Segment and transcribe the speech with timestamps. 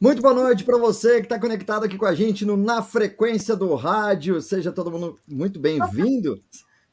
[0.00, 3.56] Muito boa noite para você que está conectado aqui com a gente no Na Frequência
[3.56, 4.40] do Rádio.
[4.40, 6.40] Seja todo mundo muito bem-vindo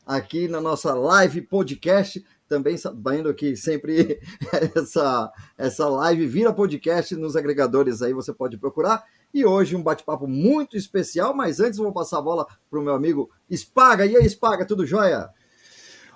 [0.04, 2.26] aqui na nossa live podcast.
[2.48, 4.20] Também sabendo que sempre
[4.76, 9.04] essa, essa live vira podcast nos agregadores aí, você pode procurar.
[9.32, 12.96] E hoje um bate-papo muito especial, mas antes vou passar a bola para o meu
[12.96, 14.04] amigo Spaga.
[14.08, 15.30] E aí, Spaga, tudo jóia?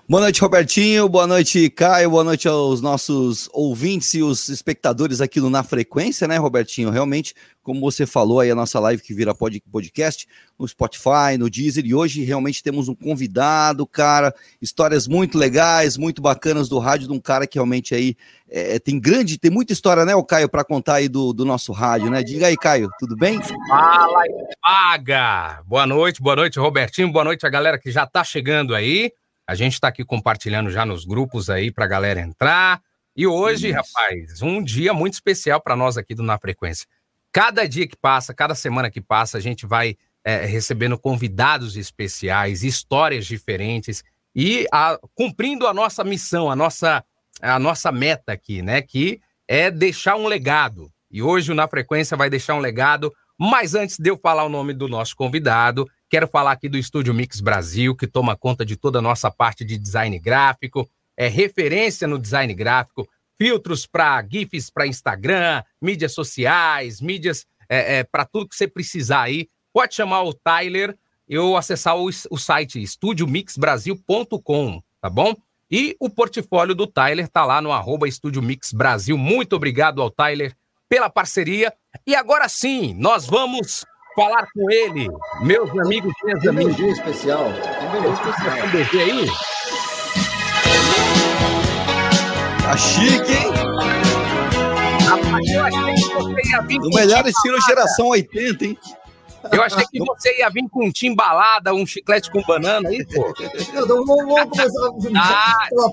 [0.10, 1.08] Boa noite, Robertinho.
[1.08, 2.10] Boa noite, Caio.
[2.10, 6.90] Boa noite aos nossos ouvintes e os espectadores aqui no Na Frequência, né, Robertinho?
[6.90, 10.28] Realmente, como você falou aí, a nossa live que vira podcast
[10.58, 16.24] no Spotify, no Deezer, e hoje realmente temos um convidado, cara, histórias muito legais, muito
[16.24, 18.16] bacanas do rádio, de um cara que realmente aí
[18.50, 21.72] é, tem grande, tem muita história, né, o Caio, para contar aí do, do nosso
[21.72, 22.24] rádio, né?
[22.24, 23.40] Diga aí, Caio, tudo bem?
[23.68, 24.24] Fala,
[24.60, 25.62] paga!
[25.68, 29.12] Boa noite, boa noite, Robertinho, boa noite a galera que já tá chegando aí.
[29.50, 32.80] A gente está aqui compartilhando já nos grupos aí para a galera entrar.
[33.16, 33.78] E hoje, Isso.
[33.78, 36.88] rapaz, um dia muito especial para nós aqui do Na Frequência.
[37.32, 42.62] Cada dia que passa, cada semana que passa, a gente vai é, recebendo convidados especiais,
[42.64, 44.04] histórias diferentes
[44.36, 47.04] e a, cumprindo a nossa missão, a nossa,
[47.42, 48.84] a nossa meta aqui, né?
[48.84, 50.92] Que é deixar um legado.
[51.10, 53.12] E hoje o Na Frequência vai deixar um legado.
[53.36, 57.14] Mas antes de eu falar o nome do nosso convidado, Quero falar aqui do Estúdio
[57.14, 62.08] Mix Brasil, que toma conta de toda a nossa parte de design gráfico, é referência
[62.08, 63.08] no design gráfico,
[63.38, 69.22] filtros para GIFs para Instagram, mídias sociais, mídias é, é, para tudo que você precisar
[69.22, 69.48] aí.
[69.72, 70.98] Pode chamar o Tyler
[71.38, 75.36] ou acessar o, o site estudiomixbrasil.com, tá bom?
[75.70, 79.16] E o portfólio do Tyler tá lá no arroba Estúdio Mix Brasil.
[79.16, 80.56] Muito obrigado ao Tyler
[80.90, 81.72] pela parceria.
[82.08, 83.86] E agora sim, nós vamos
[84.20, 85.08] falar com ele,
[85.40, 86.78] meus amigos e minhas amigas.
[86.78, 87.46] Um especial.
[87.46, 88.66] Um especial.
[88.66, 89.28] Um BG aí?
[92.62, 93.54] Tá chique, hein?
[95.54, 96.80] eu achei que você ia vir.
[96.82, 98.78] O melhor estilo geração 80, hein?
[99.54, 103.34] Eu achei que você ia vir com um timbalada, um chiclete com banana aí, pô.
[103.88, 105.56] Não vou, vou começar.
[105.62, 105.90] Ah, eu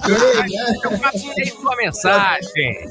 [0.99, 2.89] passei sua mensagem.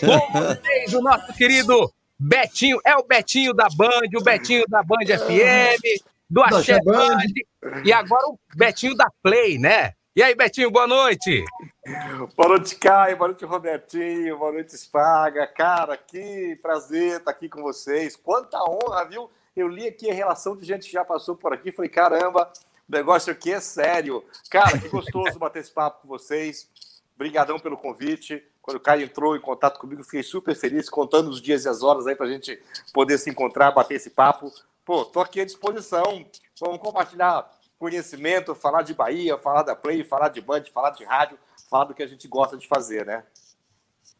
[0.00, 1.88] Com vocês, o nosso querido
[2.24, 7.18] Betinho, é o Betinho da Band, o Betinho da Band FM, do Axé Band,
[7.84, 9.92] e agora o Betinho da Play, né?
[10.14, 11.44] E aí, Betinho, boa noite.
[12.36, 15.48] Boa noite, Caio, boa noite, Robertinho, boa noite, Spaga.
[15.48, 18.14] Cara, que prazer estar aqui com vocês.
[18.14, 19.28] Quanta honra, viu?
[19.56, 22.52] Eu li aqui a relação de gente que já passou por aqui, falei, caramba,
[22.88, 24.24] o negócio aqui é sério.
[24.48, 26.70] Cara, que gostoso bater esse papo com vocês.
[27.16, 28.44] Obrigadão pelo convite.
[28.62, 31.82] Quando o Caio entrou em contato comigo, fiquei super feliz, contando os dias e as
[31.82, 32.58] horas aí para a gente
[32.94, 34.52] poder se encontrar, bater esse papo.
[34.84, 36.24] Pô, tô aqui à disposição.
[36.60, 41.36] Vamos compartilhar conhecimento, falar de Bahia, falar da Play, falar de Band, falar de rádio,
[41.68, 43.24] falar do que a gente gosta de fazer, né?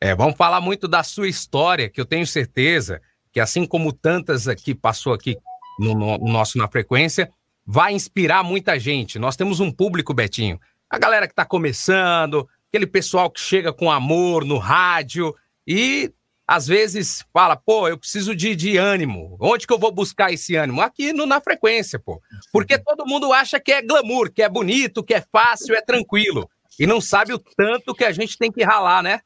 [0.01, 4.49] É, vamos falar muito da sua história, que eu tenho certeza que, assim como tantas
[4.49, 5.39] aqui passou aqui
[5.79, 7.33] no, no nosso Na Frequência,
[7.65, 9.21] vai inspirar muita gente.
[9.21, 10.61] Nós temos um público, Betinho.
[10.91, 15.35] A galera que está começando, aquele pessoal que chega com amor no rádio
[15.67, 16.11] e
[16.49, 19.37] às vezes fala, pô, eu preciso de, de ânimo.
[19.39, 20.81] Onde que eu vou buscar esse ânimo?
[20.81, 22.21] Aqui no, na frequência, pô.
[22.51, 26.49] Porque todo mundo acha que é glamour, que é bonito, que é fácil, é tranquilo.
[26.81, 29.21] E não sabe o tanto que a gente tem que ralar, né?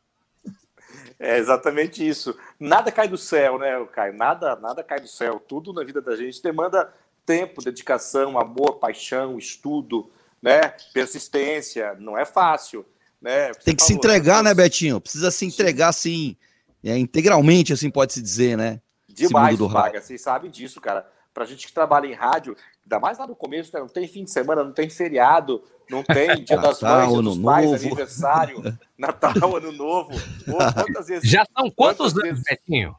[1.18, 2.36] É exatamente isso.
[2.58, 4.12] Nada cai do céu, né, Caio?
[4.12, 5.38] Nada, nada cai do céu.
[5.38, 6.92] Tudo na vida da gente demanda
[7.24, 10.10] tempo, dedicação, amor, paixão, estudo,
[10.42, 10.74] né?
[10.92, 11.94] Persistência.
[11.98, 12.84] Não é fácil.
[13.20, 13.52] Né?
[13.64, 15.00] Tem que falou, se entregar, né, Betinho?
[15.00, 16.36] Precisa se entregar assim,
[16.84, 18.80] é, integralmente, assim pode-se dizer, né?
[19.08, 21.08] Demais, do Vaga, vocês sabem disso, cara.
[21.32, 23.80] Pra gente que trabalha em rádio, ainda mais lá no começo, né?
[23.80, 27.38] não tem fim de semana, não tem feriado, não tem Dia das Mães, Dia dos
[27.38, 27.86] Pais, novo.
[27.86, 30.10] aniversário, Natal, Ano Novo.
[30.44, 32.94] Pô, quantas vezes, Já são quantos anos, Betinho?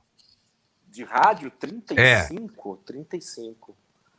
[0.88, 1.52] De rádio?
[1.52, 2.86] 35, é.
[2.86, 3.78] 35.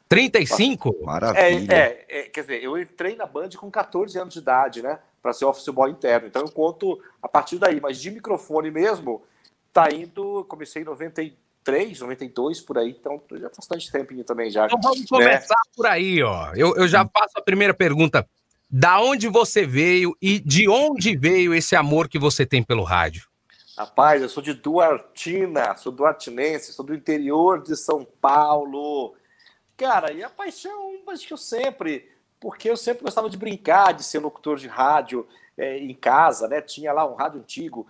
[0.09, 1.05] 35?
[1.05, 1.75] Maravilha.
[1.75, 4.99] É, é, é, quer dizer, eu entrei na Band com 14 anos de idade, né?
[5.23, 6.29] Para ser office boy interno.
[6.29, 9.23] Então eu conto a partir daí, mas de microfone mesmo,
[9.73, 14.67] tá indo, comecei em 93, 92 por aí, então já bastante tempinho também já.
[14.67, 15.07] Então vamos né?
[15.09, 16.53] começar por aí, ó.
[16.55, 18.27] Eu, eu já faço a primeira pergunta.
[18.71, 23.27] Da onde você veio e de onde veio esse amor que você tem pelo rádio?
[23.79, 29.15] Rapaz, eu sou de Duartina, sou duartinense, sou do interior de São Paulo.
[29.77, 34.03] Cara, e a paixão, acho que eu sempre porque eu sempre gostava de brincar, de
[34.03, 35.27] ser locutor de rádio
[35.57, 36.61] é, em casa, né?
[36.61, 37.87] Tinha lá um rádio antigo,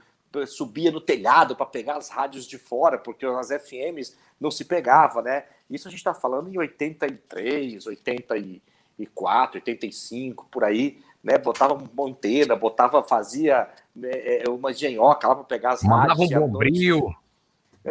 [0.46, 5.22] subia no telhado para pegar as rádios de fora, porque as FMs não se pegava,
[5.22, 5.44] né?
[5.68, 11.36] Isso a gente está falando em 83, 84, 85, por aí, né?
[11.36, 13.68] Botava uma antena, botava, fazia
[14.02, 16.30] é, é uma engenhoca lá para pegar as Mandava rádios.
[16.30, 17.14] Um bombril.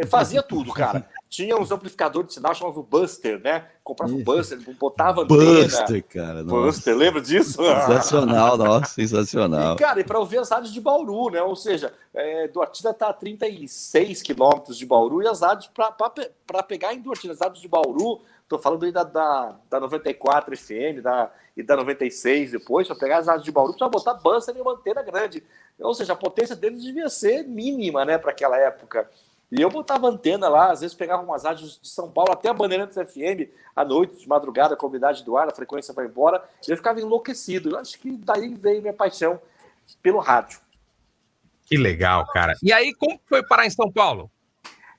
[0.08, 1.08] fazia tudo, cara.
[1.30, 3.68] Tinha uns amplificadores de sinal, chamava Buster, né?
[3.84, 5.64] Comprava o Buster, botava antena.
[5.64, 6.44] Buster, cara.
[6.44, 7.06] Buster, nossa.
[7.06, 7.62] lembra disso?
[7.64, 9.76] Sensacional, nossa, sensacional.
[9.76, 11.42] E, cara, e para ouvir as rádios de Bauru, né?
[11.42, 16.94] Ou seja, é, Duartina tá a 36 quilômetros de Bauru e as rádios para pegar
[16.94, 21.30] em Duartina, as rádios de Bauru, tô falando aí da, da, da 94 FM da,
[21.56, 24.74] e da 96 depois, para pegar as rádios de Bauru, para botar Buster e uma
[24.74, 25.44] antena grande.
[25.80, 29.10] Ou seja, a potência deles devia ser mínima, né, para aquela época.
[29.50, 32.54] E eu botava antena lá, às vezes pegava umas rádios de São Paulo, até a
[32.54, 36.72] Bandeirantes FM, à noite, de madrugada, a comunidade do ar, a frequência vai embora, e
[36.72, 37.70] eu ficava enlouquecido.
[37.70, 39.40] Eu acho que daí veio minha paixão
[40.02, 40.60] pelo rádio.
[41.66, 42.56] Que legal, cara.
[42.62, 44.30] E aí, como foi parar em São Paulo?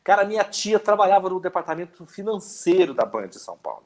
[0.03, 3.85] Cara, minha tia trabalhava no departamento financeiro da Band de São Paulo.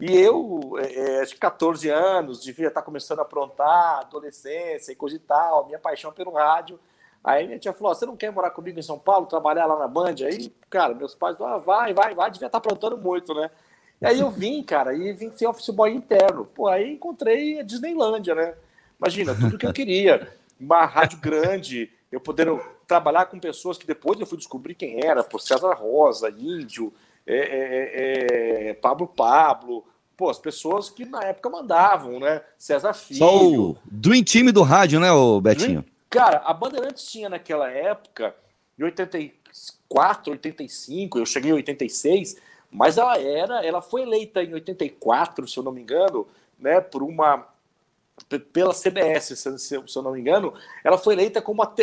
[0.00, 5.14] E eu, é, acho que 14 anos, devia estar começando a aprontar, adolescência e coisa
[5.14, 6.80] e tal, minha paixão pelo rádio
[7.24, 9.86] Aí minha tia falou: você não quer morar comigo em São Paulo, trabalhar lá na
[9.86, 10.14] Band?
[10.26, 13.50] Aí, cara, meus pais falaram: ah, vai, vai, vai, devia estar tá aprontando muito, né?
[14.00, 16.44] E aí eu vim, cara, e vim ser office boy interno.
[16.44, 18.54] Pô, aí encontrei a Disneylândia, né?
[18.98, 20.28] Imagina, tudo que eu queria.
[20.58, 25.24] Uma rádio grande, eu podendo trabalhar com pessoas que depois eu fui descobrir quem era,
[25.24, 26.92] por César Rosa, Índio,
[27.26, 29.84] é, é, é, Pablo Pablo,
[30.16, 32.42] pô, as pessoas que na época mandavam, né?
[32.58, 33.18] César Filho.
[33.18, 35.84] Só o Dream Team do rádio, né, o Betinho?
[36.12, 38.36] Cara, a Bandeirantes tinha naquela época,
[38.78, 42.36] em 84, 85, eu cheguei em 86,
[42.70, 46.28] mas ela era, ela foi eleita em 84, se eu não me engano,
[46.58, 47.48] né, por uma
[48.52, 50.52] pela CBS, se, eu não me engano,
[50.84, 51.74] ela foi eleita como a,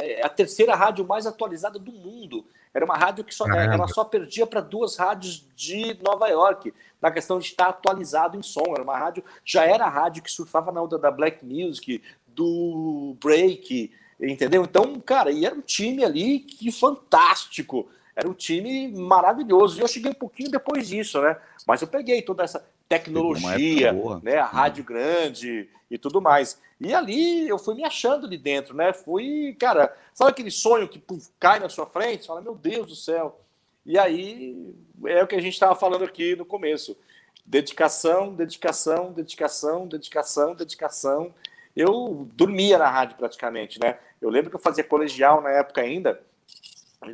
[0.00, 2.44] é, a, terceira rádio mais atualizada do mundo.
[2.74, 7.10] Era uma rádio que só, ela só perdia para duas rádios de Nova York, na
[7.10, 8.64] questão de estar atualizado em som.
[8.74, 12.02] Era uma rádio, já era a rádio que surfava na onda da Black Music,
[12.38, 13.90] do break,
[14.20, 14.62] entendeu?
[14.62, 17.88] Então, cara, e era um time ali que fantástico.
[18.14, 19.78] Era um time maravilhoso.
[19.78, 21.36] E eu cheguei um pouquinho depois disso, né?
[21.66, 23.92] Mas eu peguei toda essa tecnologia,
[24.22, 24.36] né?
[24.36, 26.60] A rádio grande e tudo mais.
[26.80, 28.92] E ali eu fui me achando ali dentro, né?
[28.92, 32.28] Fui, cara, sabe aquele sonho que puf, cai na sua frente?
[32.28, 33.40] Fala, meu Deus do céu.
[33.84, 34.74] E aí
[35.06, 36.96] é o que a gente estava falando aqui no começo.
[37.44, 41.34] Dedicação, dedicação, dedicação, dedicação, dedicação
[41.78, 43.98] eu dormia na rádio praticamente, né?
[44.20, 46.20] Eu lembro que eu fazia colegial na época ainda,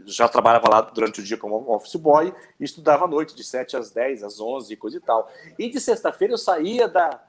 [0.07, 3.77] já trabalhava lá durante o dia como office boy e estudava à noite, de 7
[3.77, 5.31] às 10, às 11 e coisa e tal.
[5.59, 7.23] E de sexta-feira eu saía da,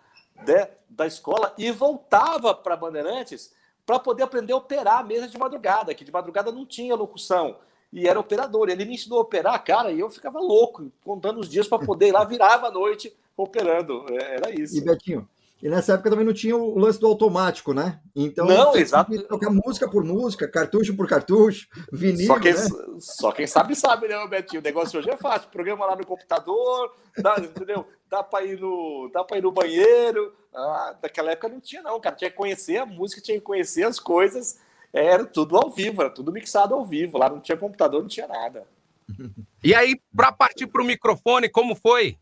[0.45, 3.53] de, da escola e voltava para Bandeirantes
[3.85, 7.57] para poder aprender a operar a mesa de madrugada, que de madrugada não tinha locução.
[7.91, 8.69] E era operador.
[8.69, 12.07] Ele me ensinou a operar, cara, e eu ficava louco, contando os dias para poder
[12.07, 14.05] ir lá, virava a noite operando.
[14.09, 14.77] É, era isso.
[14.77, 15.27] E Betinho,
[15.65, 17.99] e nessa época também não tinha o lance do automático, né?
[18.15, 19.19] Então, não, exato.
[19.23, 22.27] Tocar música por música, cartucho por cartucho, vinil.
[22.27, 22.67] Só quem, né?
[22.99, 24.61] só quem sabe, sabe, né, Betinho?
[24.61, 25.49] O negócio hoje é fácil.
[25.49, 27.83] Programa lá no computador, dá, entendeu?
[28.07, 30.35] Dá para ir, no, dá ir no banheiro.
[30.53, 32.15] Ah, naquela época não tinha, não, cara.
[32.15, 34.59] Tinha que conhecer a música, tinha que conhecer as coisas.
[34.93, 37.17] Era tudo ao vivo, era tudo mixado ao vivo.
[37.17, 38.67] Lá não tinha computador, não tinha nada.
[39.63, 42.19] E aí, para partir para o microfone, como foi?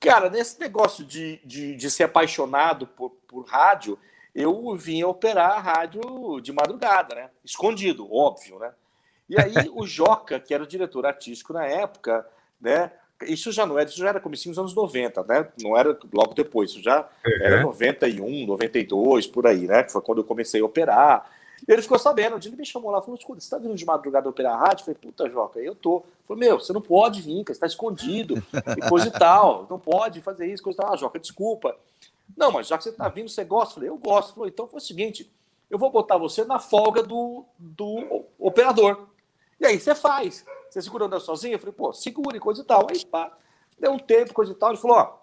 [0.00, 3.98] Cara, nesse negócio de, de, de ser apaixonado por, por rádio,
[4.34, 7.30] eu vinha operar a rádio de madrugada, né?
[7.44, 8.72] Escondido, óbvio, né?
[9.28, 12.26] E aí o Joca, que era o diretor artístico na época,
[12.60, 12.90] né?
[13.22, 15.48] Isso já não era, isso já era comecinho dos anos 90, né?
[15.62, 17.32] Não era logo depois, isso já uhum.
[17.42, 19.82] era 91, 92, por aí, né?
[19.82, 21.30] Que foi quando eu comecei a operar.
[21.68, 23.84] Ele ficou sabendo, um dia ele me chamou lá, falou, escuta, você tá vindo de
[23.84, 24.82] madrugada operar a rádio?
[24.82, 26.04] Eu falei, puta, Joca, eu tô.
[26.26, 28.42] Falei, meu, você não pode vir, cara, você tá escondido,
[28.76, 30.94] e coisa e tal, não pode fazer isso, coisa e tal.
[30.94, 31.76] Ah, Joca, desculpa.
[32.36, 33.72] Não, mas já que você tá vindo, você gosta?
[33.72, 34.34] Eu falei, eu gosto.
[34.34, 35.30] Falei, então foi o seguinte,
[35.68, 39.08] eu vou botar você na folga do, do operador.
[39.58, 40.44] E aí você faz.
[40.68, 41.54] Você segurando sozinho?
[41.54, 42.86] Eu falei, pô, segure, coisa e tal.
[42.90, 43.36] Aí, pá,
[43.78, 44.70] deu um tempo, coisa e tal.
[44.70, 45.18] Ele falou, ó,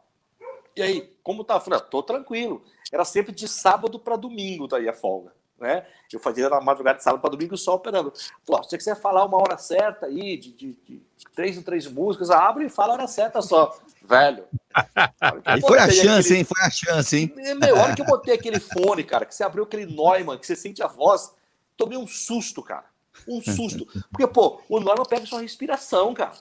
[0.75, 1.55] e aí, como tá?
[1.55, 2.61] Eu falei, ah, tô tranquilo.
[2.91, 5.85] Era sempre de sábado para domingo daí a folga né?
[6.11, 8.13] Eu fazia na madrugada de sábado para domingo só operando.
[8.45, 11.01] Pô, se você quiser falar uma hora certa aí, de, de, de
[11.35, 13.77] três em três músicas, abre e fala a hora certa só.
[14.03, 14.45] Velho.
[15.43, 16.39] Aí foi a chance, aquele...
[16.39, 16.45] hein?
[16.45, 17.33] Foi a chance, hein?
[17.59, 20.55] Meu, hora que eu botei aquele fone, cara, que você abriu aquele Neumann, que você
[20.55, 21.33] sente a voz,
[21.75, 22.85] tomei um susto, cara.
[23.27, 23.85] Um susto.
[24.09, 26.33] Porque, pô, o Neumann pega sua respiração, cara.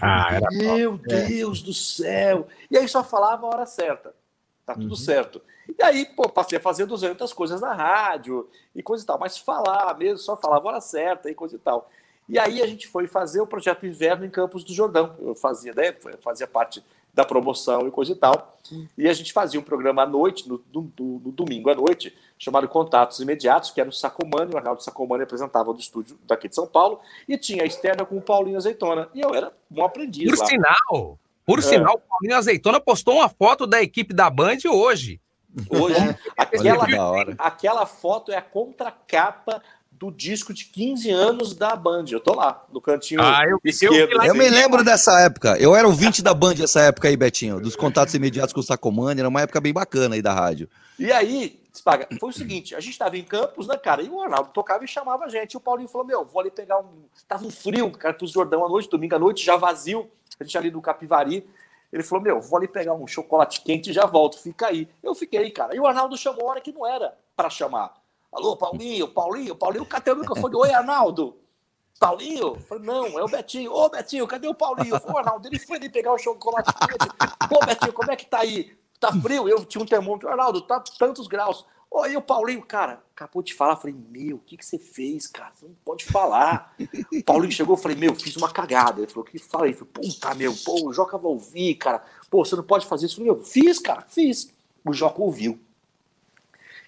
[0.00, 2.48] Ah, Meu Deus do céu.
[2.70, 4.14] E aí só falava a hora certa.
[4.64, 4.96] Tá tudo uhum.
[4.96, 5.42] certo.
[5.78, 9.38] E aí, pô, passei a fazer 200 coisas na rádio e coisa e tal, mas
[9.38, 11.88] falar mesmo, só falava a hora certa e coisa e tal.
[12.28, 15.14] E aí a gente foi fazer o projeto Inverno em Campos do Jordão.
[15.20, 18.56] Eu fazia, né, fazia parte da promoção e coisa e tal.
[18.96, 22.66] E a gente fazia um programa à noite, no, no, no domingo à noite, chamado
[22.68, 26.66] Contatos Imediatos, que era o Sacomani, o Arnaldo Sacomani apresentava do estúdio daqui de São
[26.66, 29.08] Paulo, e tinha a externa com o Paulinho Azeitona.
[29.14, 30.46] E eu era um aprendiz Por lá.
[30.46, 31.62] sinal, por é.
[31.62, 35.20] sinal, o Paulinho Azeitona postou uma foto da equipe da Band hoje.
[35.68, 36.86] Hoje, aquela,
[37.38, 39.62] aquela foto é a contracapa
[40.02, 42.06] do disco de 15 anos da Band.
[42.10, 44.12] Eu tô lá, no cantinho ah, eu, esquerdo.
[44.12, 45.56] Eu, eu me lembro dessa época.
[45.58, 48.64] Eu era o 20 da Band essa época aí, Betinho, dos contatos imediatos com o
[48.64, 49.20] Sacomani.
[49.20, 50.68] Era uma época bem bacana aí da rádio.
[50.98, 54.02] E aí, Spaga, foi o seguinte: a gente tava em Campos, né, cara?
[54.02, 55.52] E o Arnaldo tocava e chamava a gente.
[55.52, 57.04] E o Paulinho falou: Meu, vou ali pegar um.
[57.28, 60.10] Tava um frio, cara, pros Jordão à noite, domingo à noite, já vazio.
[60.40, 61.46] A gente ali no Capivari.
[61.92, 64.88] Ele falou: Meu, vou ali pegar um chocolate quente e já volto, fica aí.
[65.02, 65.76] Eu fiquei, cara.
[65.76, 67.94] E o Arnaldo chamou a hora que não era para chamar.
[68.32, 70.56] Alô, Paulinho, Paulinho, Paulinho, cadê o microfone?
[70.56, 71.36] Oi, Arnaldo.
[72.00, 72.58] Paulinho?
[72.60, 73.72] Falei, não, é o Betinho.
[73.72, 74.98] Ô, Betinho, cadê o Paulinho?
[74.98, 75.46] Foi o Arnaldo.
[75.46, 77.48] Ele foi ali pegar o chocolate quente.
[77.48, 78.76] Pô, Betinho, como é que tá aí?
[78.98, 79.48] Tá frio?
[79.48, 80.28] Eu tinha um termômetro.
[80.28, 81.66] Arnaldo, tá tantos graus.
[81.94, 83.76] Oi, o Paulinho, cara, acabou de falar.
[83.76, 85.52] Falei, meu, o que, que você fez, cara?
[85.54, 86.74] Você não pode falar.
[87.12, 89.02] O Paulinho chegou, falei, meu, fiz uma cagada.
[89.02, 89.74] Ele falou, que fala aí?
[89.74, 92.02] Falei, puta, meu, pô, o Joca vai ouvir, cara.
[92.30, 93.20] Pô, você não pode fazer isso.
[93.20, 94.50] Eu falei, meu, fiz, cara, fiz.
[94.82, 95.60] O Joca ouviu.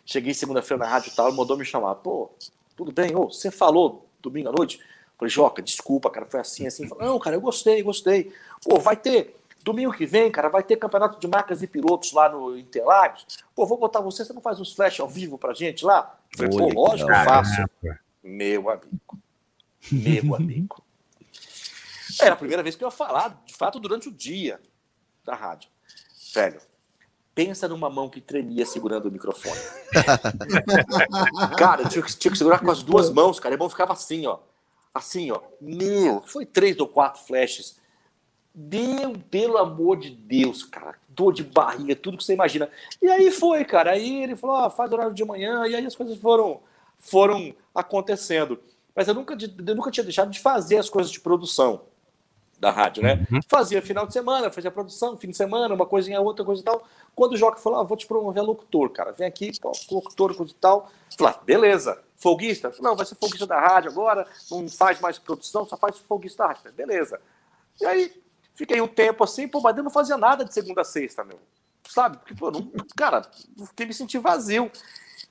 [0.07, 1.97] Cheguei segunda-feira na rádio e tal, ele mandou me chamar.
[1.97, 2.31] Pô,
[2.75, 3.15] tudo bem?
[3.15, 4.81] Ô, você falou domingo à noite?
[5.19, 6.89] Falei, Joca, desculpa, cara, foi assim, assim.
[6.89, 8.33] Falei, não, cara, eu gostei, gostei.
[8.65, 12.29] Pô, vai ter, domingo que vem, cara, vai ter campeonato de marcas e pilotos lá
[12.29, 13.27] no Interlagos.
[13.55, 16.17] Pô, vou botar você, você não faz uns flash ao vivo pra gente lá?
[16.37, 17.65] Falei, pô, lógico, eu faço.
[18.23, 19.19] Meu amigo.
[19.91, 20.85] Meu amigo.
[22.21, 24.61] Era a primeira vez que eu ia falar, de fato, durante o dia
[25.25, 25.71] da rádio.
[26.35, 26.61] Velho,
[27.35, 29.59] Pensa numa mão que tremia segurando o microfone.
[31.59, 33.55] cara, eu tinha que, tinha que segurar com as duas mãos, cara.
[33.55, 34.39] E a mão ficava assim, ó.
[34.95, 35.41] Assim, ó.
[35.61, 37.77] Meu, foi três ou quatro flashes.
[38.55, 40.95] Deu, pelo amor de Deus, cara.
[41.09, 42.69] Dor de barriga, tudo que você imagina.
[43.03, 43.93] E aí foi, cara.
[43.93, 45.67] Aí ele falou, ah, faz horário de manhã.
[45.67, 46.61] E aí as coisas foram,
[46.99, 48.61] foram acontecendo.
[48.95, 51.83] Mas eu nunca, eu nunca tinha deixado de fazer as coisas de produção
[52.59, 53.27] da rádio, né?
[53.31, 53.41] Uhum.
[53.49, 56.87] Fazia final de semana, fazia produção, fim de semana, uma coisinha, outra coisa e tal.
[57.15, 60.35] Quando o Joca falou, ah, vou te promover a locutor, cara, vem aqui, pô, locutor,
[60.35, 60.91] coisa e tal.
[61.17, 62.01] Falei, ah, beleza.
[62.17, 62.73] Folguista?
[62.81, 66.49] Não, vai ser folguista da rádio agora, não faz mais produção, só faz folguista da
[66.51, 66.73] rádio.
[66.73, 67.21] Beleza.
[67.81, 68.13] E aí,
[68.55, 71.39] fiquei um tempo assim, pô, mas eu não fazia nada de segunda a sexta, meu.
[71.89, 72.19] Sabe?
[72.19, 73.23] Porque, pô, não, cara,
[73.67, 74.71] fiquei me sentindo vazio.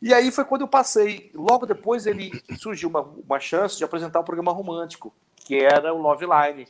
[0.02, 1.32] E aí foi quando eu passei.
[1.34, 6.02] Logo depois ele surgiu uma, uma chance de apresentar um programa romântico, que era o
[6.02, 6.68] Love Line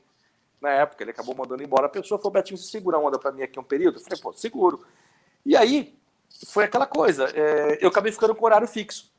[0.61, 1.03] na época.
[1.03, 2.19] Ele acabou mandando embora a pessoa.
[2.19, 3.97] Falou, Betinho, você segura a onda para mim aqui um período?
[3.97, 4.85] Eu falei, pô, seguro.
[5.45, 5.97] E aí,
[6.47, 7.25] foi aquela coisa.
[7.35, 9.11] É, eu acabei ficando com horário fixo.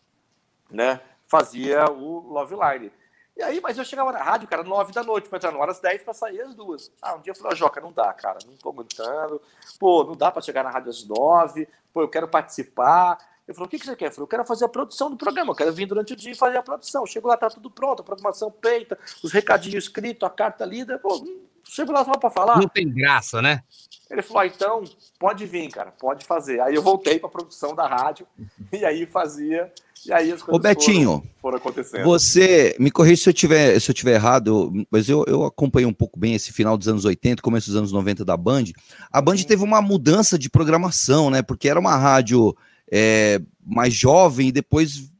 [0.70, 1.00] Né?
[1.26, 2.92] Fazia o Love Line.
[3.36, 5.80] E aí, mas eu chegava na rádio, cara, nove da noite, para entrar no horas
[5.80, 6.92] 10 para sair às duas.
[7.02, 9.42] Ah, um dia eu falei, oh, Joca, não dá, cara, não tô aguentando.
[9.78, 11.68] Pô, não dá para chegar na rádio às nove.
[11.92, 13.18] Pô, eu quero participar.
[13.46, 14.06] Eu falei, o que, que você quer?
[14.06, 16.32] Eu falei, eu quero fazer a produção do programa, eu quero vir durante o dia
[16.32, 17.04] e fazer a produção.
[17.06, 20.98] Chego lá, tá tudo pronto, a programação peita, os recadinhos escritos, a carta lida.
[20.98, 21.22] Pô,
[21.64, 22.58] chego lá só para falar.
[22.58, 23.62] Não tem graça, né?
[24.08, 24.84] Ele falou, ah, então,
[25.18, 26.60] pode vir, cara, pode fazer.
[26.60, 28.26] Aí eu voltei para a produção da rádio
[28.72, 29.72] e aí fazia,
[30.06, 32.04] e aí as coisas Ô, Betinho, foram, foram acontecendo.
[32.04, 35.92] Você, me corrija se eu tiver, se eu tiver errado, mas eu, eu acompanhei um
[35.92, 38.64] pouco bem esse final dos anos 80, começo dos anos 90 da Band.
[39.10, 41.42] A Band teve uma mudança de programação, né?
[41.42, 42.56] Porque era uma rádio
[42.90, 45.10] é, mais jovem e depois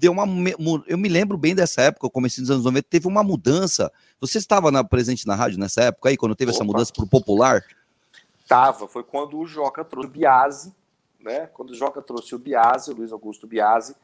[0.00, 0.24] deu uma.
[0.86, 3.92] Eu me lembro bem dessa época, começo dos anos 90, teve uma mudança.
[4.20, 6.56] Você estava na, presente na rádio nessa época aí, quando teve Opa.
[6.56, 7.62] essa mudança para o popular?
[8.48, 10.74] Tava, foi quando o Joca trouxe o Biase,
[11.20, 11.46] né?
[11.52, 13.94] Quando o Joca trouxe o Biase, o Luiz Augusto Biase,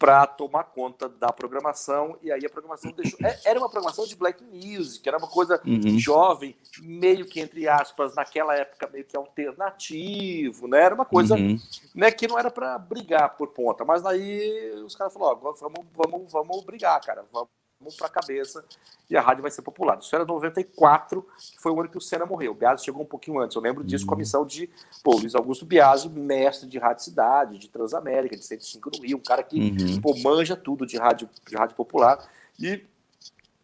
[0.00, 3.18] para tomar conta da programação, e aí a programação deixou.
[3.22, 5.98] É, era uma programação de black music, era uma coisa uhum.
[5.98, 10.80] jovem, meio que, entre aspas, naquela época, meio que alternativo, né?
[10.80, 11.58] Era uma coisa uhum.
[11.94, 15.86] né, que não era para brigar por ponta, mas aí os caras falaram: ó, vamos,
[15.94, 17.50] vamos, vamos brigar, cara, vamos
[17.96, 18.64] para a cabeça
[19.08, 19.98] e a rádio vai ser popular.
[19.98, 22.52] Isso era 94, que foi o ano que o Senna morreu.
[22.52, 23.56] O Biasi chegou um pouquinho antes.
[23.56, 24.20] Eu lembro disso com a uhum.
[24.20, 24.68] missão de
[25.02, 29.22] pô, Luiz Augusto Biasi, mestre de rádio cidade, de Transamérica, de 105 no Rio, um
[29.22, 30.00] cara que uhum.
[30.00, 32.28] pô, manja tudo de rádio, de rádio popular.
[32.58, 32.84] E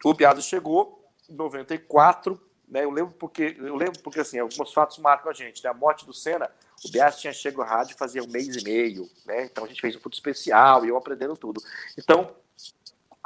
[0.03, 2.83] o Biasi chegou em 94, né?
[2.83, 5.69] Eu lembro porque eu lembro porque assim, alguns fatos marcam a gente, né?
[5.69, 6.49] A morte do Senna,
[6.83, 9.45] o Biasi tinha chegado à rádio fazia um mês e meio, né?
[9.45, 11.61] Então a gente fez um puto especial e eu aprendendo tudo.
[11.97, 12.35] Então,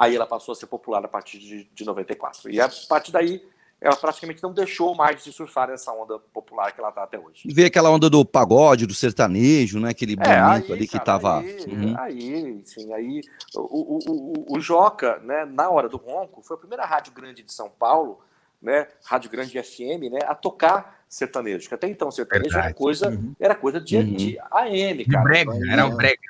[0.02, 2.50] Aí ela passou a ser popular a partir de, de 94.
[2.50, 3.40] E a partir daí,
[3.80, 7.42] ela praticamente não deixou mais de surfar essa onda popular que ela está até hoje.
[7.46, 9.90] Vê aquela onda do pagode, do sertanejo, né?
[9.90, 11.38] Aquele é, momento ali que estava.
[11.38, 11.94] Aí, uhum.
[11.96, 13.20] aí, sim, aí
[13.54, 17.44] o, o, o, o, Joca, né, na hora do ronco, foi a primeira rádio grande
[17.44, 18.18] de São Paulo
[18.60, 21.68] né, Rádio Grande FM, né, a tocar sertanejo.
[21.68, 22.66] Que até então sertanejo Verdade.
[22.66, 23.34] era coisa, uhum.
[23.38, 24.14] era coisa de, uhum.
[24.14, 25.24] de AM, cara.
[25.24, 26.20] Brega, era um brega.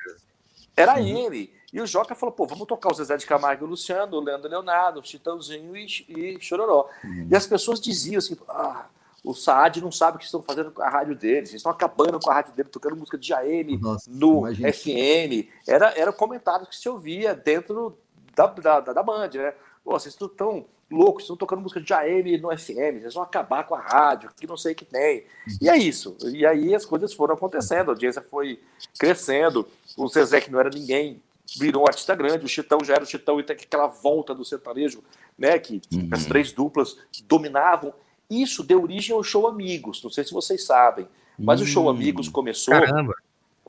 [0.75, 1.49] Era AM.
[1.73, 4.21] E o Joca falou, pô, vamos tocar o Zezé de Camargo e o Luciano, o
[4.21, 6.87] Leandro Leonardo, o Chitãozinho e, e Chororó.
[7.03, 7.27] Uhum.
[7.31, 8.85] E as pessoas diziam assim, ah,
[9.23, 12.19] o Saad não sabe o que estão fazendo com a rádio deles, eles estão acabando
[12.19, 14.71] com a rádio dele, tocando música de AM Nossa, no imagina.
[14.71, 15.49] FM.
[15.67, 17.97] Era, era comentário que se ouvia dentro
[18.35, 19.55] da, da, da, da Band, né?
[19.83, 23.73] Pô, vocês estão loucos, estão tocando música de AM no FM, vocês vão acabar com
[23.73, 25.25] a rádio, que não sei o que tem.
[25.59, 26.15] E é isso.
[26.25, 28.59] E aí as coisas foram acontecendo, a audiência foi
[28.99, 31.19] crescendo, o Zezé, que não era ninguém,
[31.57, 34.43] virou um artista grande, o Chitão já era o Chitão e tem aquela volta do
[34.43, 35.03] sertanejo,
[35.37, 36.09] né, que uhum.
[36.11, 37.93] as três duplas dominavam.
[38.29, 41.07] Isso deu origem ao show Amigos, não sei se vocês sabem,
[41.37, 41.89] mas o show hum.
[41.89, 42.73] Amigos começou.
[42.73, 43.13] Caramba!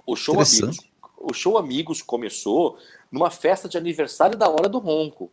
[0.06, 0.78] O show Amigos,
[1.16, 2.78] o show Amigos começou
[3.10, 5.30] numa festa de aniversário da Hora do Ronco.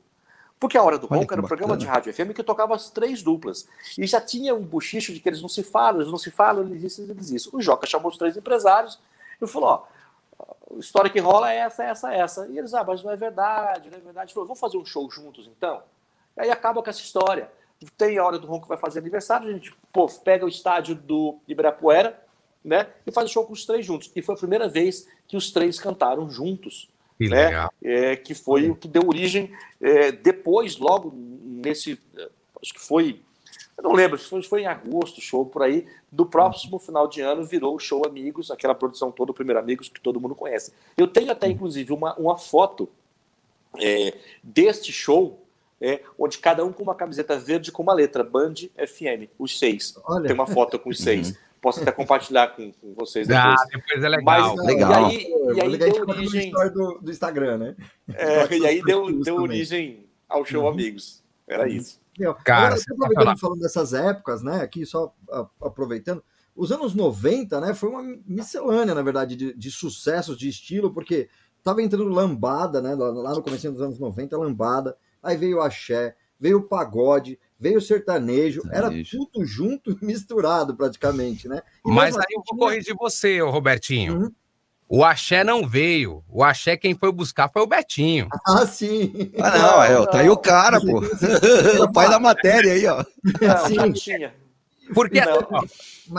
[0.60, 3.24] Porque a Hora do Ronco era um programa de rádio FM que tocava as três
[3.24, 3.68] duplas.
[3.98, 6.64] E já tinha um bochicho de que eles não se falam, eles não se falam,
[6.64, 7.50] eles isso, eles isso.
[7.52, 9.00] O Joca chamou os três empresários
[9.42, 9.84] e falou: ó,
[10.76, 12.48] a história que rola é essa, essa, essa.
[12.48, 14.34] E eles, ah, mas não é verdade, não é verdade.
[14.34, 15.82] Falou: vamos fazer um show juntos então?
[16.38, 17.50] E aí acaba com essa história
[17.98, 21.40] tem a hora do Ronco vai fazer aniversário, a gente pô, pega o estádio do
[21.48, 22.20] Ibirapuera,
[22.64, 22.88] né?
[23.08, 24.12] E faz o show com os três juntos.
[24.16, 26.90] E foi a primeira vez que os três cantaram juntos.
[27.18, 27.46] Que né?
[27.46, 27.74] Legal.
[27.84, 32.00] É, que foi o que deu origem é, depois, logo nesse.
[32.62, 33.22] Acho que foi.
[33.82, 35.88] Eu não lembro, foi, foi em agosto, show por aí.
[36.12, 39.90] Do próximo final de ano virou o show Amigos, aquela produção toda, o primeiro Amigos,
[39.90, 40.72] que todo mundo conhece.
[40.96, 42.88] Eu tenho até, inclusive, uma, uma foto
[43.80, 45.40] é, deste show
[45.82, 49.98] é, onde cada um com uma camiseta verde com uma letra, Band FM, os seis.
[50.06, 50.28] Olha.
[50.28, 51.30] Tem uma foto com os seis.
[51.30, 51.36] Uhum.
[51.60, 53.60] Posso até compartilhar com, com vocês depois.
[53.60, 54.24] Ah, depois é legal.
[54.24, 55.12] Mas, legal.
[55.12, 56.52] E aí, e aí deu origem...
[56.52, 57.76] Do, do, Instagram, né?
[58.14, 60.70] É, e aí deu, deu origem ao show uhum.
[60.70, 61.24] Amigos.
[61.48, 61.84] Era uhum.
[62.20, 62.36] Isso.
[62.44, 64.62] Cara, Agora, aproveitando falando dessas épocas, né?
[64.62, 65.14] Aqui só
[65.62, 66.24] aproveitando,
[66.56, 67.74] os anos 90, né?
[67.74, 71.30] Foi uma miscelânea, na verdade, de, de sucessos de estilo, porque
[71.64, 72.96] tava entrando lambada, né?
[72.96, 77.78] Lá no começo dos anos 90, lambada aí veio o axé, veio o pagode, veio
[77.78, 81.62] o sertanejo, era tudo junto, misturado praticamente, né?
[81.86, 84.18] E Mas aí eu vou corrigir você, Robertinho.
[84.18, 84.32] Uhum.
[84.94, 86.22] O axé não veio.
[86.28, 88.28] O axé quem foi buscar foi o Betinho.
[88.46, 89.32] Ah, sim.
[89.40, 91.00] Ah, não, é, tá aí o cara, pô.
[91.82, 93.02] o pai da matéria aí, ó.
[93.74, 94.36] Não, tinha.
[94.94, 95.64] Porque ó,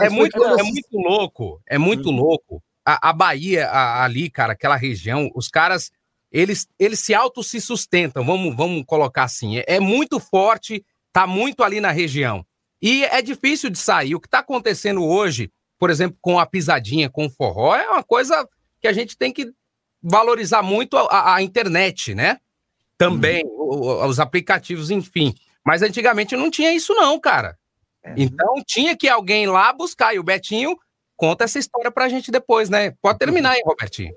[0.01, 2.15] é, muito, é muito louco, é muito uhum.
[2.15, 2.63] louco.
[2.83, 5.91] A, a Bahia, a, ali, cara, aquela região, os caras
[6.31, 9.59] eles, eles se auto se sustentam, vamos, vamos colocar assim.
[9.59, 12.43] É, é muito forte, tá muito ali na região.
[12.81, 14.15] E é difícil de sair.
[14.15, 18.03] O que está acontecendo hoje, por exemplo, com a pisadinha, com o forró, é uma
[18.03, 18.49] coisa
[18.83, 19.49] que a gente tem que
[20.01, 22.41] valorizar muito a, a internet, né?
[22.97, 24.05] Também, uhum.
[24.05, 25.33] os aplicativos, enfim.
[25.65, 27.57] Mas antigamente não tinha isso, não, cara.
[28.05, 28.13] Uhum.
[28.17, 30.13] Então tinha que alguém lá buscar.
[30.13, 30.77] E o Betinho
[31.15, 32.91] conta essa história pra gente depois, né?
[33.01, 34.13] Pode terminar aí, Robertinho.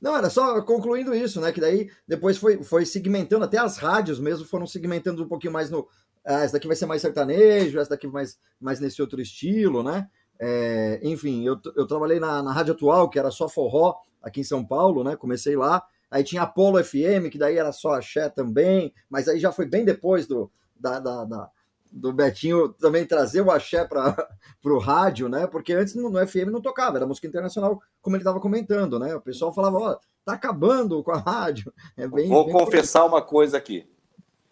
[0.00, 1.50] Não, era só concluindo isso, né?
[1.50, 5.68] Que daí depois foi, foi segmentando, até as rádios mesmo foram segmentando um pouquinho mais
[5.68, 5.88] no.
[6.24, 10.08] Ah, essa daqui vai ser mais sertanejo, essa daqui mais, mais nesse outro estilo, né?
[10.40, 14.44] É, enfim, eu, eu trabalhei na, na Rádio Atual, que era só forró, aqui em
[14.44, 15.14] São Paulo, né?
[15.14, 15.84] Comecei lá.
[16.10, 19.84] Aí tinha Apolo FM, que daí era só axé também, mas aí já foi bem
[19.84, 21.50] depois do, da, da, da
[21.92, 24.16] do Betinho também trazer o axé para
[24.64, 25.46] o rádio, né?
[25.46, 29.14] Porque antes no, no, FM não tocava, era música internacional, como ele estava comentando, né?
[29.14, 31.72] O pessoal falava, ó, tá acabando com a rádio.
[31.96, 33.86] É bem, Vou bem confessar uma coisa aqui.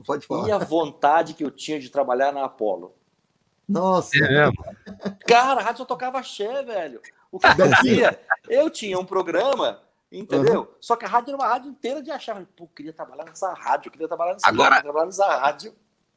[0.05, 0.49] Pode falar.
[0.49, 2.95] E a vontade que eu tinha de trabalhar na Apollo.
[3.69, 4.17] Nossa.
[4.17, 4.51] É.
[5.27, 7.01] Cara, a rádio só tocava axé, velho.
[7.31, 8.19] O que acontecia?
[8.49, 10.61] eu tinha um programa Entendeu?
[10.61, 10.67] Uhum.
[10.81, 12.45] Só que a rádio era uma rádio inteira de achar.
[12.57, 15.75] Pô, queria trabalhar nessa rádio, queria trabalhar nessa Agora, rádio, trabalhar nessa rádio.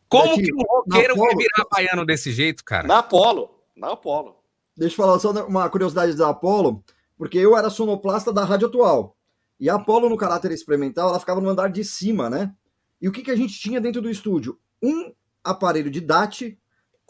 [0.07, 2.87] Como que um roqueiro vai virar baiano desse jeito, cara?
[2.87, 3.59] Na Apolo.
[3.75, 4.37] Na Apolo.
[4.75, 6.83] Deixa eu falar só uma curiosidade da Apolo,
[7.17, 9.15] porque eu era sonoplasta da Rádio Atual.
[9.59, 12.53] E a Apolo, no caráter experimental, ela ficava no andar de cima, né?
[13.01, 14.57] E o que, que a gente tinha dentro do estúdio?
[14.81, 16.57] Um aparelho de DAT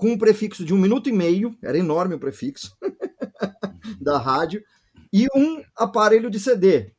[0.01, 2.75] com um prefixo de um minuto e meio, era enorme o prefixo
[4.01, 4.63] da rádio,
[5.13, 6.91] e um aparelho de CD.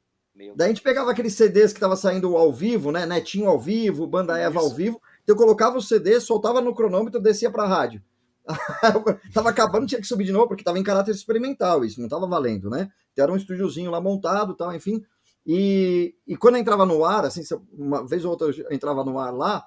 [0.55, 3.05] Daí a gente pegava aqueles CDs que estava saindo ao vivo, né?
[3.05, 7.51] Netinho ao vivo, Banda Eva ao vivo, eu colocava o CD, soltava no cronômetro, descia
[7.51, 8.01] para a rádio.
[9.35, 12.29] tava acabando, tinha que subir de novo, porque tava em caráter experimental, isso não tava
[12.29, 12.89] valendo, né?
[13.13, 15.03] Então, era um estúdiozinho lá montado, tal, enfim.
[15.45, 19.19] E, e quando eu entrava no ar, assim, uma vez ou outra eu entrava no
[19.19, 19.65] ar lá,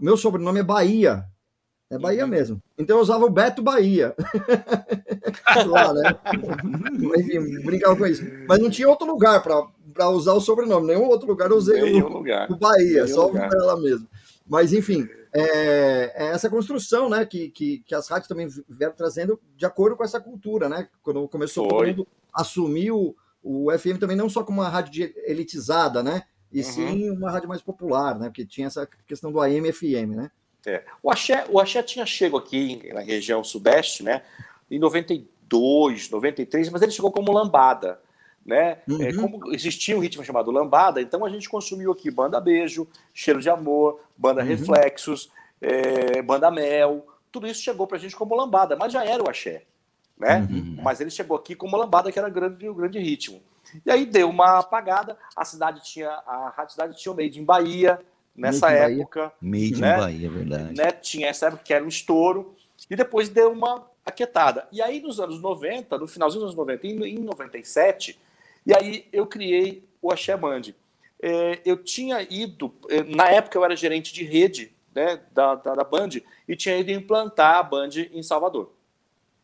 [0.00, 1.24] meu sobrenome é Bahia.
[1.88, 2.30] É Bahia uhum.
[2.30, 2.62] mesmo.
[2.76, 4.14] Então eu usava o Beto Bahia.
[5.66, 6.18] lá, né?
[7.18, 8.24] Enfim, brincava com isso.
[8.48, 12.06] Mas não tinha outro lugar para usar o sobrenome, nenhum outro lugar eu usei nenhum
[12.06, 12.50] o, lugar.
[12.50, 13.48] o Bahia, nenhum só lugar.
[13.52, 14.08] ela mesmo.
[14.48, 19.40] Mas, enfim, é, é, essa construção né, que, que, que, as rádios também vieram trazendo
[19.56, 20.88] de acordo com essa cultura, né?
[21.02, 21.88] Quando começou Foi.
[21.88, 26.22] todo mundo assumir o, o FM também não só como uma rádio elitizada, né?
[26.52, 26.64] E uhum.
[26.64, 28.26] sim uma rádio mais popular, né?
[28.28, 30.30] Porque tinha essa questão do AM FM, né?
[30.66, 30.82] É.
[31.00, 34.22] O, Axé, o Axé tinha chego aqui na região sudeste, né?
[34.68, 38.00] Em 92, 93, mas ele chegou como lambada.
[38.44, 38.70] Né?
[38.70, 39.02] É, uhum.
[39.02, 43.40] É, como existia um ritmo chamado lambada, então a gente consumiu aqui banda beijo, cheiro
[43.40, 44.46] de amor, banda uhum.
[44.46, 49.22] reflexos, é, banda mel, tudo isso chegou para a gente como lambada, mas já era
[49.22, 49.64] o axé,
[50.16, 50.46] né?
[50.48, 50.78] Uhum.
[50.80, 53.42] Mas ele chegou aqui como lambada, que era grande, o grande ritmo.
[53.84, 57.44] E aí deu uma apagada, a cidade tinha, a rádio cidade tinha o Made in
[57.44, 57.98] Bahia,
[58.36, 59.32] nessa Made época.
[59.40, 59.94] Made né?
[59.94, 60.74] in Bahia, é verdade.
[60.76, 60.90] Né?
[60.92, 62.54] Tinha essa época que era um estouro,
[62.90, 64.68] e depois deu uma aquietada.
[64.70, 68.18] E aí nos anos 90, no finalzinho dos anos 90, em 97,
[68.64, 70.62] e aí eu criei o Axé Band.
[71.20, 75.74] É, eu tinha ido, é, na época eu era gerente de rede né, da, da,
[75.74, 76.10] da Band,
[76.46, 78.72] e tinha ido implantar a Band em Salvador.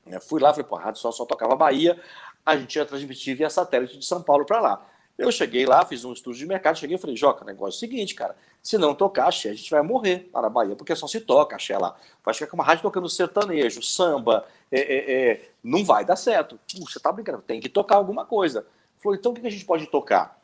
[0.06, 1.98] Eu fui lá, falei, pô, a rádio só, só tocava Bahia,
[2.44, 4.86] a gente ia transmitir via satélite de São Paulo para lá.
[5.16, 7.80] Eu cheguei lá, fiz um estudo de mercado, cheguei e falei, Joca, negócio é o
[7.80, 11.08] seguinte, cara, se não tocar axé, a gente vai morrer lá na Bahia, porque só
[11.08, 11.96] se toca axé lá.
[12.24, 16.58] Vai ficar com uma rádio tocando sertanejo, samba, é, é, é, não vai dar certo.
[16.72, 18.64] Puxa, tá brincando, tem que tocar alguma coisa.
[19.02, 20.40] Falou, então o que a gente pode tocar?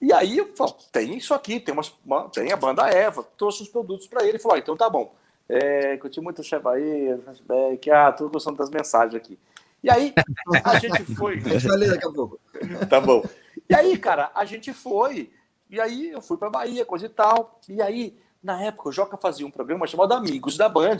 [0.00, 3.62] E aí eu falei, tem isso aqui, tem, umas, uma, tem a banda Eva, trouxe
[3.62, 4.32] os produtos para ele.
[4.32, 5.14] Ele falou, ah, então tá bom.
[5.48, 9.38] É, curti muito o Chevaí, flashback, ah, tô gostando das mensagens aqui.
[9.82, 10.12] E aí
[10.64, 11.38] a gente foi.
[11.38, 12.38] A vai ler daqui a pouco.
[12.90, 13.24] tá bom.
[13.68, 15.30] E aí, cara, a gente foi,
[15.70, 17.58] e aí eu fui para Bahia, coisa e tal.
[17.68, 20.98] E aí, na época, o Joca fazia um programa chamado Amigos da Band,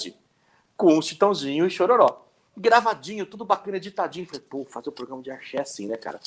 [0.76, 2.28] com o Chitãozinho e Chororó
[2.59, 4.26] gravadinho, tudo bacana, editadinho.
[4.26, 6.20] Falei, pô, fazer um programa de axé assim, né, cara?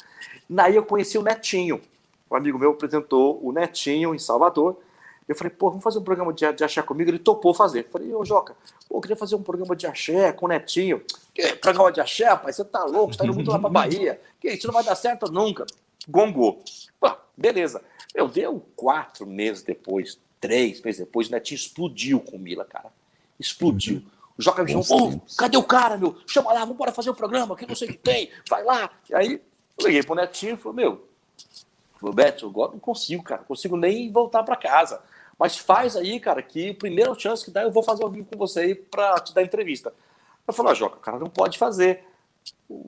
[0.49, 1.82] Daí eu conheci o Netinho.
[2.30, 4.80] Um amigo meu apresentou o Netinho em Salvador.
[5.27, 7.10] Eu falei, pô, vamos fazer um programa de, de axé comigo?
[7.10, 7.86] Ele topou fazer.
[7.86, 8.56] Eu falei, ô Joca,
[8.88, 11.01] pô, eu queria fazer um programa de axé com o Netinho.
[11.34, 12.56] Que programa de axé, rapaz?
[12.56, 14.19] Você tá louco, você tá indo muito lá pra Bahia.
[14.39, 15.65] Que isso não vai dar certo nunca.
[16.08, 16.63] Gongou.
[16.99, 17.82] Pô, beleza.
[18.13, 22.91] Eu deu quatro meses depois, três meses depois, o Netinho explodiu com o Mila, cara.
[23.39, 23.97] Explodiu.
[23.97, 24.06] Uhum.
[24.38, 26.17] O Joca me chamou, oh, cadê o cara, meu?
[26.26, 28.63] Chama lá, vamos embora fazer o um programa, que não sei o que tem, vai
[28.63, 28.89] lá.
[29.10, 29.41] E aí,
[29.78, 31.08] eu liguei pro Netinho e falei, meu,
[32.13, 35.02] Beto, agora não consigo, cara, não consigo nem voltar para casa.
[35.38, 38.28] Mas faz aí, cara, que a primeira chance que dá, eu vou fazer ao vivo
[38.32, 39.93] com você aí pra te dar entrevista.
[40.47, 42.04] Eu falei, ah, Joca, o cara não pode fazer.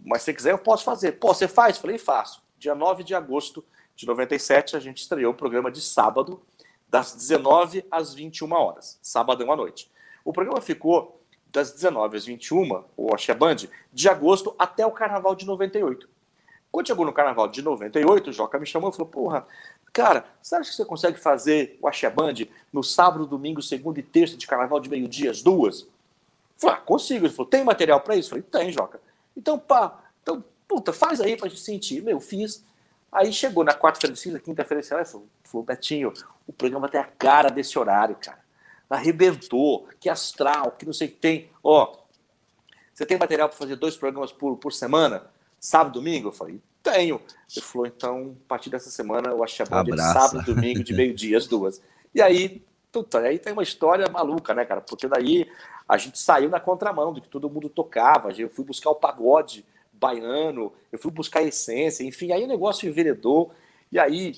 [0.03, 1.13] Mas se quiser, eu posso fazer.
[1.13, 1.77] Pô, você faz?
[1.77, 2.41] Falei, faço.
[2.57, 3.63] Dia 9 de agosto
[3.95, 6.41] de 97, a gente estreou o programa de sábado,
[6.89, 9.91] das 19 às 21 horas, sábado à noite.
[10.23, 13.57] O programa ficou das 19 às 21, o Axé Band,
[13.91, 16.09] de agosto até o carnaval de 98.
[16.71, 19.45] Quando chegou no carnaval de 98, o Joca me chamou e falou: Porra,
[19.93, 22.33] cara, você acha que você consegue fazer o Axé Band
[22.71, 25.81] no sábado, domingo, segunda e terça de carnaval de meio-dia, as duas?
[25.81, 25.87] Eu
[26.57, 27.27] falei: ah, consigo.
[27.27, 28.35] Ele falou: Tem material para isso?
[28.35, 28.99] Eu falei: Tem, Joca.
[29.37, 32.01] Então, pá, então, puta, faz aí pra gente sentir.
[32.01, 32.65] Meu, fiz.
[33.13, 36.11] Aí chegou na quarta-feira de quinta-feira de cinza, falou, falou: Betinho,
[36.47, 38.43] o programa tem a cara desse horário, cara
[38.93, 41.49] arrebentou, que astral, que não sei o que tem.
[41.63, 41.95] Ó,
[42.93, 45.25] você tem material para fazer dois programas por, por semana?
[45.59, 46.27] Sábado domingo?
[46.27, 47.21] Eu falei, tenho.
[47.55, 51.37] Ele falou, então, a partir dessa semana eu achei bom de sábado domingo, de meio-dia,
[51.37, 51.81] as duas.
[52.13, 54.81] E aí, puta, aí tem uma história maluca, né, cara?
[54.81, 55.49] Porque daí
[55.87, 58.31] a gente saiu na contramão do que todo mundo tocava.
[58.31, 59.65] Eu fui buscar o pagode
[60.03, 63.51] baiano, eu fui buscar a essência, enfim, aí o negócio enveredou.
[63.89, 64.33] E aí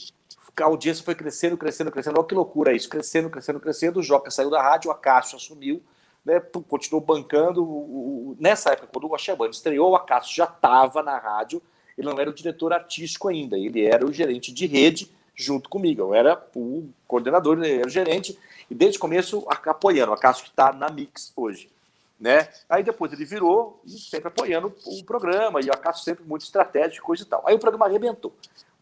[0.57, 2.19] a audiência foi crescendo, crescendo, crescendo.
[2.19, 3.99] Olha que loucura isso, crescendo, crescendo, crescendo.
[3.99, 5.81] O Joca saiu da rádio, a Cássio assumiu,
[6.23, 8.35] né, continuou bancando.
[8.39, 11.61] Nessa época, quando o Axé Band estreou, o Acácio já estava na rádio,
[11.97, 16.01] ele não era o diretor artístico ainda, ele era o gerente de rede junto comigo.
[16.01, 18.37] Eu era o coordenador, ele era o gerente,
[18.69, 20.11] e desde o começo apoiando.
[20.11, 21.74] O Acácio que está na Mix hoje.
[22.19, 22.47] Né?
[22.69, 27.23] Aí depois ele virou sempre apoiando o programa, e o Acácio sempre muito estratégico, coisa
[27.23, 27.43] e tal.
[27.45, 28.33] Aí o programa arrebentou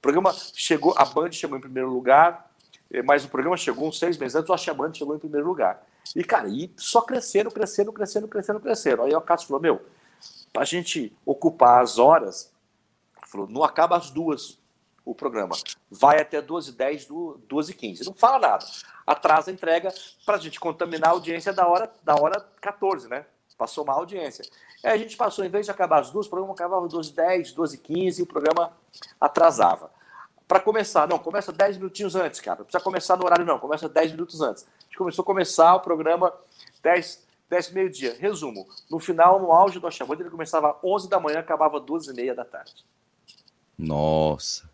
[0.03, 2.51] programa chegou, a Band chegou em primeiro lugar,
[2.91, 5.15] eh, mas o programa chegou uns seis meses antes, eu acho que a Band chegou
[5.15, 5.81] em primeiro lugar.
[6.13, 9.03] E, cara, e só crescendo, crescendo, crescendo, crescendo, crescendo.
[9.03, 9.81] Aí o Cássio falou, meu,
[10.51, 12.51] pra gente ocupar as horas,
[13.25, 14.59] falou, não acaba às duas
[15.05, 15.55] o programa.
[15.89, 17.07] Vai até 12 h 10,
[17.47, 18.05] 12 h 15.
[18.05, 18.65] Não fala nada.
[19.05, 19.93] Atrasa a entrega
[20.25, 23.25] para a gente contaminar a audiência da hora, da hora 14, né?
[23.57, 24.43] Passou uma audiência.
[24.83, 27.13] Aí a gente passou, em vez de acabar as duas, o programa acabava às 12
[27.13, 28.73] 10, 12 15 e o programa
[29.19, 29.91] atrasava.
[30.47, 32.59] Para começar, não, começa 10 minutinhos antes, cara.
[32.59, 34.63] Não precisa começar no horário, não, começa 10 minutos antes.
[34.63, 36.33] A gente começou a começar o programa
[36.81, 38.15] 10, 10 meio-dia.
[38.19, 41.85] Resumo: no final, no auge do Achabanda, ele começava às 11 da manhã, acabava às
[41.85, 42.85] 12 e meia da tarde.
[43.77, 44.69] Nossa,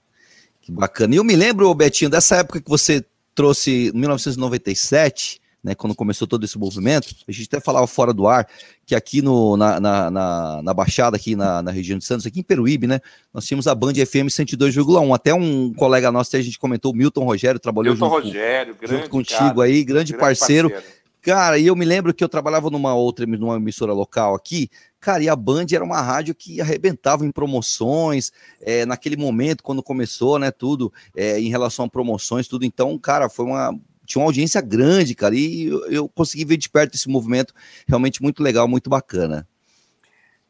[0.69, 1.15] que bacana.
[1.15, 3.03] E eu me lembro, Betinho, dessa época que você
[3.33, 8.27] trouxe, em 1997 né, quando começou todo esse movimento, a gente até falava fora do
[8.27, 8.47] ar
[8.85, 12.39] que aqui no, na, na, na, na Baixada, aqui na, na, região de Santos, aqui
[12.39, 12.99] em Peruíbe, né,
[13.33, 15.13] nós tínhamos a Band FM 102,1.
[15.13, 18.87] Até um colega nosso, a gente comentou, o Milton Rogério, trabalhou Milton junto, Rogério, com,
[18.87, 20.69] junto contigo cara, aí, grande, grande parceiro.
[20.69, 20.98] parceiro.
[21.21, 25.21] Cara, e eu me lembro que eu trabalhava numa outra, numa emissora local aqui, cara,
[25.21, 30.39] e a Band era uma rádio que arrebentava em promoções, é, naquele momento, quando começou,
[30.39, 32.63] né, tudo, é, em relação a promoções, tudo.
[32.63, 36.69] Então, cara, foi uma, tinha uma audiência grande, cara, e eu, eu consegui ver de
[36.69, 37.53] perto esse movimento
[37.85, 39.45] realmente muito legal, muito bacana.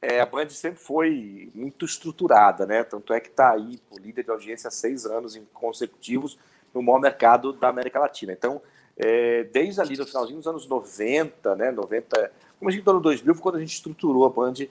[0.02, 2.84] É, a Band sempre foi muito estruturada, né?
[2.84, 6.38] Tanto é que está aí, por líder de audiência há seis anos consecutivos
[6.74, 8.32] no maior mercado da América Latina.
[8.32, 8.62] Então,
[9.00, 11.72] é, desde ali no finalzinho dos anos 90, né?
[11.72, 14.68] 90, como a gente no ano 2000, foi quando a gente estruturou a Band.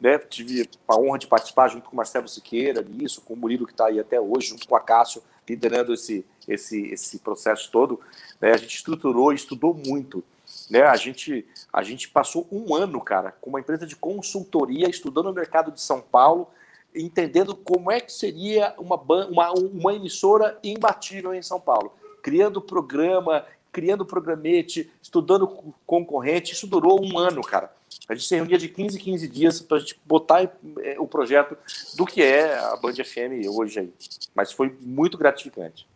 [0.00, 3.66] Né, tive a honra de participar junto com o Marcelo Siqueira nisso, com o Murilo
[3.66, 8.00] que está aí até hoje, junto com a Cássio, liderando esse, esse, esse processo todo,
[8.40, 10.24] né, a gente estruturou estudou muito.
[10.70, 15.26] Né, a, gente, a gente passou um ano, cara, com uma empresa de consultoria, estudando
[15.26, 16.48] o mercado de São Paulo,
[16.94, 21.92] entendendo como é que seria uma, uma, uma emissora imbatível em São Paulo.
[22.22, 25.46] Criando programa, criando programete, estudando
[25.86, 26.52] concorrente.
[26.52, 27.72] Isso durou um ano, cara.
[28.08, 31.06] A gente se reunia de 15 em 15 dias para a gente botar é, o
[31.06, 31.56] projeto
[31.96, 33.92] do que é a Band FM hoje aí.
[34.34, 35.86] Mas foi muito gratificante.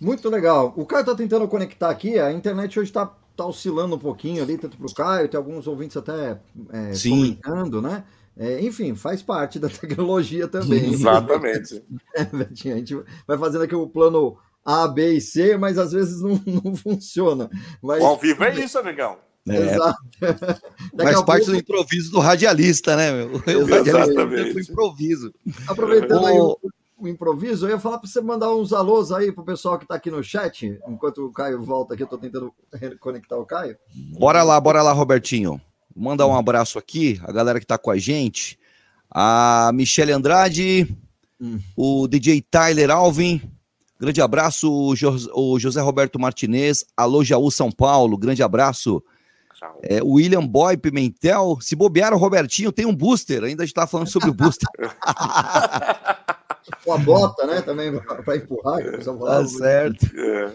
[0.00, 0.72] Muito legal.
[0.76, 4.58] O Caio está tentando conectar aqui, a internet hoje está tá oscilando um pouquinho ali,
[4.58, 8.04] tanto para o Caio, tem alguns ouvintes até é, comentando, né?
[8.36, 10.92] É, enfim, faz parte da tecnologia também.
[10.92, 11.82] Exatamente.
[12.14, 12.94] É, a gente
[13.26, 17.50] vai fazendo aqui o plano A, B e C, mas às vezes não, não funciona.
[17.82, 18.02] Mas...
[18.02, 19.18] O ao vivo é isso, amigão.
[19.48, 19.56] É.
[19.56, 19.98] Exato.
[20.96, 21.50] Faz parte pouco...
[21.50, 23.32] do improviso do radialista, né, meu?
[23.62, 25.34] O radialista é improviso.
[25.66, 26.56] Aproveitando aí o,
[26.96, 29.96] o, improviso, eu ia falar para você mandar uns alôs aí pro pessoal que está
[29.96, 32.54] aqui no chat, enquanto o Caio volta aqui, eu estou tentando
[33.00, 33.76] conectar o Caio.
[34.16, 35.60] Bora lá, bora lá, Robertinho.
[35.94, 38.58] Vou mandar um abraço aqui, a galera que está com a gente.
[39.10, 40.96] A Michele Andrade,
[41.40, 41.58] hum.
[41.76, 43.42] o DJ Tyler Alvin,
[44.02, 49.00] grande abraço, o José Roberto Martinez, alô Jaú São Paulo, grande abraço.
[49.80, 54.28] É, William Boy Pimentel, se bobear o Robertinho tem um booster, ainda está falando sobre
[54.28, 54.68] o booster.
[56.84, 58.80] Com a bota, né, também para empurrar.
[58.82, 60.04] Tá certo.
[60.16, 60.50] É.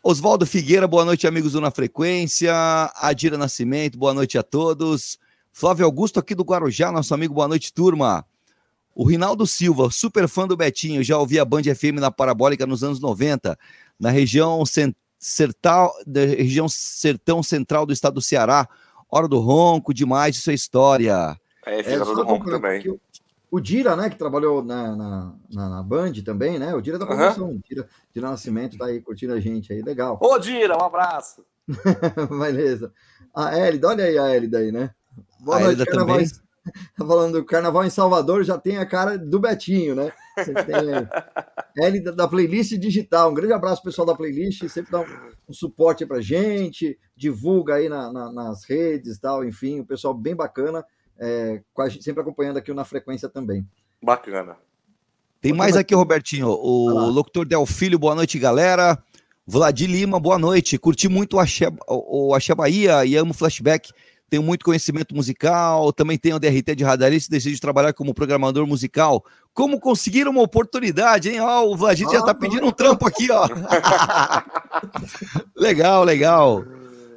[0.00, 2.54] Oswaldo Figueira, boa noite, amigos do Na Frequência.
[2.94, 5.18] Adira Nascimento, boa noite a todos.
[5.52, 8.24] Flávio Augusto aqui do Guarujá, nosso amigo, boa noite, turma.
[8.96, 12.82] O Rinaldo Silva, super fã do Betinho, já ouvi a Band FM na Parabólica nos
[12.82, 13.58] anos 90,
[14.00, 14.64] na região
[15.18, 18.66] sertal, da região sertão central do estado do Ceará.
[19.10, 21.38] Hora do Ronco, demais, isso é história.
[21.66, 22.88] É, é do Ronco também.
[22.88, 22.98] O,
[23.50, 26.74] o Dira, né, que trabalhou na, na, na, na Band também, né?
[26.74, 27.50] O Dira da promoção.
[27.50, 27.60] Uhum.
[27.68, 30.18] Dira, Dira Nascimento tá aí curtindo a gente aí, legal.
[30.18, 31.44] Ô, Dira, um abraço.
[32.40, 32.90] Beleza.
[33.34, 34.90] A Elida, olha aí a Elida aí, né?
[35.40, 36.26] Boa a noite, Elida também.
[36.26, 36.45] Tá
[36.96, 40.12] falando do carnaval em Salvador, já tem a cara do Betinho, né?
[40.44, 43.30] Tem L da, playlist digital.
[43.30, 44.66] Um grande abraço, pessoal da playlist.
[44.68, 45.06] Sempre dá um,
[45.48, 49.44] um suporte pra gente, divulga aí na, na, nas redes e tal.
[49.44, 50.84] Enfim, o pessoal bem bacana,
[51.18, 53.66] é, gente, sempre acompanhando aqui na frequência também.
[54.02, 54.56] Bacana.
[55.40, 56.48] Tem mais aqui, Robertinho.
[56.48, 58.98] O locutor Del Filho, boa noite, galera.
[59.46, 60.76] Vladir Lima, boa noite.
[60.76, 63.92] Curti muito o Axé, o Axé Bahia e amo flashback
[64.28, 69.24] tenho muito conhecimento musical, também tenho DRT de radarista e decidi trabalhar como programador musical.
[69.54, 71.40] Como conseguir uma oportunidade, hein?
[71.40, 73.46] Ó, o Vladir ah, já tá pedindo um trampo aqui, ó.
[75.56, 76.64] legal, legal.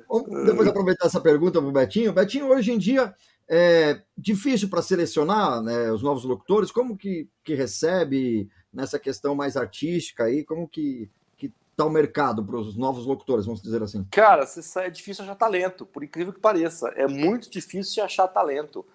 [0.09, 2.13] Vamos depois aproveitar essa pergunta pro Betinho.
[2.13, 3.13] Betinho, hoje em dia
[3.47, 6.71] é difícil para selecionar né, os novos locutores.
[6.71, 10.43] Como que, que recebe nessa questão mais artística aí?
[10.43, 11.09] Como que
[11.79, 14.05] está o mercado para os novos locutores, vamos dizer assim?
[14.11, 14.45] Cara,
[14.77, 16.89] é difícil achar talento, por incrível que pareça.
[16.89, 18.85] É muito difícil achar talento.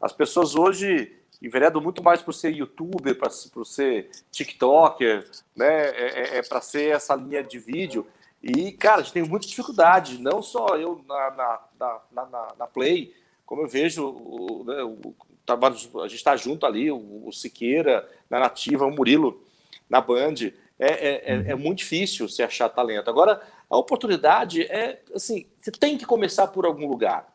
[0.00, 3.18] As pessoas hoje enveredam muito mais por ser youtuber,
[3.52, 5.90] por ser tiktoker, né?
[5.90, 8.06] É, é, é para ser essa linha de vídeo.
[8.42, 12.66] E, cara, a gente tem muita dificuldade, não só eu na, na, na, na, na
[12.66, 17.32] Play, como eu vejo o, né, o trabalho, a gente está junto ali, o, o
[17.32, 19.42] Siqueira na Nativa, o Murilo
[19.90, 20.36] na Band.
[20.80, 23.10] É, é, é, é, muito difícil se achar talento.
[23.10, 27.28] Agora, a oportunidade é assim: você tem que começar por algum lugar.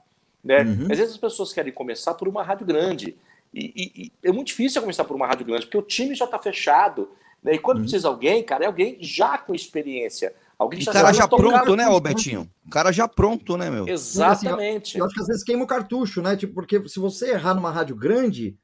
[0.43, 0.63] Né?
[0.63, 0.87] Uhum.
[0.89, 3.15] Às vezes as pessoas querem começar por uma rádio grande.
[3.53, 6.25] E, e, e é muito difícil começar por uma rádio grande, porque o time já
[6.25, 7.07] está fechado.
[7.43, 7.53] Né?
[7.53, 7.83] E quando uhum.
[7.83, 10.33] precisa de alguém, cara, é alguém já com experiência.
[10.57, 12.49] Alguém já o cara já pronto, né, Robertinho?
[12.65, 13.87] O cara já pronto, né, meu?
[13.87, 14.91] Exatamente.
[14.91, 16.35] Assim, eu, eu, acho que às vezes queima o cartucho, né?
[16.35, 18.57] Tipo, porque se você errar numa rádio grande,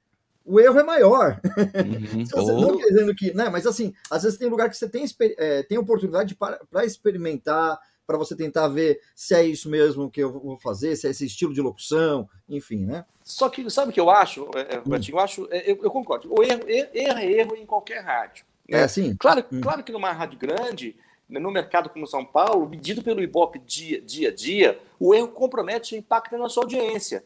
[0.45, 1.39] o erro é maior.
[1.45, 2.25] Uhum.
[2.29, 3.49] você, não dizendo que, né?
[3.49, 5.05] Mas assim, às vezes tem lugar que você tem,
[5.37, 10.31] é, tem oportunidade para experimentar, para você tentar ver se é isso mesmo que eu
[10.31, 13.05] vou fazer, se é esse estilo de locução, enfim, né?
[13.23, 14.99] Só que sabe o que eu acho, é, é, hum.
[15.09, 16.33] eu acho, eu, eu, concordo.
[16.33, 18.45] O erro, erro é erro em qualquer rádio.
[18.67, 18.79] Né?
[18.79, 19.15] É assim.
[19.15, 19.61] Claro, hum.
[19.61, 20.97] claro que numa rádio grande,
[21.29, 25.29] né, no mercado como São Paulo, medido pelo Ibope dia, dia a dia, o erro
[25.29, 27.23] compromete e impacta na sua audiência.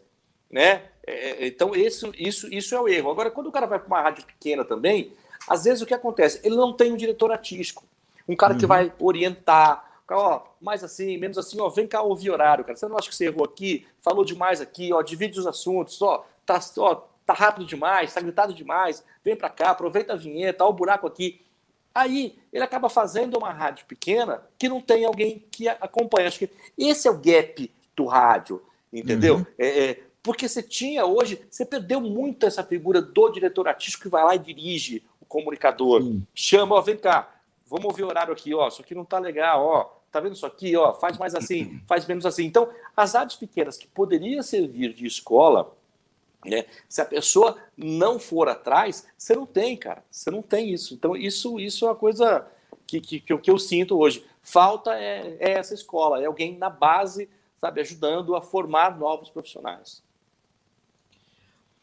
[0.52, 0.84] Né?
[1.06, 3.12] É, então, esse, isso, isso é o erro.
[3.12, 5.14] Agora, quando o cara vai para uma rádio pequena também,
[5.48, 6.40] às vezes o que acontece?
[6.44, 7.84] Ele não tem um diretor artístico,
[8.28, 8.60] um cara uhum.
[8.60, 12.76] que vai orientar, ó, mais assim, menos assim, ó, vem cá ouvir horário, cara.
[12.76, 13.86] Você não acha que você errou aqui?
[14.02, 18.54] Falou demais aqui, ó, divide os assuntos, ó, tá, ó, tá rápido demais, tá gritado
[18.54, 21.42] demais, vem para cá, aproveita a vinheta, ó, o buraco aqui.
[21.94, 26.28] Aí ele acaba fazendo uma rádio pequena que não tem alguém que acompanha.
[26.28, 29.38] Acho que esse é o gap do rádio, entendeu?
[29.38, 29.46] Uhum.
[29.58, 34.10] É, é, porque você tinha hoje, você perdeu muito essa figura do diretor artístico que
[34.10, 36.02] vai lá e dirige o comunicador.
[36.02, 36.24] Uhum.
[36.34, 37.32] Chama, ó, vem cá,
[37.68, 40.46] vamos ouvir o horário aqui, ó, isso aqui não tá legal, ó, tá vendo isso
[40.46, 42.44] aqui, ó, faz mais assim, faz menos assim.
[42.44, 45.72] Então, as rádios pequenas que poderiam servir de escola
[46.44, 46.66] né?
[46.88, 50.04] Se a pessoa não for atrás, você não tem, cara.
[50.12, 50.94] Você não tem isso.
[50.94, 52.48] Então, isso, isso é uma coisa
[52.86, 54.24] que, que, que, eu, que eu sinto hoje.
[54.44, 57.28] Falta é, é essa escola, é alguém na base,
[57.60, 60.05] sabe, ajudando a formar novos profissionais.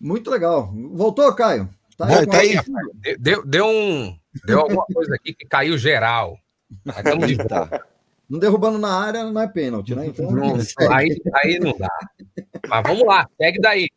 [0.03, 0.73] Muito legal.
[0.93, 1.71] Voltou, Caio?
[1.97, 2.57] Tá, Bom, tá aí.
[3.21, 6.37] Deu, deu, um, deu alguma coisa aqui que caiu geral.
[7.49, 7.85] Tá.
[8.29, 10.07] Não derrubando na área não é pênalti, né?
[10.07, 10.57] Então, não,
[10.91, 11.89] aí, aí não dá.
[12.67, 13.89] Mas vamos lá, segue daí.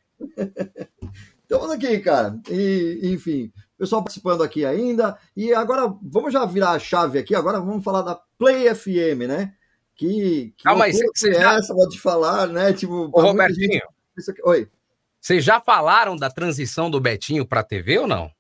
[1.41, 2.39] Estamos aqui, cara.
[2.51, 5.17] E, enfim, pessoal participando aqui ainda.
[5.35, 7.33] E agora vamos já virar a chave aqui.
[7.33, 9.53] Agora vamos falar da Play FM, né?
[9.95, 11.55] Que, que ah, mas você já...
[11.55, 12.73] essa, pode falar, né?
[12.73, 13.81] Tipo, Ô, Robertinho.
[14.17, 14.41] Gente...
[14.43, 14.67] Oi.
[15.25, 18.31] Vocês já falaram da transição do Betinho para TV ou não?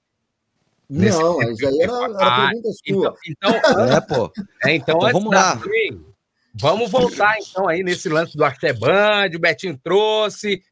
[0.87, 3.17] Não, mas aí era, era ah, pergunta sua.
[3.25, 4.31] Então, então, é, pô.
[4.63, 5.59] É, então, então vamos lá.
[6.53, 10.63] vamos voltar então aí nesse lance do Axé Band, o Betinho trouxe,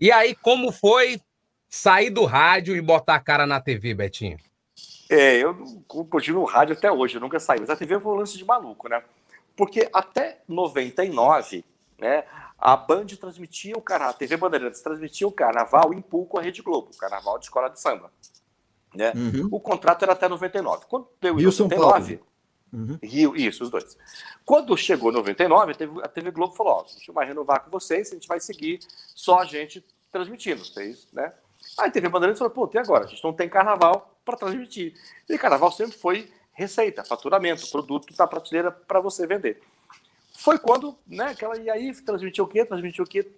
[0.00, 1.20] e aí, como foi
[1.68, 4.38] sair do rádio e botar a cara na TV, Betinho?
[5.08, 5.54] É, eu
[5.86, 7.60] continuo no rádio até hoje, eu nunca saí.
[7.60, 9.04] Mas a TV foi um lance de maluco, né?
[9.54, 11.64] Porque até 99,
[11.96, 12.24] né,
[12.60, 16.42] a Band transmitia o carnaval, a TV Bandeirantes transmitia o carnaval em pool com a
[16.42, 18.12] Rede Globo, o carnaval de escola de samba.
[18.94, 19.12] Né?
[19.14, 19.48] Uhum.
[19.50, 20.84] O contrato era até 99.
[20.86, 22.20] Quando deu em 99,
[22.72, 22.98] Uhum.
[23.02, 23.98] Rio, isso, os dois.
[24.44, 28.14] Quando chegou 99, a TV, Globo falou: ó, a gente vai renovar com vocês, a
[28.14, 28.78] gente vai seguir
[29.14, 31.32] só a gente transmitindo, vocês, né?
[31.78, 33.04] Aí a TV Bandeirantes falou: pô, e agora?
[33.04, 34.94] A gente não tem carnaval para transmitir.
[35.28, 39.60] E carnaval sempre foi receita, faturamento, produto da prateleira para você vender.
[40.42, 42.64] Foi quando, né, aquela, e aí transmitiu o quê?
[42.64, 43.30] Transmitiu o quê?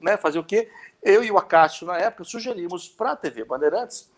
[0.00, 0.70] Né, fazer o quê?
[1.02, 4.10] Eu e o Acácio, na época, sugerimos para a TV Bandeirantes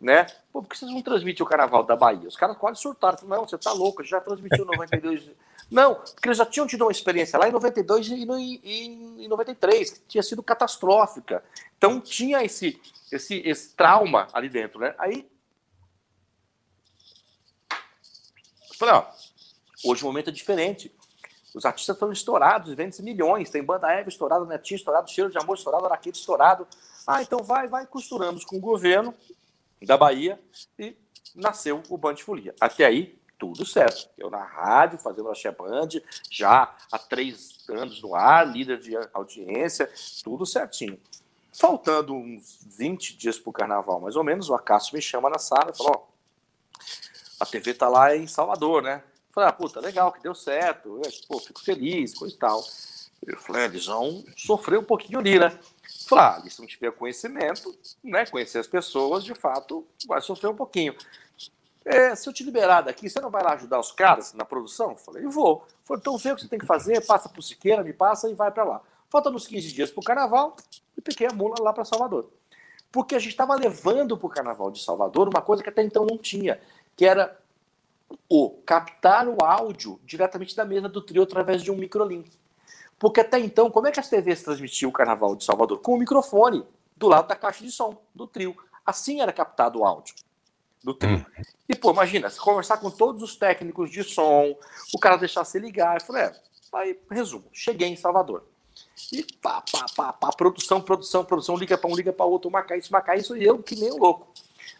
[0.00, 0.26] né?
[0.52, 2.28] Pô, por que vocês não transmitem o carnaval da Bahia?
[2.28, 3.18] Os caras quase surtaram.
[3.26, 5.30] Não, você tá louco, já transmitiu 92.
[5.70, 8.60] não, porque eles já tinham tido uma experiência lá em 92 e, no, e
[9.24, 11.42] em 93, que tinha sido catastrófica.
[11.76, 12.80] Então tinha esse,
[13.10, 14.94] esse, esse trauma ali dentro, né?
[14.98, 15.28] Aí.
[18.78, 19.06] Falei, ó,
[19.84, 20.94] hoje o momento é diferente.
[21.56, 23.48] Os artistas estão estourados, vendem milhões.
[23.48, 26.68] Tem banda Eva estourada, Netinho estourado, Cheiro de Amor estourado, Araquete estourado.
[27.06, 29.14] Ah, então vai, vai, costuramos com o governo
[29.80, 30.38] da Bahia
[30.78, 30.94] e
[31.34, 32.54] nasceu o Band Folia.
[32.60, 34.10] Até aí, tudo certo.
[34.18, 35.88] Eu na rádio, fazendo a Band,
[36.30, 39.90] já há três anos no ar, líder de audiência,
[40.22, 41.00] tudo certinho.
[41.54, 45.38] Faltando uns 20 dias para o carnaval, mais ou menos, o Acácio me chama na
[45.38, 49.02] sala e falou: ó, a TV tá lá em Salvador, né?
[49.36, 52.64] Eu falei, ah, puta, legal, que deu certo, eu, pô, fico feliz, coisa e tal.
[53.26, 55.50] Eu falei, ah, eles vão sofrer um pouquinho ali, né?
[56.08, 60.56] Falei, ah, se não tiver conhecimento, né, conhecer as pessoas, de fato, vai sofrer um
[60.56, 60.96] pouquinho.
[61.84, 64.96] É, se eu te liberar daqui, você não vai lá ajudar os caras na produção?
[64.96, 65.66] Falei, vou.
[65.84, 68.34] Falei, então vê o que você tem que fazer, passa por Siqueira, me passa e
[68.34, 68.80] vai para lá.
[69.10, 70.56] Faltando uns 15 dias para o carnaval,
[70.96, 72.30] e piquei a mula lá para Salvador.
[72.90, 76.06] Porque a gente estava levando para o carnaval de Salvador uma coisa que até então
[76.06, 76.58] não tinha,
[76.96, 77.38] que era
[78.28, 82.30] o captar o áudio diretamente da mesa do trio através de um microlink.
[82.98, 85.78] Porque até então, como é que as TVs transmitiam o Carnaval de Salvador?
[85.80, 86.64] Com o microfone
[86.96, 88.56] do lado da caixa de som, do trio.
[88.84, 90.14] Assim era captado o áudio
[90.82, 91.16] do trio.
[91.16, 91.42] Hum.
[91.68, 94.56] E, pô, imagina, se conversar com todos os técnicos de som,
[94.94, 95.96] o cara deixar se ligar.
[95.96, 96.32] Eu falei, é,
[96.72, 98.44] aí, resumo, cheguei em Salvador.
[99.12, 102.76] E pá, pá, pá, pá, produção, produção, produção, liga para um, liga para outro, marcar
[102.76, 104.32] isso, marcar isso, e eu que nem um louco,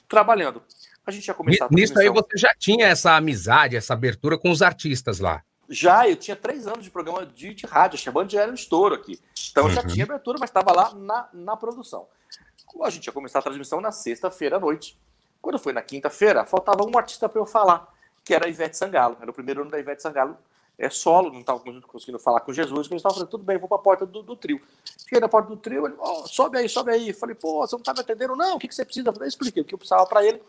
[0.08, 0.62] trabalhando.
[1.06, 4.60] A gente já começava Nisso aí você já tinha essa amizade, essa abertura com os
[4.60, 5.42] artistas lá.
[5.68, 8.54] Já, eu tinha três anos de programa de, de rádio, a Band já era um
[8.54, 9.18] estouro aqui.
[9.50, 9.86] Então já uhum.
[9.86, 12.06] tinha abertura, mas estava lá na, na produção.
[12.82, 14.98] A gente ia começar a transmissão na sexta-feira à noite.
[15.40, 17.88] Quando foi na quinta-feira, faltava um artista para eu falar,
[18.24, 19.16] que era a Ivete Sangalo.
[19.20, 20.36] Era o primeiro ano da Ivete Sangalo
[20.78, 23.68] é solo, não estava conseguindo falar com Jesus, que eu estava falando, tudo bem, vou
[23.68, 24.60] para a porta do, do, trio.
[24.98, 27.12] Cheguei na porta do trio, ele, oh, sobe aí, sobe aí.
[27.14, 29.10] Falei, pô, você não está me atendendo, não, o que, que você precisa?
[29.18, 30.42] Eu expliquei o que eu precisava para ele.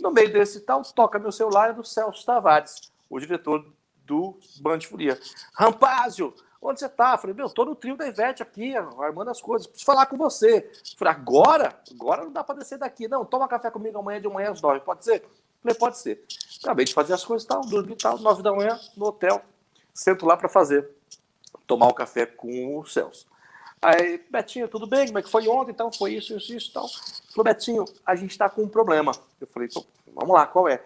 [0.00, 3.66] No meio desse tal, toca meu celular, é do Celso Tavares, o diretor
[4.06, 5.20] do Band Furia.
[5.52, 7.18] Rampázio, onde você está?
[7.18, 10.70] Falei, meu, tô no trio da Ivete aqui, armando as coisas, preciso falar com você.
[10.96, 11.78] Falei, agora?
[11.90, 13.06] Agora não dá para descer daqui.
[13.06, 15.22] Não, toma café comigo amanhã de manhã às nove, pode ser?
[15.62, 16.24] Falei, pode ser.
[16.62, 19.42] Acabei de fazer as coisas tal, dormi tal, nove da manhã, no hotel
[19.94, 20.90] sento lá para fazer,
[21.66, 23.26] tomar o café com o Celso.
[23.80, 25.06] Aí, Betinho, tudo bem?
[25.06, 25.70] Como é que foi ontem?
[25.70, 26.88] Então, foi isso, isso, isso tal.
[26.88, 29.12] Falou, Betinho, a gente está com um problema.
[29.40, 29.68] Eu falei,
[30.14, 30.82] vamos lá, qual é?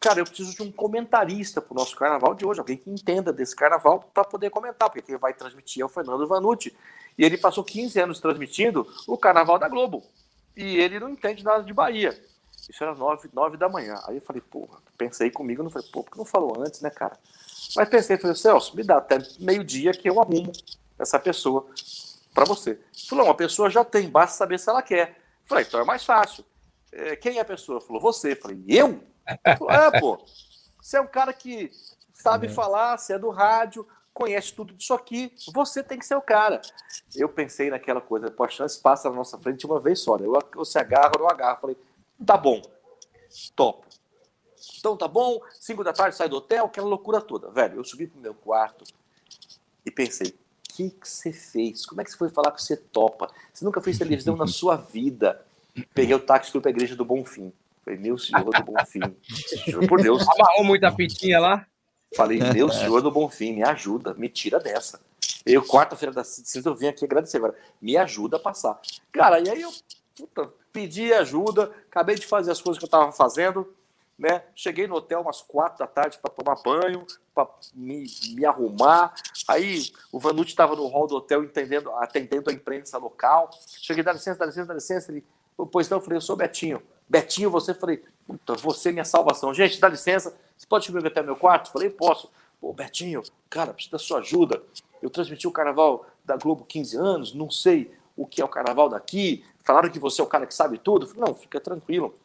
[0.00, 3.32] Cara, eu preciso de um comentarista para o nosso carnaval de hoje, alguém que entenda
[3.32, 6.76] desse carnaval para poder comentar, porque quem vai transmitir é o Fernando Vanucci.
[7.18, 10.04] E ele passou 15 anos transmitindo o carnaval da Globo.
[10.56, 12.16] E ele não entende nada de Bahia.
[12.70, 14.00] Isso era 9, 9 da manhã.
[14.06, 16.90] Aí eu falei, porra, pensei comigo, não falei, pô, por que não falou antes, né,
[16.90, 17.18] cara?
[17.76, 20.52] Mas pensei, falei, Celso, me dá até meio-dia que eu arrumo
[20.98, 21.66] essa pessoa
[22.34, 22.80] para você.
[23.08, 25.18] Falou, uma pessoa já tem, basta saber se ela quer.
[25.44, 26.44] Falei, então é mais fácil.
[26.92, 27.80] É, quem é a pessoa?
[27.80, 28.34] Falou, você.
[28.34, 29.00] Falei, eu?
[29.58, 30.18] Falou, é, pô.
[30.80, 31.70] Você é um cara que
[32.12, 32.50] sabe é.
[32.50, 36.60] falar, você é do rádio, conhece tudo disso aqui, você tem que ser o cara.
[37.14, 40.26] Eu pensei naquela coisa, pô, a chance passa na nossa frente uma vez só, né?
[40.26, 41.60] Eu, eu se agarro, eu agarro.
[41.60, 41.76] Falei,
[42.24, 42.60] tá bom,
[43.54, 43.86] topo.
[44.78, 47.50] Então tá bom, cinco da tarde sai do hotel, aquela loucura toda.
[47.50, 48.84] Velho, eu subi pro meu quarto
[49.84, 51.86] e pensei, o que, você fez?
[51.86, 53.30] Como é que você foi falar que você topa?
[53.52, 55.44] Você nunca fez televisão na sua vida.
[55.94, 57.52] Peguei o táxi e fui pra igreja do Bonfim.
[57.84, 59.00] Falei, meu senhor do Bonfim,
[59.66, 60.22] juro por Deus.
[60.28, 61.66] Amarrou muita fitinha lá?
[62.14, 65.00] Falei, meu senhor do Bonfim, me ajuda, me tira dessa.
[65.44, 67.54] Eu, quarta-feira da cinza, eu vim aqui agradecer agora.
[67.80, 68.78] Me ajuda a passar.
[69.12, 69.72] Cara, e aí eu
[70.18, 73.72] puta, pedi ajuda, acabei de fazer as coisas que eu tava fazendo
[74.18, 74.42] né?
[74.54, 79.14] Cheguei no hotel umas quatro da tarde para tomar banho, para me, me arrumar.
[79.46, 83.50] Aí o Vanucci estava no hall do hotel entendendo, atendendo a imprensa local.
[83.80, 85.12] Cheguei, dá licença, dá licença, dá licença.
[85.12, 85.24] Ele,
[85.70, 86.82] pois não, eu falei, eu sou Betinho.
[87.08, 89.54] Betinho, você, falei, puta, você é minha salvação.
[89.54, 91.70] Gente, dá licença, você pode subir até meu quarto?
[91.70, 92.28] Falei, posso.
[92.60, 94.60] Pô, Betinho, cara, preciso da sua ajuda.
[95.00, 98.88] Eu transmiti o carnaval da Globo 15 anos, não sei o que é o carnaval
[98.88, 99.44] daqui.
[99.62, 101.06] Falaram que você é o cara que sabe tudo.
[101.06, 102.18] falei, não, fica tranquilo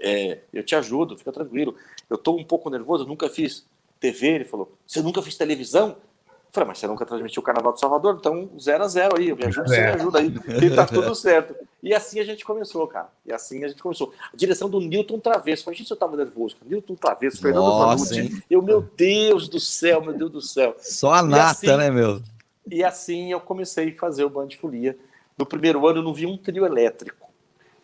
[0.00, 1.74] é, eu te ajudo, fica tranquilo.
[2.08, 3.66] Eu estou um pouco nervoso, eu nunca fiz
[4.00, 4.28] TV.
[4.28, 5.96] Ele falou, você nunca fez televisão?
[6.28, 8.16] Eu falei, mas você nunca transmitiu o Carnaval de Salvador?
[8.18, 11.14] Então, zero a zero aí, eu me ajudo, você me ajuda aí, e tá tudo
[11.14, 11.54] certo.
[11.82, 13.08] E assim a gente começou, cara.
[13.24, 14.12] E assim a gente começou.
[14.32, 15.64] A direção do Newton Travesso.
[15.68, 16.56] Imagina se eu tava nervoso.
[16.64, 18.42] Newton Travesso, Fernando Vanucci.
[18.50, 20.74] Eu, meu Deus do céu, meu Deus do céu.
[20.78, 22.22] Só a nata, assim, né, meu?
[22.68, 24.98] E assim eu comecei a fazer o Band Folia.
[25.38, 27.25] No primeiro ano eu não vi um trio elétrico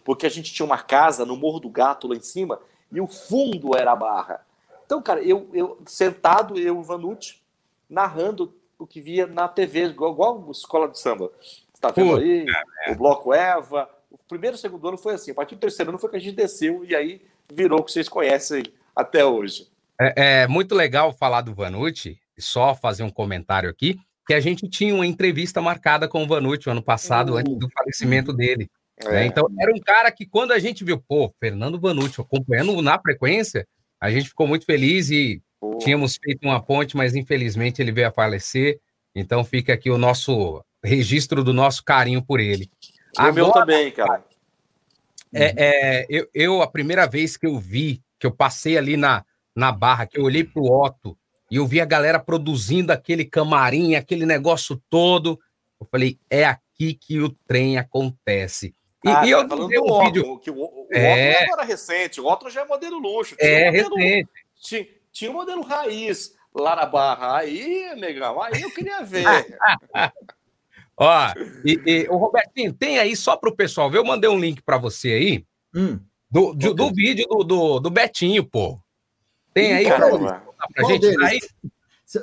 [0.04, 3.06] porque a gente tinha uma casa no Morro do Gato lá em cima e o
[3.06, 4.44] fundo era a barra.
[4.84, 7.40] Então, cara, eu, eu sentado, eu, o Vanucci,
[7.88, 11.30] narrando o que via na TV, igual, igual Escola de Samba.
[11.40, 12.46] Você tá vendo aí?
[12.86, 12.92] É.
[12.92, 13.88] O Bloco Eva.
[14.10, 15.30] O primeiro e segundo ano foi assim.
[15.30, 17.22] A partir do terceiro ano foi que a gente desceu e aí
[17.52, 19.68] virou o que vocês conhecem até hoje.
[20.00, 24.68] É, é muito legal falar do Vanucci, só fazer um comentário aqui, que a gente
[24.68, 28.70] tinha uma entrevista marcada com o Vanucci ano passado, uh, antes do falecimento dele.
[29.04, 29.24] Né?
[29.24, 29.26] É.
[29.26, 33.66] Então, era um cara que, quando a gente viu, pô, Fernando Vanucci acompanhando na frequência,
[34.00, 35.78] a gente ficou muito feliz e pô.
[35.78, 38.80] tínhamos feito uma ponte, mas infelizmente ele veio a falecer.
[39.14, 42.68] Então, fica aqui o nosso registro do nosso carinho por ele.
[43.16, 44.24] O Agora, meu também, cara.
[45.34, 49.24] É, é, eu, eu, a primeira vez que eu vi, que eu passei ali na,
[49.56, 51.16] na barra, que eu olhei para o Otto
[51.50, 55.38] e eu vi a galera produzindo aquele camarim, aquele negócio todo,
[55.80, 58.74] eu falei, é aqui que o trem acontece.
[59.04, 60.38] E, ah, e eu tá falando do um vídeo...
[60.38, 61.32] que o, o é...
[61.32, 63.34] Otto agora recente, o Otto já é modelo luxo.
[63.38, 64.30] É, um modelo, recente.
[64.60, 67.38] Tinha, tinha um modelo raiz lá na barra.
[67.38, 69.24] Aí, negão, aí eu queria ver.
[70.96, 71.32] Ó,
[71.64, 74.62] e, e, o Robertinho, tem aí só para o pessoal ver, eu mandei um link
[74.62, 75.44] para você aí,
[75.74, 75.98] hum,
[76.30, 78.78] do, do, do, vídeo do, do, do, Betinho, pô.
[79.52, 80.42] Tem aí para
[80.72, 81.40] pra gente aí?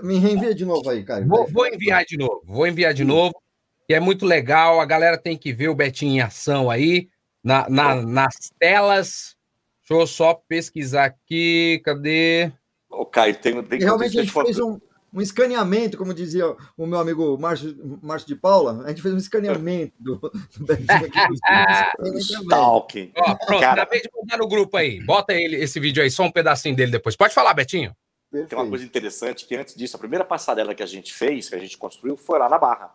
[0.04, 1.26] Me reenvia de novo aí, cara.
[1.26, 3.08] Vou, vou enviar de novo, vou enviar de hum.
[3.08, 3.42] novo
[3.90, 4.80] que é muito legal.
[4.80, 7.10] A galera tem que ver o Betinho em ação aí,
[7.44, 9.36] na, na, nas telas.
[9.80, 11.82] Deixa eu só pesquisar aqui.
[11.84, 12.52] Cadê?
[12.88, 14.80] O Caio, tem, tem Realmente a gente fez um,
[15.12, 19.18] um escaneamento, como dizia o meu amigo Márcio, Márcio de Paula, a gente fez um
[19.18, 22.14] escaneamento do, do Betinho aqui.
[22.22, 23.12] Stalking.
[23.18, 23.82] Ó, pronto, Cara...
[23.82, 25.04] acabei de mandar no grupo aí.
[25.04, 27.16] Bota ele, esse vídeo aí, só um pedacinho dele depois.
[27.16, 27.92] Pode falar, Betinho.
[28.30, 28.50] Perfeito.
[28.50, 31.56] Tem uma coisa interessante que antes disso, a primeira passarela que a gente fez, que
[31.56, 32.94] a gente construiu, foi lá na Barra,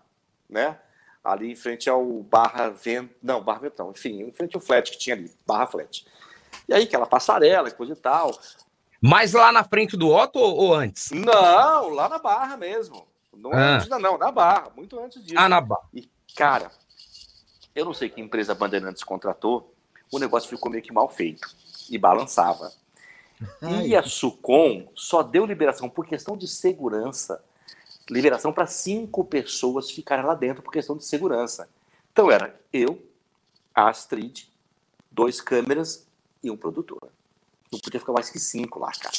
[0.49, 0.79] né?
[1.25, 4.99] Ali em frente ao Barra Vento, não, Barra Ventão, enfim, em frente ao flat que
[4.99, 6.07] tinha ali, Barra Flat.
[6.69, 8.39] E aí aquela passarela, coisa e tal.
[9.01, 11.11] Mas lá na frente do Otto ou, antes?
[11.11, 13.07] Não, lá na Barra mesmo.
[13.33, 13.77] Não ah.
[13.77, 15.39] antes, não, na Barra, muito antes disso.
[15.39, 15.89] Ah, na Barra.
[15.93, 16.71] E, cara,
[17.75, 19.75] eu não sei que empresa Bandeirantes contratou,
[20.13, 21.49] o negócio ficou meio que mal feito
[21.91, 22.71] e balançava.
[23.61, 23.89] Ai.
[23.89, 27.43] E a Sucom só deu liberação por questão de segurança,
[28.11, 31.69] liberação para cinco pessoas ficarem lá dentro por questão de segurança.
[32.13, 33.03] Então era eu,
[33.75, 34.49] a Astrid,
[35.11, 36.07] dois câmeras
[36.43, 37.11] e um produtor.
[37.73, 39.17] Não podia ficar mais que cinco lá, cara.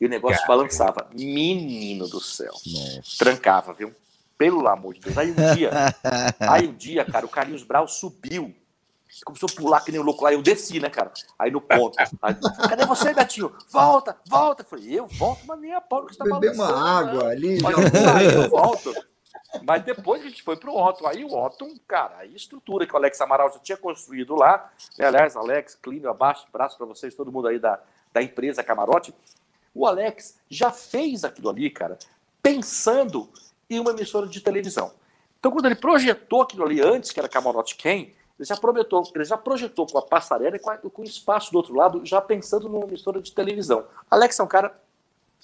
[0.00, 1.10] E o negócio cara, balançava.
[1.14, 2.52] Menino do céu.
[2.66, 3.18] Nossa.
[3.18, 3.94] Trancava, viu?
[4.36, 5.16] Pelo amor de Deus.
[5.16, 5.70] Aí um dia,
[6.40, 8.54] aí um dia, cara, o Carlinhos Brau subiu.
[9.24, 10.32] Começou a pular que nem o louco lá.
[10.32, 11.12] Eu desci, né, cara?
[11.38, 11.96] Aí no ponto.
[12.22, 12.34] Aí,
[12.68, 13.54] Cadê você, Betinho?
[13.70, 14.62] Volta, volta.
[14.62, 17.60] Eu falei, eu volto, mas nem a pau que você tá Beber uma água ali.
[17.62, 18.94] Mas, eu, eu volto.
[19.62, 21.06] Mas depois a gente foi pro Otton.
[21.06, 24.72] Aí o Otton, cara, a estrutura que o Alex Amaral já tinha construído lá.
[24.98, 25.06] Né?
[25.06, 27.80] Aliás, Alex, Clínio, abaixo, braço para vocês, todo mundo aí da,
[28.12, 29.14] da empresa Camarote.
[29.74, 31.98] O Alex já fez aquilo ali, cara,
[32.42, 33.28] pensando
[33.68, 34.92] em uma emissora de televisão.
[35.38, 39.24] Então, quando ele projetou aquilo ali antes, que era Camarote Quem, ele já, projetou, ele
[39.24, 42.20] já projetou com a passarela e com, a, com o espaço do outro lado, já
[42.20, 43.86] pensando numa emissora de televisão.
[44.10, 44.76] Alex é um cara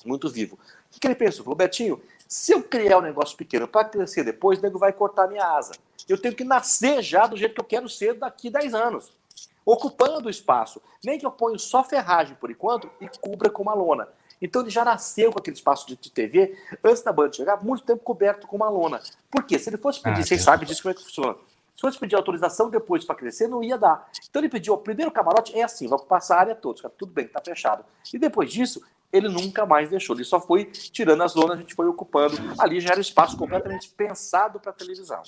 [0.04, 0.56] muito vivo.
[0.56, 0.58] O
[0.90, 1.44] que, que ele pensou?
[1.44, 5.28] Falou, Betinho, se eu criar um negócio pequeno para crescer depois, o nego vai cortar
[5.28, 5.72] minha asa.
[6.08, 9.12] Eu tenho que nascer já do jeito que eu quero ser daqui 10 anos.
[9.64, 10.80] Ocupando o espaço.
[11.04, 14.08] Nem que eu ponha só ferragem por enquanto e cubra com uma lona.
[14.40, 18.02] Então ele já nasceu com aquele espaço de, TV, antes da banda chegar, muito tempo
[18.02, 19.00] coberto com uma lona.
[19.30, 19.58] Por quê?
[19.58, 21.36] Se ele fosse pedir, ah, vocês sabem disso como é que funciona.
[21.80, 24.06] Se fosse pedir autorização depois para crescer, não ia dar.
[24.28, 27.26] Então ele pediu, o primeiro camarote é assim, vai passar a área toda, tudo bem,
[27.26, 27.82] tá fechado.
[28.12, 31.74] E depois disso, ele nunca mais deixou, ele só foi tirando as lonas, a gente
[31.74, 32.36] foi ocupando.
[32.58, 35.22] Ali já era um espaço completamente pensado para televisão.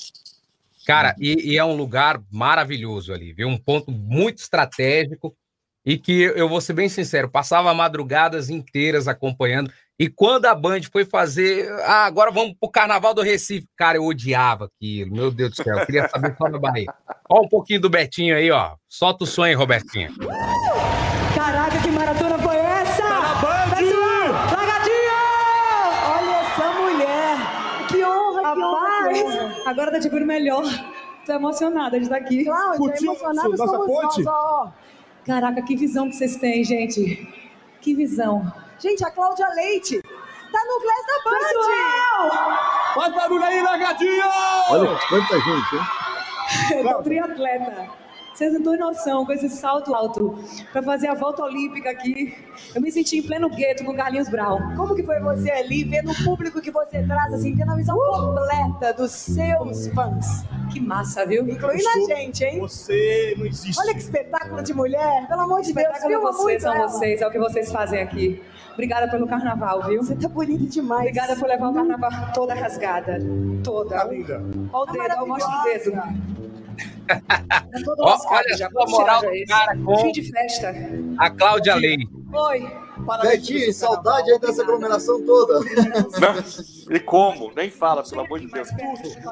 [0.85, 3.49] Cara, e, e, é um lugar maravilhoso ali, viu?
[3.49, 5.35] Um ponto muito estratégico
[5.87, 9.73] e que eu vou ser bem sincero, passava madrugadas inteiras acompanhando.
[10.03, 14.05] E quando a Band foi fazer, ah, agora vamos pro Carnaval do Recife, cara, eu
[14.05, 16.93] odiava aquilo, meu Deus do céu, eu queria saber só da Bahia.
[17.31, 18.75] Olha um pouquinho do Betinho aí, ó.
[18.89, 20.13] Solta o sonho, Robertinho.
[21.37, 23.01] Caraca, que maratona foi essa?
[23.01, 23.77] Tá na Band!
[23.77, 25.21] Pessoal, largadinha!
[26.17, 27.87] Olha essa mulher!
[27.87, 29.71] Que honra, Rapaz, que honra.
[29.71, 30.65] Agora tá te vendo melhor.
[31.25, 32.45] Tô emocionada de estar aqui.
[32.45, 34.25] Cláudia, emocionada somos ponte?
[34.25, 34.73] nós, ó.
[35.25, 37.25] Caraca, que visão que vocês têm, gente.
[37.81, 38.53] Que visão.
[38.83, 41.39] Gente, a Cláudia Leite tá no Glass da Band.
[41.39, 42.95] Pessoal!
[42.95, 44.25] Faz barulho aí, largadinha!
[44.71, 46.83] Olha quanta gente, hein?
[46.85, 48.03] Eu tô triatleta.
[48.35, 50.37] Vocês não têm noção com esse salto alto
[50.73, 52.35] para fazer a volta olímpica aqui.
[52.75, 54.75] Eu me senti em pleno gueto com Carlinhos Brown.
[54.75, 57.97] Como que foi você ali, vendo o público que você traz, assim, tendo a visão
[57.97, 60.45] completa dos seus fãs?
[60.73, 61.49] Que massa, viu?
[61.49, 62.59] Incluindo a gente, hein?
[62.59, 63.79] Você não existe.
[63.79, 65.29] Olha que espetáculo de mulher.
[65.29, 66.89] Pelo amor de Deus, filma vocês, são ela.
[66.89, 68.43] vocês, é o que vocês fazem aqui.
[68.73, 70.03] Obrigada pelo carnaval, viu?
[70.03, 71.01] Você tá bonita demais.
[71.03, 73.19] Obrigada por levar o carnaval toda rasgada.
[73.63, 73.97] Toda.
[73.97, 74.43] Tá linda.
[74.73, 75.93] Olha o dedo, mostra o dedo.
[77.99, 80.75] Ó, olha já a moral do cara com Fim de festa.
[81.19, 81.99] a Cláudia Lei.
[82.33, 82.83] Oi.
[83.21, 85.59] Betinho, saudade aí dessa aglomeração toda.
[85.61, 87.53] Não, e como?
[87.55, 88.69] Nem fala, pelo amor de Deus.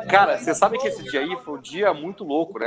[0.08, 2.66] Cara, você sabe que esse dia aí foi um dia muito louco, né?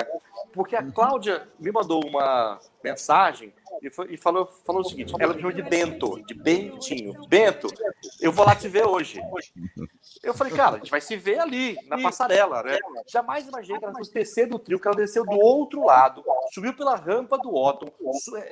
[0.54, 5.34] Porque a Cláudia me mandou uma mensagem e, foi, e falou, falou o seguinte: ela
[5.34, 7.14] me chamou de Bento, de Bentinho.
[7.28, 7.68] Bento,
[8.22, 9.22] eu vou lá te ver hoje.
[10.22, 12.78] Eu falei, cara, a gente vai se ver ali, na passarela, né?
[13.08, 16.74] Jamais imaginei que ela fosse descer do trio, que ela desceu do outro lado, subiu
[16.74, 17.92] pela rampa do Otton,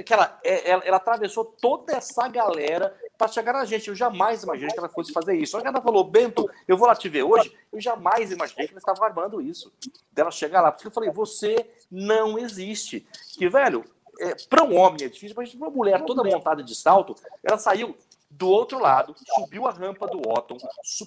[0.05, 3.88] que ela, é, ela, ela atravessou toda essa galera para chegar na gente.
[3.88, 5.51] Eu jamais imaginei que ela fosse fazer isso.
[5.51, 7.55] Só que ela falou, Bento, eu vou lá te ver hoje.
[7.72, 9.72] Eu jamais imaginei que ela estava armando isso.
[10.11, 10.72] Dela chegar lá.
[10.72, 11.55] Porque eu falei, você
[11.89, 13.05] não existe.
[13.38, 13.86] Que, velho,
[14.20, 17.95] é, para um homem é difícil, mas uma mulher toda montada de salto, ela saiu
[18.30, 20.57] do outro lado, subiu a rampa do Otton,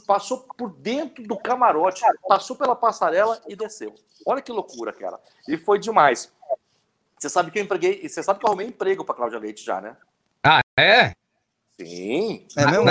[0.07, 3.95] passou por dentro do camarote, passou pela passarela e desceu.
[4.27, 5.19] Olha que loucura, cara.
[5.49, 6.31] E foi demais.
[7.19, 9.81] Você sabe que eu empreguei, você sabe que eu arrumei emprego para Cláudia Leite já,
[9.81, 9.97] né?
[10.43, 11.15] Ah, é?
[11.81, 12.47] Sim.
[12.57, 12.89] É mesmo?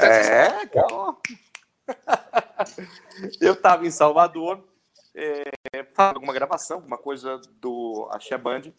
[0.00, 1.16] É, cara.
[3.40, 4.64] eu estava em Salvador,
[5.14, 5.50] é,
[5.96, 8.72] alguma gravação, alguma coisa do Axé Band,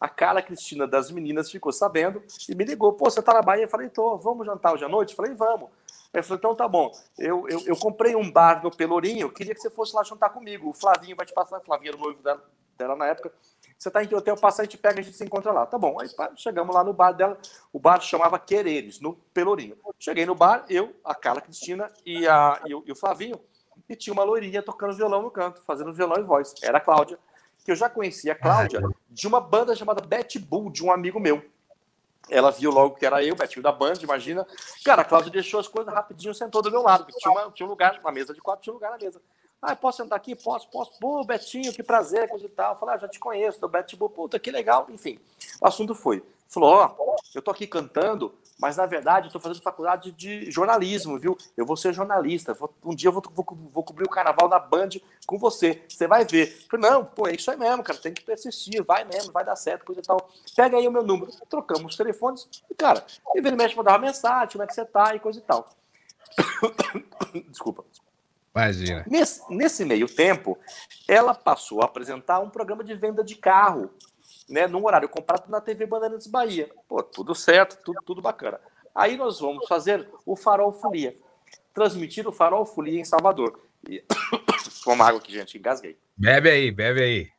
[0.00, 2.94] a Carla Cristina das meninas ficou sabendo e me ligou.
[2.94, 3.64] Pô, você tá na Bahia?
[3.64, 5.10] Eu falei, tô, vamos jantar hoje à noite?
[5.10, 5.68] Eu falei, vamos.
[6.12, 6.90] Ele falou, então tá bom.
[7.18, 10.70] Eu, eu, eu, comprei um bar no Pelourinho, queria que você fosse lá jantar comigo.
[10.70, 12.42] O Flavinho vai te passar, Flavinho era o noivo dela,
[12.78, 13.30] dela na época.
[13.78, 15.66] Você tá em que hotel, passa, a gente pega, a gente se encontra lá.
[15.66, 16.00] Tá bom.
[16.00, 17.38] Aí chegamos lá no bar dela,
[17.72, 19.76] o bar chamava Quereres, no Pelourinho.
[19.98, 23.38] Cheguei no bar, eu, a Carla Cristina e, a, e, o, e o Flavinho,
[23.88, 26.54] e tinha uma loirinha tocando violão no canto, fazendo violão e voz.
[26.62, 27.18] Era a Cláudia
[27.64, 31.20] que eu já conhecia a Cláudia de uma banda chamada Bet Bull, de um amigo
[31.20, 31.42] meu.
[32.28, 34.46] ela viu logo que era eu, Betinho da Band, imagina.
[34.84, 37.66] Cara, a Cláudia deixou as coisas rapidinho, sentou do meu lado, porque tinha, uma, tinha
[37.66, 39.20] um lugar, uma mesa de quatro, tinha um lugar na mesa.
[39.60, 40.34] Ah, posso sentar aqui?
[40.34, 40.98] Posso, posso.
[40.98, 42.74] Pô, Betinho, que prazer, coisa e tal.
[42.74, 44.86] Eu falei, ah, já te conheço, do Betinho, puta, que legal.
[44.88, 45.18] Enfim,
[45.60, 46.22] o assunto foi.
[46.50, 50.50] Falou, ó, oh, eu tô aqui cantando, mas na verdade eu tô fazendo faculdade de
[50.50, 51.38] jornalismo, viu?
[51.56, 52.56] Eu vou ser jornalista.
[52.84, 54.88] um dia eu vou, vou, vou, cobrir o carnaval na Band
[55.26, 55.84] com você.
[55.88, 56.66] Você vai ver.
[56.68, 58.00] Falei, não, pô, é isso aí mesmo, cara.
[58.00, 60.28] Tem que persistir, vai mesmo, vai dar certo, coisa e tal.
[60.56, 61.30] Pega aí o meu número.
[61.48, 63.06] Trocamos os telefones e, cara,
[63.56, 65.68] mexe mandava mensagem, como é que você tá e coisa e tal.
[67.48, 67.84] Desculpa.
[68.52, 69.04] Imagina.
[69.08, 70.58] Nesse, nesse meio tempo,
[71.06, 73.90] ela passou a apresentar um programa de venda de carro,
[74.50, 76.70] né, num horário comprado na TV Bandeirantes Bahia.
[76.88, 78.60] Pô, tudo certo, tudo, tudo bacana.
[78.94, 81.16] Aí nós vamos fazer o Farol Folia,
[81.72, 83.60] transmitir o Farol Folia em Salvador.
[83.88, 84.04] E...
[84.84, 85.96] Toma água aqui, gente, engasguei.
[86.16, 87.30] Bebe aí, bebe aí.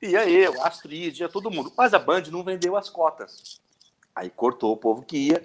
[0.00, 1.72] Ia eu, Astrid, ia todo mundo.
[1.76, 3.60] Mas a Band não vendeu as cotas.
[4.14, 5.44] Aí cortou o povo que ia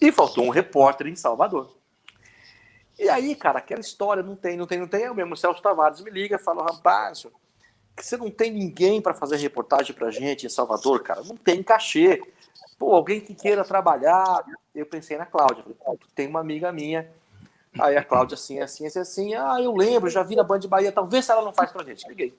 [0.00, 1.76] e faltou um repórter em Salvador.
[2.98, 5.02] E aí, cara, aquela história, não tem, não tem, não tem.
[5.02, 7.26] Eu mesmo, o Celso Tavares me liga e fala, rapaz,
[7.96, 11.22] você não tem ninguém para fazer reportagem pra gente em Salvador, cara.
[11.22, 12.22] Não tem cachê.
[12.78, 14.44] Pô, alguém que queira trabalhar.
[14.74, 15.62] Eu pensei na Cláudia.
[15.62, 17.10] Falei, tem uma amiga minha.
[17.78, 19.34] Aí a Cláudia, assim, assim, assim, assim.
[19.34, 20.90] Ah, eu lembro, já vi na Band Bahia.
[20.90, 22.08] Talvez ela não faz pra gente.
[22.08, 22.34] Liguei.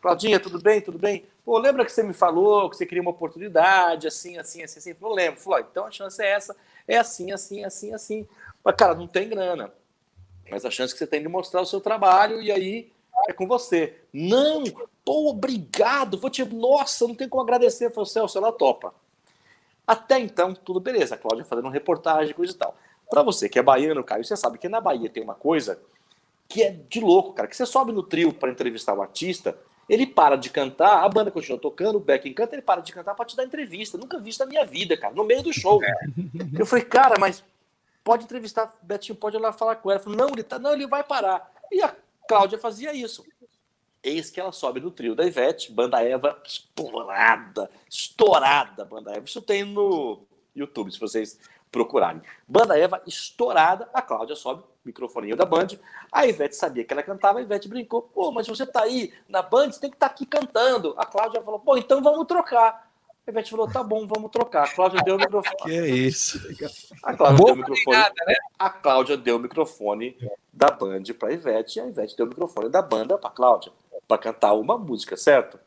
[0.00, 0.80] Claudinha, tudo bem?
[0.80, 1.26] Tudo bem?
[1.44, 4.96] Pô, lembra que você me falou que você queria uma oportunidade, assim, assim, assim, assim?
[5.00, 5.40] Não lembro.
[5.40, 6.56] Falou, então a chance é essa.
[6.86, 8.28] É assim, assim, assim, assim.
[8.62, 9.72] Mas, cara, não tem grana.
[10.50, 12.92] Mas a chance que você tem de mostrar o seu trabalho e aí
[13.26, 13.96] é com você.
[14.12, 14.64] Não,
[15.04, 16.18] pô, obrigado.
[16.18, 16.44] Vou te.
[16.44, 17.90] Nossa, não tem como agradecer.
[17.90, 18.94] Falei, Celso, ela topa.
[19.86, 21.14] Até então, tudo beleza.
[21.14, 22.76] A Cláudia fazendo reportagem, coisa e tal.
[23.08, 25.80] Para você que é baiano, Caio, você sabe que na Bahia tem uma coisa
[26.46, 27.48] que é de louco, cara.
[27.48, 29.56] Que você sobe no trio para entrevistar o artista,
[29.88, 33.14] ele para de cantar, a banda continua tocando, o Beck canta, ele para de cantar
[33.14, 33.96] para te dar entrevista.
[33.96, 35.80] Nunca vi isso na minha vida, cara, no meio do show.
[36.58, 37.42] Eu falei, cara, mas
[38.04, 40.00] pode entrevistar, Betinho pode ir lá falar com ela.
[40.00, 41.50] Falei, não, ele tá, não, ele vai parar.
[41.72, 41.94] E a
[42.28, 43.24] Cláudia fazia isso.
[44.02, 49.24] Eis que ela sobe no trio da Ivete, banda Eva estourada, estourada banda Eva.
[49.24, 50.20] Isso tem no
[50.54, 51.40] YouTube, se vocês
[51.72, 52.22] procurarem.
[52.46, 55.68] Banda Eva estourada, a Cláudia sobe, microfoninho da Band.
[56.12, 59.42] A Ivete sabia que ela cantava, a Ivete brincou, pô, mas você tá aí na
[59.42, 60.94] Band, você tem que estar tá aqui cantando.
[60.98, 62.87] A Cláudia falou, pô, então vamos trocar.
[63.28, 64.64] A Ivete falou: tá bom, vamos trocar.
[64.64, 65.56] A Cláudia deu o microfone.
[65.62, 66.38] Que é isso?
[67.02, 67.96] A Cláudia deu o microfone.
[67.96, 68.34] né?
[68.58, 70.16] A Cláudia deu o microfone
[70.50, 73.32] da Band para a Ivete e a Ivete deu o microfone da banda para a
[73.32, 73.70] Cláudia
[74.08, 75.60] para cantar uma música, certo?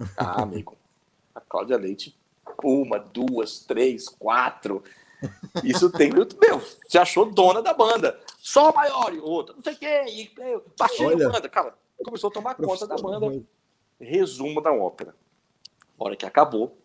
[0.18, 0.76] Ah, amigo.
[1.32, 2.14] A Cláudia Leite,
[2.62, 4.82] uma, duas, três, quatro.
[5.62, 6.10] Isso tem.
[6.12, 8.18] Meu, você achou dona da banda.
[8.38, 10.30] Só maior e outra, não sei o quê.
[10.76, 11.48] Baixei a banda.
[11.48, 11.72] Cara,
[12.04, 13.42] começou a tomar conta da banda.
[14.00, 15.14] Resumo da ópera.
[15.98, 16.76] A hora que acabou,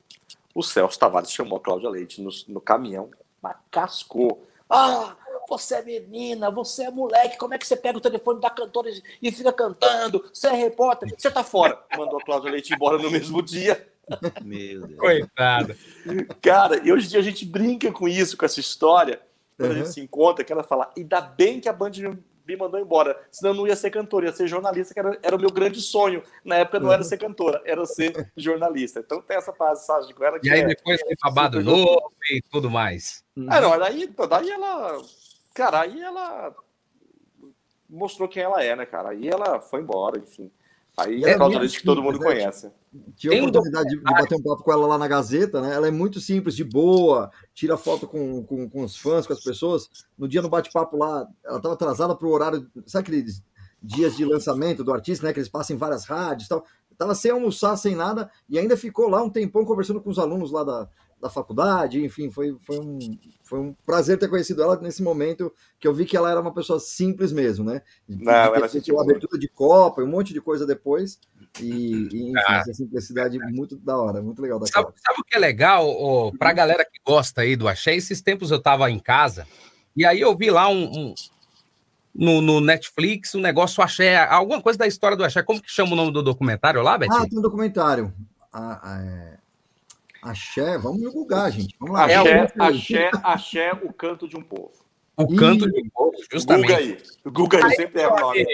[0.53, 3.09] o Celso Tavares chamou a Cláudia Leite no, no caminhão,
[3.41, 4.45] mas cascou.
[4.69, 5.15] Ah,
[5.49, 8.89] você é menina, você é moleque, como é que você pega o telefone da cantora
[9.21, 10.23] e fica cantando?
[10.33, 11.77] Você é repórter, você tá fora.
[11.97, 13.87] Mandou a Cláudia Leite embora no mesmo dia.
[14.41, 14.99] Meu Deus.
[14.99, 15.77] Coitada.
[16.41, 19.21] Cara, e hoje em dia a gente brinca com isso, com essa história.
[19.57, 19.77] Quando uhum.
[19.77, 21.91] a gente se encontra, que ela fala, ainda bem que a Band
[22.47, 23.19] me mandou embora.
[23.31, 25.81] Senão eu não ia ser cantora, ia ser jornalista, que era, era o meu grande
[25.81, 26.23] sonho.
[26.43, 28.99] Na época não era ser cantora, era ser jornalista.
[28.99, 30.39] Então tem essa passagem com ela.
[30.43, 33.23] e aí é, depois tem babado novo e tudo mais.
[33.47, 35.01] Ah, não, daí, daí ela.
[35.53, 36.55] Cara, aí ela
[37.89, 39.09] mostrou quem ela é, né, cara?
[39.09, 40.51] Aí ela foi embora, enfim.
[40.97, 42.25] Aí é, é causa disso que todo mundo né?
[42.25, 42.71] conhece.
[43.15, 45.73] Tive a oportunidade de, de, bater um papo com ela lá na Gazeta, né?
[45.73, 49.41] Ela é muito simples, de boa, tira foto com, com, com os fãs, com as
[49.41, 49.89] pessoas.
[50.17, 53.41] No dia no bate-papo lá, ela estava atrasada para o horário, sabe aqueles
[53.81, 55.33] dias de lançamento do artista, né?
[55.33, 56.65] Que eles passam em várias rádios e tal.
[56.97, 60.51] Tava sem almoçar, sem nada, e ainda ficou lá um tempão conversando com os alunos
[60.51, 60.89] lá da,
[61.21, 62.99] da faculdade, enfim, foi, foi, um,
[63.43, 66.53] foi um prazer ter conhecido ela nesse momento que eu vi que ela era uma
[66.53, 67.83] pessoa simples mesmo, né?
[68.09, 71.19] Não, ela sentiu uma abertura de copa, um monte de coisa depois,
[71.59, 75.23] e, e enfim, ah, essa simplicidade muito da hora, muito legal da sabe, sabe o
[75.23, 77.95] que é legal, oh, pra galera que gosta aí do Axé?
[77.95, 79.45] Esses tempos eu tava em casa,
[79.95, 81.13] e aí eu vi lá um, um
[82.15, 85.93] no, no, Netflix, um negócio Axé, alguma coisa da história do Axé, como que chama
[85.93, 87.21] o nome do documentário lá, Betinho?
[87.21, 88.11] Ah, tem um documentário.
[88.51, 89.40] Ah, é...
[90.21, 91.75] Axé, vamos divulgar, gente.
[91.79, 92.05] Vamos lá.
[92.05, 94.71] Axé, axé, axé, o canto de um povo.
[95.17, 96.67] O canto de um povo, justamente.
[96.67, 96.97] Guga aí.
[97.25, 98.45] Guga aí, sempre é o nome.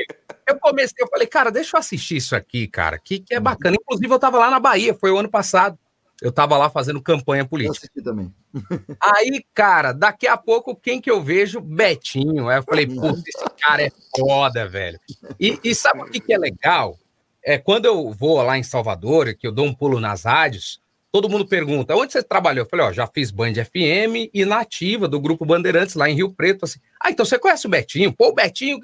[0.47, 3.78] Eu comecei, eu falei, cara, deixa eu assistir isso aqui, cara, que, que é bacana.
[3.80, 5.78] Inclusive, eu tava lá na Bahia, foi o ano passado.
[6.22, 7.88] Eu tava lá fazendo campanha política.
[7.95, 8.34] Eu também.
[8.99, 11.61] Aí, cara, daqui a pouco, quem que eu vejo?
[11.61, 12.49] Betinho.
[12.49, 14.99] Aí eu falei, putz, esse cara é foda, velho.
[15.39, 16.97] E, e sabe o que, que é legal?
[17.43, 20.82] É quando eu vou lá em Salvador, que eu dou um pulo nas rádios,
[21.12, 22.66] todo mundo pergunta, onde você trabalhou?
[22.66, 26.32] Eu falei, ó, já fiz Band FM e nativa do Grupo Bandeirantes, lá em Rio
[26.32, 26.80] Preto, assim.
[27.01, 28.14] Ah, então você conhece o Betinho?
[28.14, 28.80] Pô, o Betinho...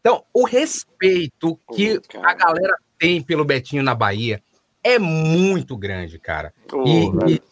[0.00, 4.42] Então, o respeito que a galera tem pelo Betinho na Bahia
[4.82, 6.54] é muito grande, cara.
[6.72, 7.42] Oh, e, e,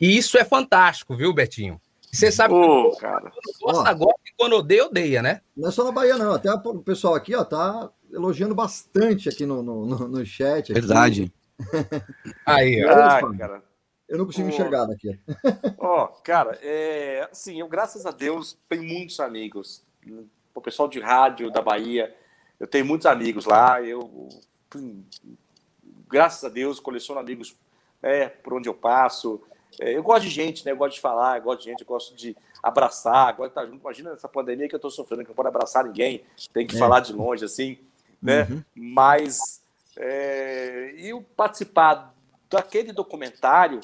[0.00, 1.80] e, isso é fantástico, viu, Betinho?
[2.10, 3.30] Você sabe oh, que cara.
[3.60, 5.40] gosta, gosta e quando odeia, odeia, né?
[5.56, 6.32] Não é só na Bahia, não.
[6.32, 10.72] Até o pessoal aqui, ó, tá elogiando bastante aqui no, no, no, no chat.
[10.72, 10.80] Aqui.
[10.80, 11.32] Verdade.
[12.44, 13.36] Aí, ó.
[13.36, 13.62] cara.
[14.10, 14.50] Eu não consigo oh.
[14.50, 15.16] enxergar daqui.
[15.78, 19.84] Ó, oh, cara, é, assim, eu, graças a Deus, tenho muitos amigos.
[20.52, 22.12] O pessoal de rádio da Bahia,
[22.58, 23.80] eu tenho muitos amigos lá.
[23.80, 24.28] Eu,
[26.08, 27.56] graças a Deus, coleciono amigos
[28.02, 29.40] é, por onde eu passo.
[29.80, 30.72] É, eu gosto de gente, né?
[30.72, 33.66] Eu gosto de falar, eu gosto de gente, eu gosto de abraçar, gosto de estar
[33.66, 33.80] junto.
[33.80, 36.78] Imagina essa pandemia que eu estou sofrendo, que não pode abraçar ninguém, tem que é.
[36.80, 37.78] falar de longe, assim,
[38.20, 38.42] né?
[38.50, 38.64] Uhum.
[38.74, 39.62] Mas
[39.96, 42.12] é, eu participar
[42.50, 43.80] daquele documentário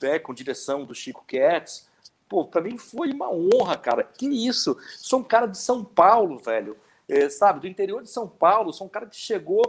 [0.00, 1.88] né, com direção do Chico Ketz,
[2.28, 4.04] pô, para mim foi uma honra, cara.
[4.04, 4.78] Que isso?
[4.96, 6.76] Sou um cara de São Paulo, velho.
[7.08, 9.62] É, sabe, do interior de São Paulo, sou um cara que chegou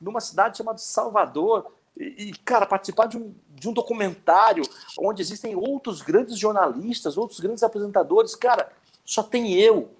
[0.00, 4.64] numa cidade chamada Salvador, e, cara, participar de um, de um documentário
[4.98, 8.70] onde existem outros grandes jornalistas, outros grandes apresentadores, cara,
[9.04, 9.90] só tem eu.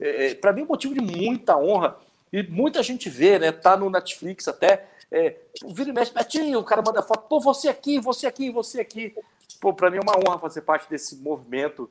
[0.00, 1.96] É, é para mim é um motivo de muita honra.
[2.32, 3.52] E muita gente vê, né?
[3.52, 4.88] Tá no Netflix até.
[5.10, 5.36] É,
[5.68, 9.14] vira e mexe, Betinho, o cara manda foto, pô, você aqui, você aqui, você aqui.
[9.60, 11.88] Pô, para mim é uma honra fazer parte desse movimento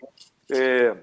[0.51, 0.95] é,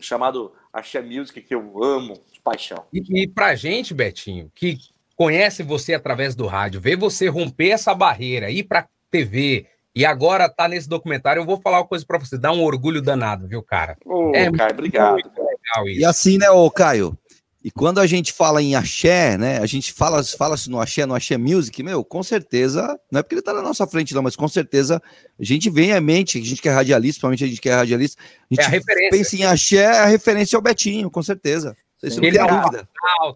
[0.00, 2.84] chamado Axé Music, que eu amo de paixão.
[2.92, 4.78] E, e pra gente, Betinho, que
[5.16, 10.48] conhece você através do rádio, vê você romper essa barreira, ir para TV e agora
[10.48, 13.62] tá nesse documentário, eu vou falar uma coisa para você, dá um orgulho danado, viu,
[13.62, 13.96] cara?
[14.04, 15.16] Ô, é Caio, obrigado.
[15.16, 16.00] Legal isso.
[16.00, 17.16] E assim, né, ô Caio?
[17.64, 19.56] E quando a gente fala em axé, né?
[19.58, 23.36] A gente fala, fala no axé, no axé music, meu, com certeza, não é porque
[23.36, 25.00] ele tá na nossa frente, não, mas com certeza
[25.40, 27.74] a gente vem à mente, a gente que é radialista, principalmente a gente que é
[27.74, 29.10] radialista, a gente é a referência.
[29.10, 31.74] pensa em axé, a referência ao Betinho, com certeza.
[32.02, 32.88] Isso não tem é dúvida.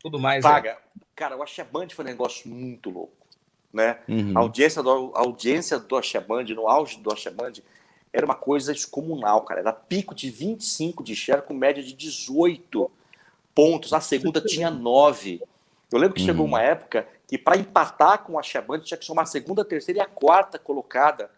[0.03, 0.43] Tudo mais.
[0.43, 0.73] Paga.
[0.73, 0.77] É.
[1.17, 3.17] Cara, o Axé Band foi um negócio muito louco.
[3.73, 3.99] Né?
[4.07, 4.33] Uhum.
[4.37, 7.55] A, audiência do, a audiência do Axé Band, no auge do Axé Band,
[8.13, 9.61] era uma coisa descomunal, cara.
[9.61, 12.91] Era pico de 25 de share com média de 18
[13.59, 13.93] pontos.
[13.93, 15.43] A segunda tinha 9.
[15.91, 16.27] Eu lembro que uhum.
[16.27, 19.65] chegou uma época que para empatar com a Band tinha que chamar a segunda, a
[19.65, 21.29] terceira e a quarta colocada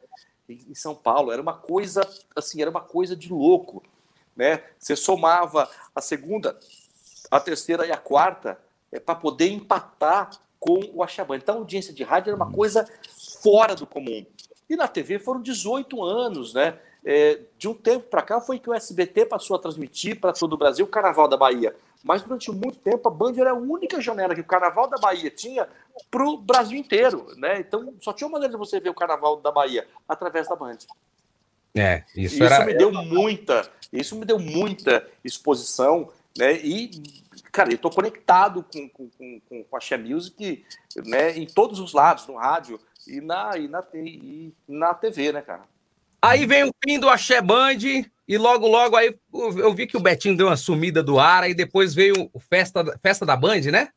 [0.46, 1.32] em São Paulo.
[1.32, 2.06] Era uma coisa,
[2.36, 3.82] assim, era uma coisa de louco.
[4.36, 4.62] Né?
[4.78, 6.58] Você somava a segunda,
[7.30, 8.58] a terceira e a quarta,
[8.92, 11.38] é, para poder empatar com o Achabam.
[11.38, 12.86] Então, a audiência de rádio era uma coisa
[13.42, 14.26] fora do comum.
[14.68, 16.78] E na TV foram 18 anos, né?
[17.02, 20.52] É, de um tempo para cá foi que o SBT passou a transmitir para todo
[20.52, 21.74] o Brasil o Carnaval da Bahia.
[22.02, 25.30] Mas durante muito tempo a Band era a única janela que o Carnaval da Bahia
[25.30, 25.68] tinha
[26.10, 27.60] para o Brasil inteiro, né?
[27.60, 30.78] Então só tinha uma maneira de você ver o Carnaval da Bahia através da Band.
[31.74, 32.64] É, isso, isso era...
[32.64, 36.54] me deu muita, isso me deu muita exposição, né?
[36.54, 36.90] E
[37.50, 40.64] cara, eu tô conectado com, com, com, com a Xé Music,
[41.04, 45.42] né, em todos os lados, no rádio e na, e na, e na TV, né,
[45.42, 45.64] cara?
[46.22, 47.78] Aí vem o fim do Axé Band
[48.28, 51.54] e logo, logo aí eu vi que o Betinho deu uma sumida do ar e
[51.54, 53.88] depois veio o Festa, Festa da Band, né?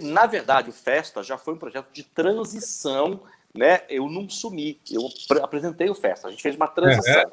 [0.00, 3.22] Na verdade, o Festa já foi um projeto de transição,
[3.54, 3.82] né?
[3.88, 5.02] Eu não sumi, eu
[5.42, 7.24] apresentei o Festa, a gente fez uma transição.
[7.24, 7.30] Uhum.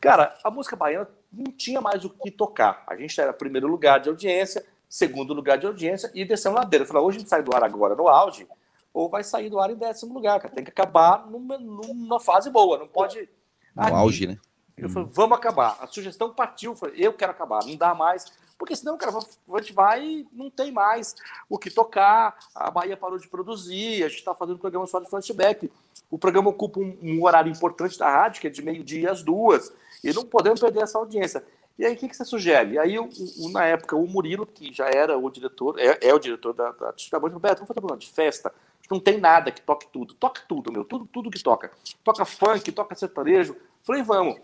[0.00, 2.84] Cara, a música baiana não tinha mais o que tocar.
[2.86, 6.84] A gente era primeiro lugar de audiência, segundo lugar de audiência e descendo ladeira.
[6.84, 8.46] Eu falei, hoje a gente sai do ar agora no auge,
[8.94, 10.54] ou vai sair do ar em décimo lugar, cara.
[10.54, 13.28] Tem que acabar numa, numa fase boa, não pode.
[13.74, 13.92] No aqui.
[13.92, 14.38] auge, né?
[14.76, 15.76] Eu falei, vamos acabar.
[15.80, 18.32] A sugestão partiu, eu falei, eu quero acabar, não dá mais.
[18.56, 21.16] Porque senão, cara, a gente vai e não tem mais
[21.48, 22.38] o que tocar.
[22.54, 25.70] A Bahia parou de produzir, a gente está fazendo programa só de flashback.
[26.08, 29.72] O programa ocupa um, um horário importante da rádio, que é de meio-dia às duas.
[30.02, 31.44] E não podemos perder essa audiência.
[31.76, 32.78] E aí, o que, que você sugere?
[32.78, 36.20] Aí, o, o, na época, o Murilo, que já era o diretor, é, é o
[36.20, 38.54] diretor da, da, da Band, Roberto, vamos fazer um programa de festa.
[38.90, 40.14] Não tem nada que toque tudo.
[40.14, 40.84] Toca tudo, meu.
[40.84, 41.70] Tudo, tudo que toca.
[42.02, 43.56] Toca funk, toca sertanejo.
[43.82, 44.36] Falei, vamos.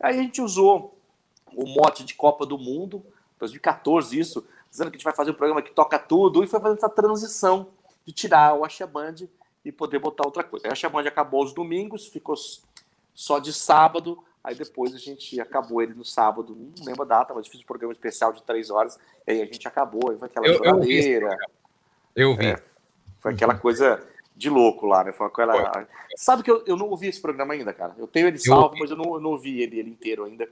[0.00, 0.96] Aí a gente usou
[1.54, 3.04] o mote de Copa do Mundo,
[3.38, 6.60] 2014, isso, dizendo que a gente vai fazer um programa que toca tudo, e foi
[6.60, 7.68] fazendo essa transição
[8.04, 9.16] de tirar o Axé Band
[9.64, 10.68] e poder botar outra coisa.
[10.68, 12.36] A Axé Band acabou os domingos, ficou
[13.14, 17.34] só de sábado, Aí depois a gente acabou ele no sábado, não lembro a data,
[17.34, 20.26] mas fiz um programa especial de três horas, e aí a gente acabou, aí foi
[20.26, 21.36] aquela eu, brincadeira.
[22.16, 22.46] Eu vi.
[22.46, 22.62] É,
[23.28, 24.02] foi aquela coisa
[24.34, 25.12] de louco lá, né?
[25.12, 25.72] Foi aquela...
[25.72, 25.86] Foi.
[26.16, 27.94] Sabe que eu, eu não ouvi esse programa ainda, cara.
[27.98, 30.48] Eu tenho ele salvo, eu mas eu não, eu não ouvi ele, ele inteiro ainda.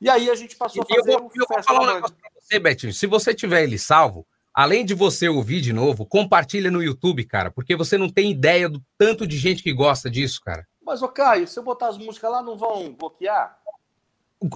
[0.00, 2.30] E aí a gente passou a fazer eu vou, eu vou falar um negócio pra
[2.40, 2.92] você, Betinho.
[2.92, 7.50] Se você tiver ele salvo, além de você ouvir de novo, compartilha no YouTube, cara,
[7.50, 10.66] porque você não tem ideia do tanto de gente que gosta disso, cara.
[10.82, 13.58] Mas, ô Caio, se eu botar as músicas lá, não vão bloquear?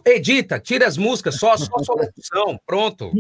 [0.07, 3.13] Edita, tira as músicas, só, só a sua locução, pronto.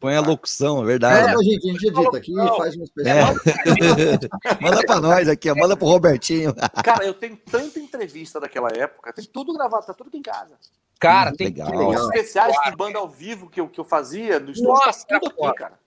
[0.00, 1.32] Põe a locução, é Manda verdade.
[1.32, 2.84] pra gente, a gente edita aqui e faz um É.
[2.84, 3.34] especial.
[4.60, 6.54] manda pra nós aqui, ó, manda pro Robertinho.
[6.84, 10.56] Cara, eu tenho tanta entrevista daquela época, tem tudo gravado, tá tudo aqui em casa.
[11.00, 11.92] Cara, Hum, tem legal.
[11.94, 15.44] Especiais de banda ao vivo que eu, que eu fazia no estúdio, Nossa, tá tudo
[15.46, 15.78] aqui, cara.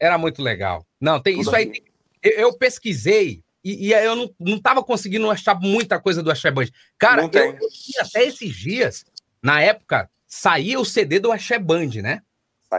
[0.00, 0.84] Era muito legal.
[1.00, 1.66] Não, tem Tudo isso aí.
[1.70, 1.82] tem-
[2.22, 6.50] eu, eu pesquisei e, e eu não, não tava conseguindo achar muita coisa do Axé
[6.50, 6.66] Band.
[6.98, 7.58] Cara, eu, eu
[8.00, 9.04] até esses dias,
[9.42, 12.22] na época, saía o CD do Axé Band, né?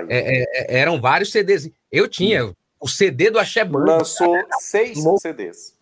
[0.01, 0.05] Tá.
[0.09, 0.43] É,
[0.75, 1.69] é, eram vários CDs.
[1.91, 3.85] Eu tinha o CD do Axé Band.
[3.85, 5.19] Lançou seis louco.
[5.21, 5.77] CDs.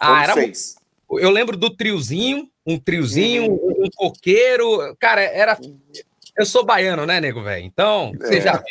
[0.00, 0.76] Ah, era seis.
[1.10, 3.84] Eu lembro do triozinho, um triozinho, Uhum.
[3.84, 4.96] um coqueiro.
[4.98, 5.56] Cara, era.
[6.36, 7.64] Eu sou baiano, né, nego, velho?
[7.64, 8.40] Então, você É.
[8.40, 8.62] já.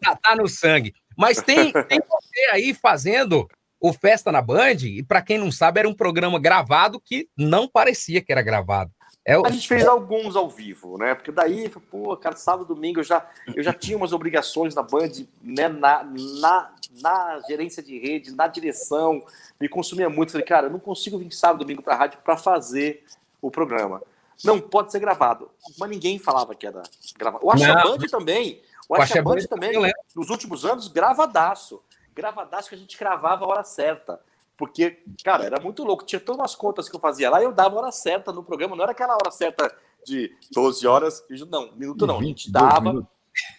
[0.00, 0.94] Tá, tá no sangue.
[1.16, 3.48] Mas tem, tem você aí fazendo
[3.80, 7.68] o Festa na Band, e para quem não sabe, era um programa gravado que não
[7.68, 8.92] parecia que era gravado.
[9.28, 11.14] É, o- A gente fez alguns ao vivo, né?
[11.14, 15.10] Porque daí, pô, cara, sábado, domingo eu já, eu já tinha umas obrigações na Band,
[15.42, 15.68] né?
[15.68, 16.72] Na, na,
[17.02, 19.22] na gerência de rede, na direção,
[19.60, 20.32] me consumia muito.
[20.32, 23.04] Falei, cara, eu não consigo vir sábado, domingo pra rádio para fazer
[23.42, 24.00] o programa.
[24.42, 25.50] Não, pode ser gravado.
[25.78, 26.82] Mas ninguém falava que era
[27.18, 27.44] gravado.
[27.44, 27.74] O Acha.
[27.74, 28.62] Band também.
[28.88, 29.98] O Acha Band também, lembro.
[30.16, 31.82] nos últimos anos, gravadaço.
[32.14, 34.18] Gravadaço que a gente cravava a hora certa.
[34.58, 36.04] Porque, cara, era muito louco.
[36.04, 38.42] Tinha todas as contas que eu fazia lá e eu dava a hora certa no
[38.42, 38.74] programa.
[38.74, 39.72] Não era aquela hora certa
[40.04, 41.24] de 12 horas.
[41.48, 42.18] Não, minuto não.
[42.18, 42.80] A gente 22 dava.
[42.80, 43.10] minutos.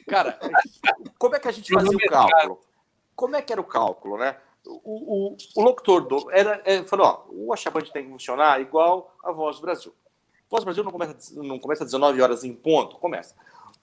[0.05, 0.37] Cara,
[1.17, 2.59] como é que a gente fazia o cálculo?
[3.15, 4.37] Como é que era o cálculo, né?
[4.65, 9.15] O, o, o locutor do, era, é, falou: ó, o Achabante tem que funcionar igual
[9.23, 9.93] a Voz do Brasil.
[10.49, 12.97] Voz do Brasil não começa, não começa às 19 horas em ponto?
[12.97, 13.35] Começa.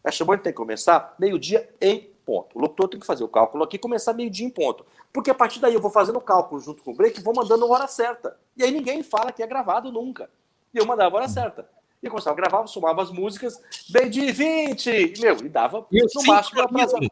[0.05, 2.59] A Achabante tem que começar meio-dia em ponto.
[2.59, 4.85] O locutor tem que fazer o cálculo aqui e começar meio-dia em ponto.
[5.13, 7.33] Porque a partir daí eu vou fazendo o cálculo junto com o break e vou
[7.35, 8.37] mandando a hora certa.
[8.57, 10.29] E aí ninguém fala que é gravado nunca.
[10.75, 11.69] E eu mandava a hora certa.
[12.03, 13.59] E eu começava a gravar, somava as músicas,
[13.89, 17.07] bem de 20, e, meu, e dava E no máximo atrasado.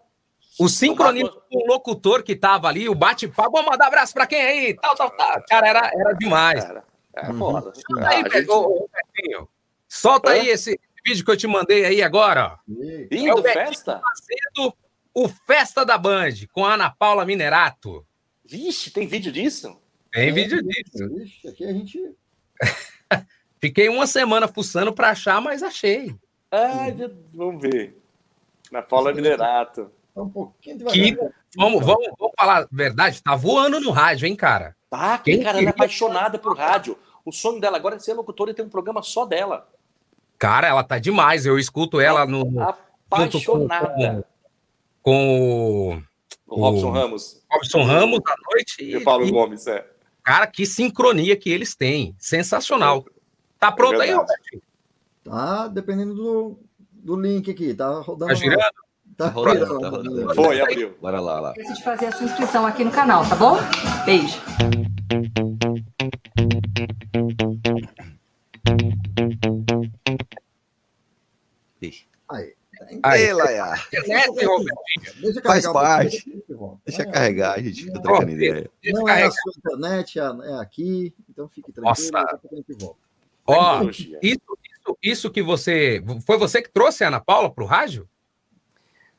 [0.60, 4.74] o sincronismo com o locutor que tava ali, o bate-papo, mandar abraço pra quem aí,
[4.74, 5.42] tal, tal, tal.
[5.48, 6.62] Cara, era, era demais.
[6.64, 6.84] Cara,
[7.16, 7.38] é Uhum.
[7.38, 7.72] foda.
[7.74, 8.46] Solta aí, Ah, gente-
[9.16, 9.48] Betinho.
[9.88, 10.52] Solta aí Hã?
[10.52, 12.58] esse vídeo que eu te mandei aí agora.
[12.68, 14.00] E- Ih, É o Betinho festa?
[14.02, 14.74] Fazendo
[15.14, 18.04] o Festa da Band com a Ana Paula Minerato.
[18.44, 19.78] Vixe, tem vídeo disso?
[20.12, 21.18] Tem vídeo disso.
[21.22, 22.14] Ixi, aqui a gente.
[23.60, 26.14] Fiquei uma semana fuçando pra achar, mas achei.
[26.50, 27.98] Ai, meu- vamos ver.
[28.70, 29.90] Na Paula Minerato.
[30.14, 31.16] Tá um pouquinho Que,
[31.56, 34.76] vamos, vamos, vamos falar a verdade, tá voando no rádio, hein, cara?
[34.88, 36.96] Tá, Quem cara, ela é queria- apaixonada por rádio.
[37.24, 39.66] O sonho dela agora é ser locutora e ter um programa só dela.
[40.38, 41.46] Cara, ela tá demais.
[41.46, 42.44] Eu escuto ela no,
[43.10, 44.26] Apaixonada.
[45.04, 46.02] Com
[46.46, 48.82] O Robson o- Ramos o Robson Ramos à noite.
[48.82, 49.86] e o Paulo e, Gomes, é.
[50.24, 52.16] cara, que sincronia que eles têm.
[52.18, 53.04] Sensacional.
[53.60, 54.32] Tá pronto aí, É verdade.
[54.52, 54.64] Roberto?
[55.22, 56.58] Tá dependendo do,
[56.92, 57.72] do link aqui.
[57.74, 58.30] Tá rodando.
[58.30, 58.62] Tá girando?
[59.16, 60.34] Tá rodando, tá rodando.
[60.34, 60.96] Foi, abriu.
[61.00, 61.50] Bora lá, lá.
[61.56, 63.56] Esquece de fazer a sua inscrição aqui no canal, tá bom?
[64.04, 64.40] Beijo.
[71.82, 71.94] Aí.
[72.30, 72.54] Aí.
[72.90, 73.74] Ei, Laia.
[75.20, 76.44] Deixa Faz um parte.
[76.84, 78.70] deixa É, carregar, a gente fica trocando ideia.
[78.86, 81.14] Não é a sua internet, é é aqui.
[81.28, 82.10] Então fique tranquilo.
[82.12, 82.40] Nossa.
[83.46, 84.18] Ó, Tecnologia.
[84.22, 86.02] isso, isso, isso que você.
[86.26, 88.08] Foi você que trouxe a Ana Paula pro rádio?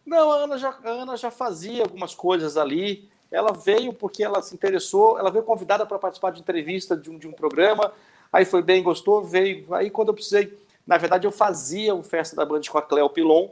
[0.05, 3.09] Não, a Ana, já, a Ana já fazia algumas coisas ali.
[3.31, 7.17] Ela veio porque ela se interessou, ela veio convidada para participar de entrevista de um,
[7.17, 7.91] de um programa.
[8.31, 9.73] Aí foi bem, gostou, veio.
[9.73, 13.09] Aí quando eu precisei, na verdade, eu fazia o Festa da Band com a Cleo
[13.09, 13.49] Pilon.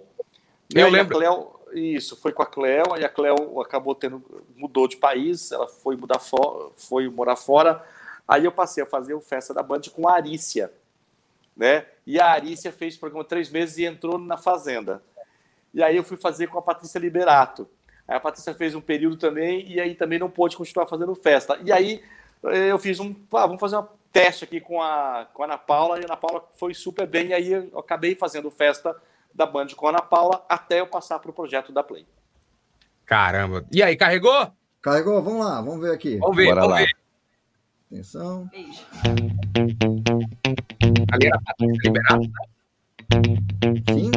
[0.74, 1.18] Eu E aí lembro.
[1.18, 4.24] A Cleo, isso, foi com a Cleo, aí a Cleo acabou tendo,
[4.56, 7.84] mudou de país, ela foi mudar fora, foi morar fora.
[8.28, 10.72] Aí eu passei a fazer o Festa da Band com a Arícia,
[11.58, 11.86] né?
[12.06, 15.02] E a Arícia fez o programa três meses e entrou na Fazenda.
[15.74, 17.68] E aí eu fui fazer com a Patrícia Liberato.
[18.08, 21.58] Aí a Patrícia fez um período também e aí também não pôde continuar fazendo festa.
[21.64, 22.04] E aí
[22.46, 25.58] eh, eu fiz um, ah, vamos fazer um teste aqui com a, com a Ana
[25.58, 27.30] Paula e a Ana Paula foi super bem.
[27.30, 28.96] E aí eu acabei fazendo festa
[29.34, 32.06] da Band com a Ana Paula até eu passar para o projeto da Play.
[33.06, 33.66] Caramba.
[33.72, 34.52] E aí, carregou?
[34.82, 35.22] Carregou?
[35.22, 36.18] Vamos lá, vamos ver aqui.
[36.18, 36.80] Vamos ver, Bora vamos lá.
[36.80, 36.96] ver.
[37.92, 38.46] Atenção.
[38.46, 38.86] Beijo.
[41.12, 42.32] Ali era a Patrícia Liberato.
[43.94, 44.12] Sim.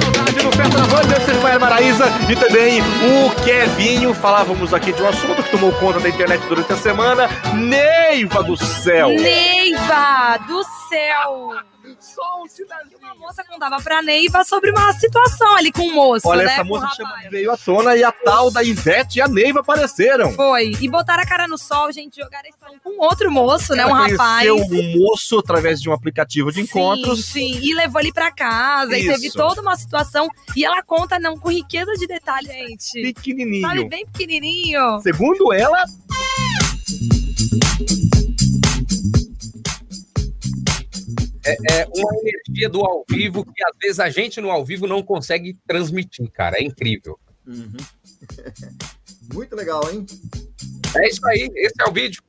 [0.00, 4.14] Festa da Banda, eu sou o Maraíza e também o Kevinho.
[4.14, 7.28] Falávamos aqui de um assunto que tomou conta da internet durante a semana.
[7.54, 9.08] Neiva do céu!
[9.08, 11.69] Neiva do céu!
[12.00, 12.98] Um.
[12.98, 16.52] Uma moça contava pra Neiva sobre uma situação ali com o moço, Olha, né?
[16.52, 20.32] essa moça chama, veio à tona e a tal da Ivete e a Neiva apareceram.
[20.32, 20.72] Foi.
[20.80, 23.84] E botaram a cara no sol, gente, jogaram esse com outro moço, né?
[23.84, 24.48] Um Ela rapaz.
[24.48, 27.26] conheceu um moço através de um aplicativo de encontros.
[27.26, 27.60] Sim, sim.
[27.62, 28.96] E levou ele pra casa.
[28.96, 29.36] E teve Isso.
[29.36, 30.28] toda uma situação.
[30.56, 33.02] E ela conta, não, com riqueza de detalhes, gente.
[33.02, 33.66] Pequenininho.
[33.66, 35.00] Sabe, bem pequenininho.
[35.02, 35.84] Segundo ela,
[41.44, 45.02] É uma energia do ao vivo que às vezes a gente no ao vivo não
[45.02, 46.58] consegue transmitir, cara.
[46.58, 47.18] É incrível.
[47.46, 47.76] Uhum.
[49.32, 50.04] Muito legal, hein?
[50.96, 52.22] É isso aí, esse é o vídeo.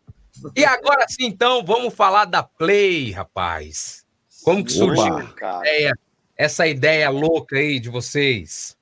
[0.55, 4.05] E agora sim, então, vamos falar da Play, rapaz.
[4.43, 5.57] Como que surgiu Cara.
[5.57, 5.99] essa ideia,
[6.35, 8.75] essa ideia louca aí de vocês?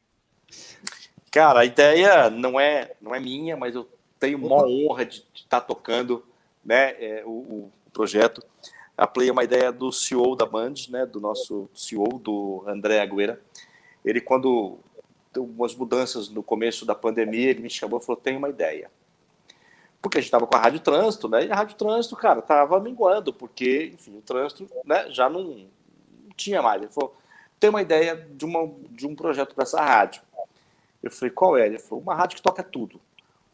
[1.32, 5.62] Cara, a ideia não é, não é minha, mas eu tenho uma honra de estar
[5.62, 6.26] tocando
[6.64, 8.42] né, é, o, o projeto.
[9.00, 13.00] A Play é uma ideia do CEO da Band, né, do nosso CEO, do André
[13.00, 13.42] Agüera.
[14.04, 14.78] Ele, quando
[15.34, 18.92] deu umas mudanças no começo da pandemia, ele me chamou e falou: tem uma ideia.
[20.02, 21.46] Porque a gente estava com a Rádio Trânsito, né?
[21.46, 25.66] E a Rádio Trânsito, cara, estava minguando, porque, enfim, o trânsito né, já não,
[26.36, 26.82] tinha mais.
[26.82, 27.16] Ele falou:
[27.58, 30.22] tem uma ideia de, uma, de um projeto para essa rádio.
[31.02, 31.66] Eu falei, qual é?
[31.66, 33.00] Ele falou, uma rádio que toca tudo.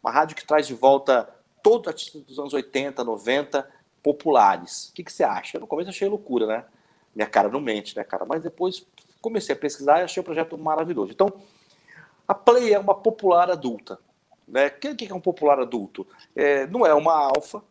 [0.02, 1.28] Uma rádio que traz de volta
[1.62, 3.68] todo artista dos anos 80, 90,
[4.06, 4.90] populares.
[4.90, 5.58] O que, que você acha?
[5.58, 6.64] No começo achei loucura, né?
[7.12, 8.24] Minha cara não mente, né, cara?
[8.24, 8.86] Mas depois
[9.20, 11.10] comecei a pesquisar e achei o projeto maravilhoso.
[11.10, 11.32] Então,
[12.28, 13.98] a Play é uma popular adulta.
[14.46, 14.68] Né?
[14.68, 16.06] O que é um popular adulto?
[16.36, 17.64] É, não é uma alfa,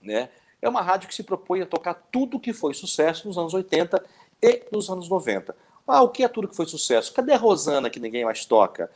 [0.00, 0.28] né?
[0.62, 4.00] É uma rádio que se propõe a tocar tudo que foi sucesso nos anos 80
[4.40, 5.56] e nos anos 90.
[5.88, 7.12] Ah, o que é tudo que foi sucesso?
[7.12, 8.88] Cadê a Rosana que ninguém mais toca?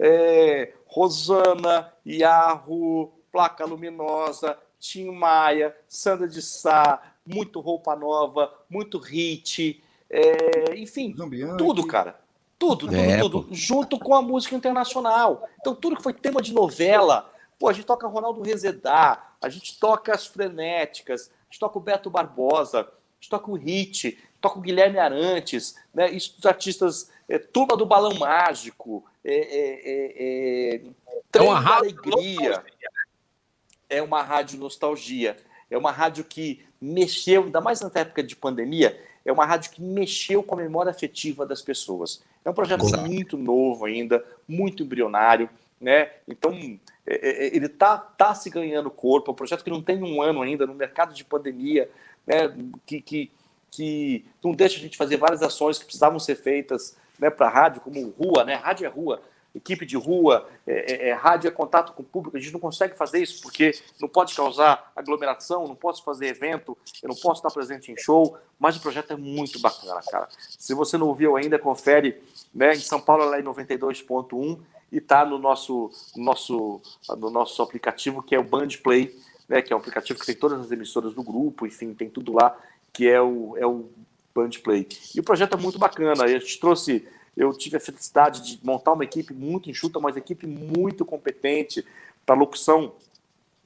[0.00, 9.82] É, Rosana, Yarro, Placa Luminosa, Tim Maia, Sandra de Sá, muito roupa nova, muito hit,
[10.10, 11.56] é, enfim, Zambianchi.
[11.56, 12.18] tudo, cara.
[12.58, 13.46] Tudo, tudo, É, tudo.
[13.52, 15.48] Junto com a música internacional.
[15.60, 19.78] Então, tudo que foi tema de novela, pô, a gente toca Ronaldo Rezedá, a gente
[19.78, 22.84] toca as frenéticas, a gente toca o Beto Barbosa, a
[23.20, 26.10] gente toca o Hit, toca o Guilherme Arantes, né?
[26.10, 30.80] Isso dos artistas, é, Turma do Balão Mágico, é, é, é, é,
[31.30, 32.64] Trem uma da Alegria.
[33.88, 35.36] É uma rádio nostalgia.
[35.70, 39.82] É uma rádio que mexeu, ainda mais na época de pandemia, é uma rádio que
[39.82, 42.22] mexeu com a memória afetiva das pessoas.
[42.44, 43.06] É um projeto Exato.
[43.06, 46.10] muito novo ainda, muito embrionário, né?
[46.26, 46.52] Então,
[47.06, 50.22] é, é, ele está tá se ganhando corpo, é um projeto que não tem um
[50.22, 51.90] ano ainda no mercado de pandemia,
[52.26, 52.54] né?
[52.86, 53.30] que, que,
[53.70, 57.50] que não deixa a gente fazer várias ações que precisavam ser feitas né, para a
[57.50, 58.54] rádio, como rua, né?
[58.54, 59.20] Rádio é rua,
[59.58, 62.60] equipe de rua, é, é, é, rádio é contato com o público, a gente não
[62.60, 67.40] consegue fazer isso porque não pode causar aglomeração, não posso fazer evento, eu não posso
[67.40, 70.28] estar presente em show, mas o projeto é muito bacana, cara.
[70.48, 72.20] Se você não ouviu ainda, confere,
[72.54, 72.74] né?
[72.74, 74.58] Em São Paulo ela é em 92.1
[74.90, 76.80] e tá no nosso, nosso,
[77.16, 79.14] no nosso aplicativo que é o Band Play,
[79.48, 79.62] né?
[79.62, 82.56] Que é um aplicativo que tem todas as emissoras do grupo, enfim, tem tudo lá,
[82.92, 83.88] que é o, é o
[84.34, 84.86] Band Play.
[85.14, 86.24] E o projeto é muito bacana.
[86.24, 87.06] A gente trouxe,
[87.38, 91.86] eu tive a felicidade de montar uma equipe muito enxuta, mas equipe muito competente
[92.26, 92.92] para locução.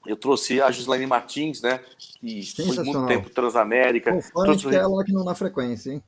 [0.05, 1.81] Eu trouxe a Gislaine Martins, né?
[1.99, 2.45] Que
[2.75, 4.13] foi muito tempo Transamérica.
[4.33, 6.03] Pô, Trouxe que ela aqui no Na Frequência, hein?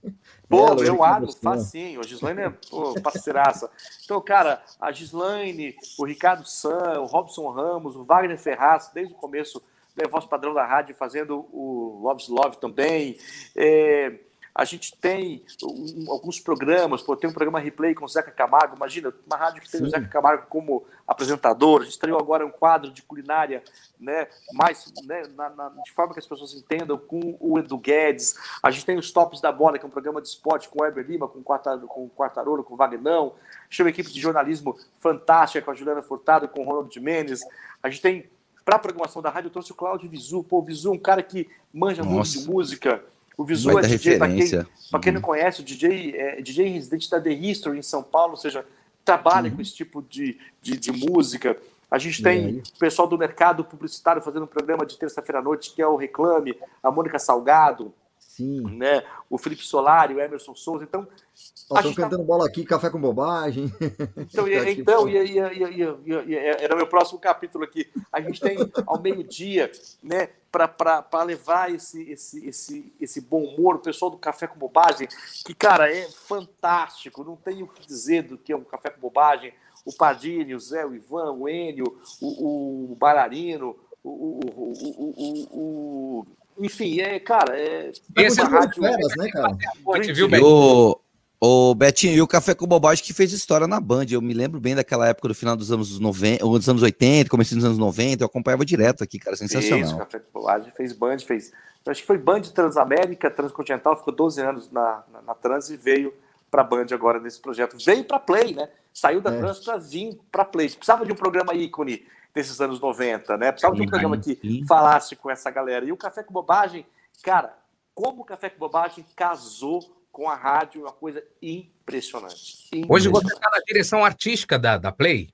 [0.49, 2.01] Pô, Ela, eu abro, facinho.
[2.01, 3.71] A Gislaine é pô, parceiraça.
[4.05, 9.17] Então, cara, a Gislaine, o Ricardo San, o Robson Ramos, o Wagner Ferraz, desde o
[9.17, 9.63] começo,
[9.97, 13.17] né, voz padrão da rádio, fazendo o Love's Love também.
[13.57, 14.19] É,
[14.55, 18.77] a gente tem um- alguns programas, pô, tem um programa replay com o Zeca Camargo.
[18.77, 19.91] Imagina, uma rádio que tem o Sim.
[19.91, 21.81] Zeca Camargo como apresentador.
[21.81, 23.65] A gente estreou agora um quadro de culinária,
[23.99, 28.37] né, mais né, na- na- de forma que as pessoas entendam, com o Edu Guedes.
[28.63, 30.87] A gente tem os Tops da Bola, que é um programa de esporte com o
[30.87, 33.35] Heber Lima, com o Quarta- com o Quartarolo, com o Vagnão.
[33.69, 37.41] Chama uma equipe de jornalismo fantástica com a Juliana Furtado, com o Ronaldo Jimenez.
[37.83, 38.31] A gente tem,
[38.65, 40.45] para a programação da rádio, eu trouxe o Cláudio Visu.
[40.45, 42.39] Pô, o Visu é um cara que manja muito Nossa.
[42.39, 43.05] de música.
[43.37, 44.51] O Visu é DJ, para quem,
[44.91, 48.33] pra quem não conhece, o DJ é DJ residente da The History em São Paulo,
[48.33, 48.65] ou seja,
[49.05, 51.57] trabalha com esse tipo de, de, de música.
[51.91, 55.73] A gente tem o pessoal do mercado publicitário fazendo um programa de terça-feira à noite,
[55.73, 57.93] que é o Reclame, a Mônica Salgado,
[58.37, 58.63] Sim.
[58.77, 59.05] né?
[59.31, 60.83] o Felipe Solari, o Emerson Souza.
[60.83, 63.73] Então, Estão tá- cantando bola aqui, café com bobagem.
[64.17, 67.89] então, e, Tá então e, e, era o meu próximo capítulo aqui.
[68.13, 69.71] A gente tem ao meio-dia,
[70.03, 75.09] né, para levar esse, esse, esse, esse bom humor, o pessoal do Café com Bobagem,
[75.45, 79.01] que, cara, é fantástico, não tem o que dizer do que é um Café com
[79.01, 79.53] Bobagem.
[79.85, 86.21] O Padilha, o Zé, o Ivan, o Enio, o, o Bailarino, o, o, o, o,
[86.21, 86.27] o,
[86.59, 87.91] enfim, é, cara, é.
[88.17, 88.83] Esse é rádio.
[88.83, 89.57] Férias, né, cara?
[89.85, 90.49] Ponte, viu, Betinho?
[90.49, 91.01] o,
[91.41, 94.07] o Betinho, e o Café com Bobagem que fez história na Band.
[94.11, 97.29] Eu me lembro bem daquela época do final dos anos 90, ou dos anos 80,
[97.29, 99.99] começo dos anos 90, eu acompanhava direto aqui, cara, Fez, sensacional.
[99.99, 101.53] Café com Bobagem, fez Band, fez.
[101.85, 105.77] Eu acho que foi Band Transamérica, Transcontinental, ficou 12 anos na, na, na Trans e
[105.77, 106.15] veio
[106.51, 107.77] pra Band agora nesse projeto.
[107.85, 108.69] Veio pra Play, né?
[108.93, 109.39] Saiu da É.
[109.39, 110.71] Trans pra vir pra Play.
[110.71, 113.53] Precisava de um programa ícone desses anos 90, né?
[113.53, 115.87] Precisava de um programa que falasse com essa galera.
[115.87, 116.85] E o Café com Bobagem,
[117.23, 117.57] cara,
[117.95, 119.81] como o Café com Bobagem casou
[120.11, 122.69] com a rádio, é uma coisa impressionante.
[122.89, 123.13] Hoje Impressionante.
[123.13, 125.31] você está na direção artística da, da Play?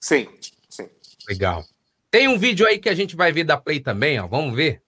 [0.00, 0.28] Sim,
[0.68, 0.88] sim.
[1.28, 1.64] Legal.
[2.10, 4.26] Tem um vídeo aí que a gente vai ver da Play também, ó.
[4.26, 4.82] Vamos ver?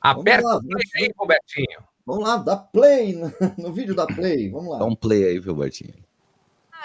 [0.00, 1.84] Aperta lá, o play aí, Robertinho.
[2.06, 4.50] Vamos lá, dá play no, no vídeo da play.
[4.50, 4.78] Vamos lá.
[4.78, 5.94] Dá um play aí, viu, Bertinho?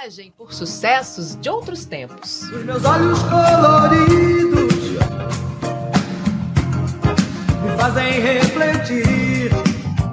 [0.06, 2.43] Viagem por sucessos de outros tempos.
[2.43, 4.74] Os meus olhos coloridos
[7.64, 9.49] me fazem refletir.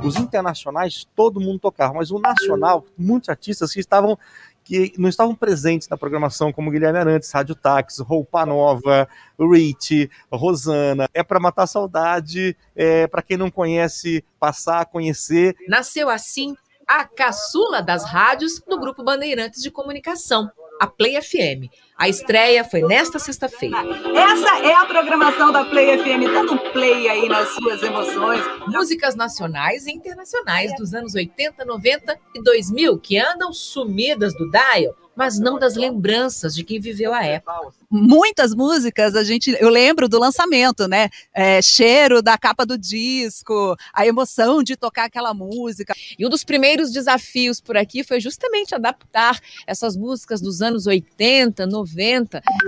[0.03, 4.19] Os internacionais, todo mundo tocava, mas o nacional, muitos artistas que estavam
[4.65, 9.07] que não estavam presentes na programação, como Guilherme Arantes, Rádio Táxi, Roupa Nova,
[9.39, 11.07] Rich, Rosana.
[11.13, 15.55] É para matar a saudade, é para quem não conhece, passar a conhecer.
[15.69, 16.57] Nasceu assim
[16.93, 21.73] a caçula das rádios do Grupo Bandeirantes de Comunicação, a Play FM.
[21.97, 23.77] A estreia foi nesta sexta-feira.
[23.79, 28.43] Essa é a programação da Play FM, dando um play aí nas suas emoções.
[28.67, 34.97] Músicas nacionais e internacionais dos anos 80, 90 e 2000 que andam sumidas do dial,
[35.15, 37.53] mas não das lembranças de quem viveu a época.
[37.91, 41.11] muitas músicas a gente eu lembro do lançamento, né?
[41.35, 45.95] É, cheiro da capa do disco, a emoção de tocar aquela música.
[46.19, 51.67] E um dos primeiros desafios por aqui foi justamente adaptar essas músicas dos anos 80,
[51.67, 51.82] 90,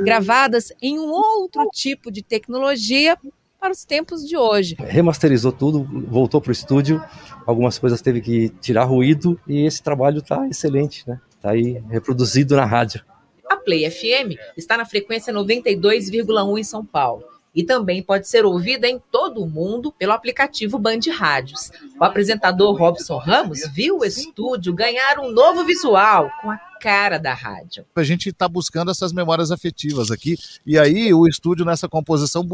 [0.05, 3.17] gravadas em um outro tipo de tecnologia
[3.65, 4.77] para os tempos de hoje.
[4.79, 7.03] Remasterizou tudo, voltou para o estúdio,
[7.47, 11.19] algumas coisas teve que tirar ruído e esse trabalho está excelente, né?
[11.31, 13.03] Está aí reproduzido na rádio.
[13.49, 17.25] A Play FM está na frequência 92,1 em São Paulo.
[17.55, 21.71] E também pode ser ouvida em todo o mundo pelo aplicativo Band Rádios.
[21.99, 27.33] O apresentador Robson Ramos viu o estúdio ganhar um novo visual com a cara da
[27.33, 27.87] rádio.
[27.95, 30.37] A gente está buscando essas memórias afetivas aqui.
[30.67, 32.47] E aí o estúdio nessa composição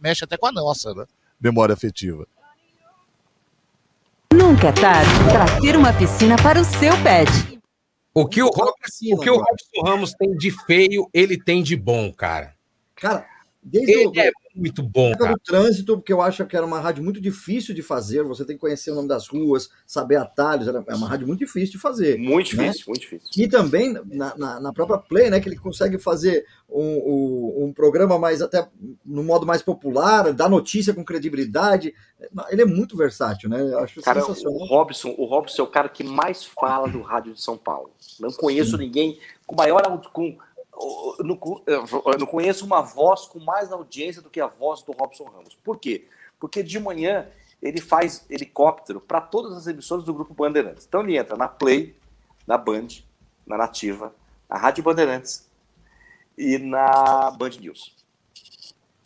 [0.00, 1.04] mexe até com a nossa, né?
[1.40, 2.26] Memória afetiva.
[4.32, 7.60] Nunca é tarde para ter uma piscina para o seu pet.
[8.12, 11.76] O que o, Robson, o que o Robson Ramos tem de feio, ele tem de
[11.76, 12.54] bom, cara.
[12.94, 13.26] Cara,
[13.64, 17.02] desde Ele o, é muito bom, do trânsito, porque eu acho que era uma rádio
[17.02, 18.22] muito difícil de fazer.
[18.24, 20.68] Você tem que conhecer o nome das ruas, saber atalhos.
[20.68, 22.18] Era é uma rádio muito difícil de fazer.
[22.18, 22.66] Muito né?
[22.66, 23.28] difícil, muito difícil.
[23.36, 25.40] E também na, na, na própria Play, né?
[25.40, 28.68] Que ele consegue fazer um, um, um programa mais até
[29.04, 31.94] no modo mais popular, dar notícia com credibilidade.
[32.50, 33.60] Ele é muito versátil, né?
[33.60, 34.58] Eu acho Cara, sensacional.
[34.58, 37.90] o Robson, o Robson é o cara que mais fala do rádio de São Paulo.
[38.20, 40.36] Não conheço ninguém com maior com
[41.20, 45.24] não, eu não conheço uma voz com mais audiência do que a voz do Robson
[45.24, 45.54] Ramos.
[45.62, 46.06] Por quê?
[46.38, 47.28] Porque de manhã
[47.62, 50.84] ele faz helicóptero para todas as emissoras do grupo Bandeirantes.
[50.86, 51.96] Então ele entra na Play,
[52.46, 52.88] na Band,
[53.46, 54.14] na Nativa,
[54.48, 55.48] na Rádio Bandeirantes
[56.36, 57.94] e na Band News.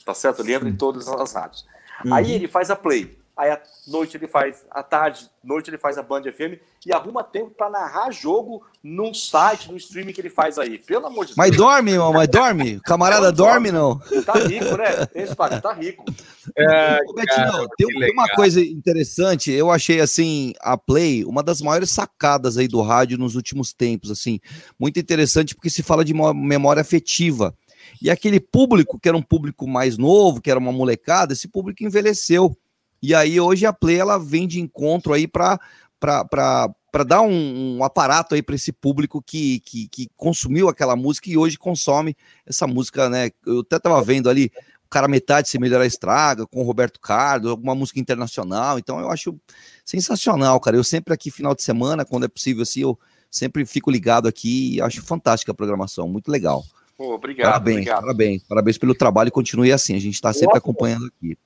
[0.05, 0.43] Tá certo?
[0.43, 1.67] Ele entra em todas as rádios.
[2.05, 2.15] Uhum.
[2.15, 3.18] Aí ele faz a Play.
[3.39, 7.23] Aí à noite ele faz, à tarde, noite ele faz a Band FM e arruma
[7.23, 10.77] tempo para narrar jogo num site, no streaming que ele faz aí.
[10.77, 11.63] Pelo amor de Mas Deus.
[11.63, 12.81] dorme, irmão, mas dorme?
[12.85, 13.97] Camarada dorme, não?
[14.27, 15.07] Tá rico, né?
[15.15, 16.05] Esse padre tá rico.
[17.07, 21.91] Ô, Betinho, tem, tem uma coisa interessante, eu achei assim, a Play, uma das maiores
[21.91, 24.41] sacadas aí do rádio nos últimos tempos, assim,
[24.77, 27.55] muito interessante porque se fala de memória afetiva.
[28.03, 31.85] E aquele público, que era um público mais novo, que era uma molecada, esse público
[31.85, 32.57] envelheceu.
[33.03, 35.59] E aí hoje a Play ela vem de encontro aí para
[36.01, 41.29] para dar um, um aparato aí para esse público que, que, que consumiu aquela música
[41.29, 42.17] e hoje consome
[42.47, 43.31] essa música, né?
[43.45, 44.51] Eu até tava vendo ali
[44.85, 48.79] o cara metade se melhorar estraga com o Roberto Carlos, alguma música internacional.
[48.79, 49.39] Então eu acho
[49.85, 50.77] sensacional, cara.
[50.77, 52.99] Eu sempre aqui final de semana, quando é possível assim, eu
[53.31, 56.65] sempre fico ligado aqui e acho fantástica a programação, muito legal.
[56.97, 58.01] Pô, obrigado, parabéns, obrigado.
[58.01, 59.95] parabéns, parabéns pelo trabalho e continue assim.
[59.95, 61.37] A gente está sempre acompanhando aqui.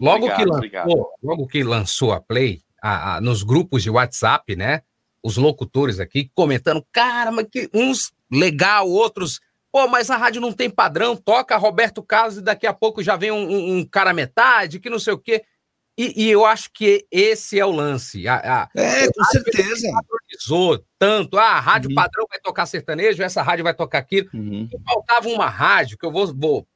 [0.00, 4.54] Logo, Obrigado, que lançou, logo que lançou a Play, a- a- nos grupos de WhatsApp,
[4.56, 4.82] né?
[5.22, 9.40] Os locutores aqui comentando, cara, mas que uns legal, outros.
[9.72, 13.16] Pô, mas a rádio não tem padrão, toca Roberto Carlos e daqui a pouco já
[13.16, 15.44] vem um, um- um cara metade, que não sei o quê.
[15.98, 18.28] E, e eu acho que esse é o lance.
[18.28, 19.88] A, a- É, com certeza.
[19.92, 21.38] padronizou tanto.
[21.38, 24.28] Ah, a rádio padrão vai tocar sertanejo, essa rádio vai tocar aquilo.
[24.34, 24.68] Uhum.
[24.70, 26.66] E faltava uma rádio, que eu vou, vou.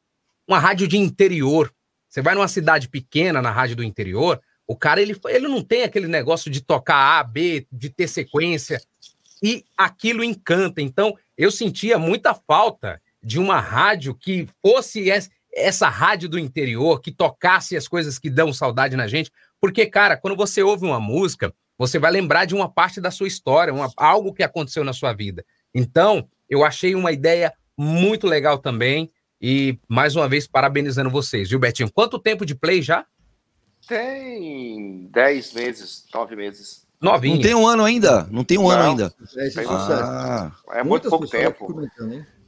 [0.48, 1.70] Uma rádio de interior.
[2.10, 5.84] Você vai numa cidade pequena, na rádio do interior, o cara ele, ele não tem
[5.84, 8.82] aquele negócio de tocar A, B, de ter sequência,
[9.42, 10.82] e aquilo encanta.
[10.82, 15.08] Então, eu sentia muita falta de uma rádio que fosse
[15.54, 19.30] essa rádio do interior, que tocasse as coisas que dão saudade na gente.
[19.60, 23.28] Porque, cara, quando você ouve uma música, você vai lembrar de uma parte da sua
[23.28, 25.44] história, uma, algo que aconteceu na sua vida.
[25.74, 29.10] Então, eu achei uma ideia muito legal também.
[29.40, 31.90] E, mais uma vez, parabenizando vocês, viu, Betinho?
[31.90, 33.06] Quanto tempo de play já?
[33.88, 36.86] Tem 10 meses, 9 meses.
[37.00, 37.36] Novinho.
[37.36, 38.28] Não tem um ano ainda?
[38.30, 39.14] Não tem um Não, ano ainda.
[39.36, 41.88] É, ah, é muito pouco tempo.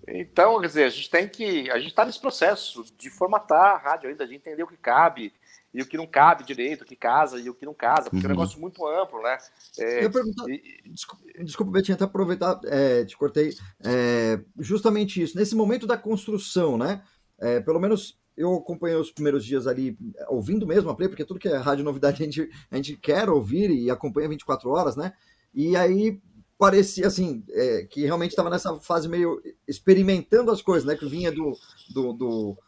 [0.06, 1.70] Então, quer dizer, a gente tem que.
[1.70, 5.32] A gente está nesse processo de formatar a rádio ainda, de entender o que cabe
[5.74, 8.16] e o que não cabe direito, o que casa e o que não casa, porque
[8.16, 8.22] uhum.
[8.22, 8.40] é um uhum.
[8.40, 9.38] negócio muito amplo, né?
[9.78, 10.82] É, eu perguntar, e...
[10.90, 13.54] desculpa, desculpa, Betinho, até aproveitar, é, te cortei,
[13.84, 17.02] é, justamente isso, nesse momento da construção, né?
[17.38, 19.96] É, pelo menos eu acompanhei os primeiros dias ali,
[20.28, 23.28] ouvindo mesmo a Play, porque tudo que é rádio novidade a gente, a gente quer
[23.28, 25.12] ouvir e acompanha 24 horas, né?
[25.54, 26.20] E aí
[26.58, 30.96] parecia assim, é, que realmente estava nessa fase meio experimentando as coisas, né?
[30.96, 31.52] Que vinha do,
[31.92, 32.58] do, do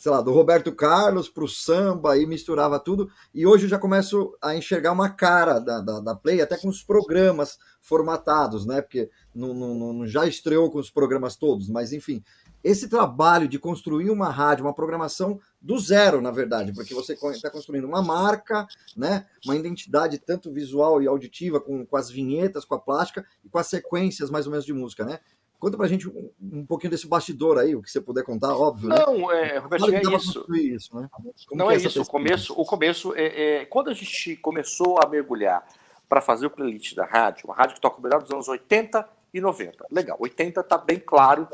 [0.00, 3.10] sei lá, do Roberto Carlos para o samba e misturava tudo.
[3.34, 6.68] E hoje eu já começo a enxergar uma cara da, da, da Play, até com
[6.68, 8.80] os programas formatados, né?
[8.80, 12.24] Porque não, não, não, já estreou com os programas todos, mas enfim.
[12.64, 17.50] Esse trabalho de construir uma rádio, uma programação do zero, na verdade, porque você está
[17.50, 18.66] construindo uma marca,
[18.96, 23.50] né, uma identidade tanto visual e auditiva, com, com as vinhetas, com a plástica e
[23.50, 25.20] com as sequências mais ou menos de música, né?
[25.60, 28.88] Conta pra gente um, um, pouquinho desse bastidor aí, o que você puder contar, óbvio.
[28.88, 28.96] Né?
[28.98, 29.56] Não, né?
[29.56, 30.46] é, Roberto, é isso.
[30.56, 31.08] isso né?
[31.52, 32.00] Não é, é isso.
[32.00, 35.62] O começo, o começo é, é, quando a gente começou a mergulhar
[36.08, 39.06] para fazer o playlist da rádio, uma rádio que toca o melhor dos anos 80
[39.34, 39.86] e 90.
[39.90, 41.46] Legal, 80 tá bem claro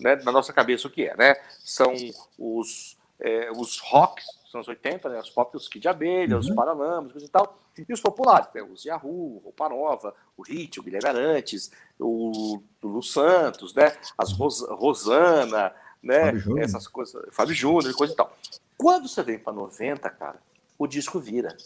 [0.00, 1.36] né, na nossa cabeça o que é, né?
[1.64, 1.94] São
[2.36, 5.20] os, é, os rocks dos anos 80, né?
[5.20, 6.40] Os pop, os Kid Abelha, uhum.
[6.40, 7.56] os Paralamas, e tal.
[7.76, 8.62] E os populares, né?
[8.62, 13.96] os Yahoo, Roupa Nova, o Hit, o Guilherme Arantes, o Lu Santos, né?
[14.16, 15.72] As Ros Rosana,
[16.02, 16.32] né?
[16.58, 18.36] Essas coisas, Fábio Júnior e coisa e tal.
[18.78, 20.38] Quando você vem para 90, cara,
[20.78, 21.56] o disco vira.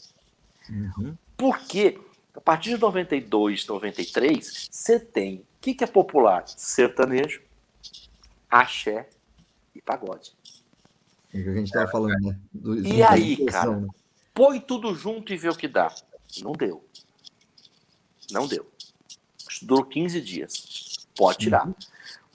[0.71, 1.17] Uhum.
[1.37, 1.99] Porque
[2.35, 6.47] a partir de 92, 93, você tem o que, que é popular?
[6.47, 7.43] Sertanejo,
[8.49, 9.09] axé
[9.75, 10.33] e pagode.
[11.35, 12.39] É o que a gente estava falando, né?
[12.53, 13.89] Do, e aí, cara, né?
[14.39, 15.93] Põe tudo junto e vê o que dá.
[16.41, 16.85] Não deu.
[18.31, 18.65] Não deu.
[19.63, 21.09] Durou 15 dias.
[21.17, 21.67] Pode tirar.
[21.67, 21.75] Uhum.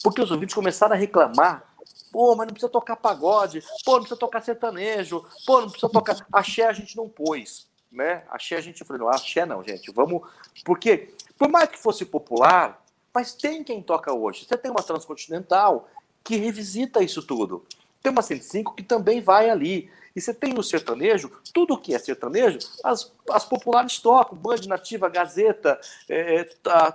[0.04, 1.74] Porque os ouvintes começaram a reclamar.
[2.12, 3.64] Pô, mas não precisa tocar pagode.
[3.86, 5.26] Pô, não precisa tocar sertanejo.
[5.46, 6.28] Pô, não precisa tocar.
[6.30, 7.70] Axé a gente não pôs.
[7.90, 8.26] Né?
[8.30, 9.90] Axé a gente falou, não, axé não, gente.
[9.94, 10.28] Vamos.
[10.66, 14.46] Porque, por mais que fosse popular, mas tem quem toca hoje.
[14.46, 15.88] Você tem uma transcontinental
[16.22, 17.66] que revisita isso tudo.
[18.02, 19.90] Tem uma 105 que também vai ali.
[20.16, 25.10] E você tem no sertanejo, tudo que é sertanejo, as, as populares tocam, Band Nativa,
[25.10, 26.44] Gazeta, é, é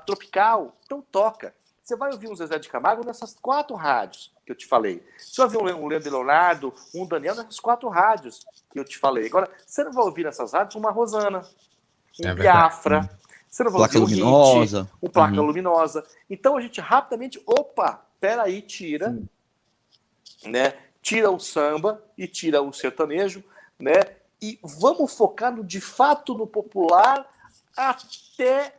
[0.07, 1.53] Tropical, então toca.
[1.83, 5.03] Você vai ouvir um Zezé de Camargo nessas quatro rádios que eu te falei.
[5.17, 9.27] Você vai ouvir um Leandro Leonardo, um Daniel nessas quatro rádios que eu te falei.
[9.27, 11.43] Agora, você não vai ouvir nessas rádios uma Rosana,
[12.23, 13.09] um é Biafra,
[13.49, 14.83] você não vai placa ouvir um luminosa.
[14.83, 15.47] Hit, um placa uhum.
[15.47, 16.05] luminosa.
[16.29, 19.19] Então a gente rapidamente, opa, peraí, tira,
[20.25, 20.51] Sim.
[20.51, 20.75] né?
[21.03, 23.43] Tira o samba e tira o sertanejo,
[23.79, 24.01] né?
[24.41, 27.29] E vamos focar no, de fato no popular
[27.77, 28.75] até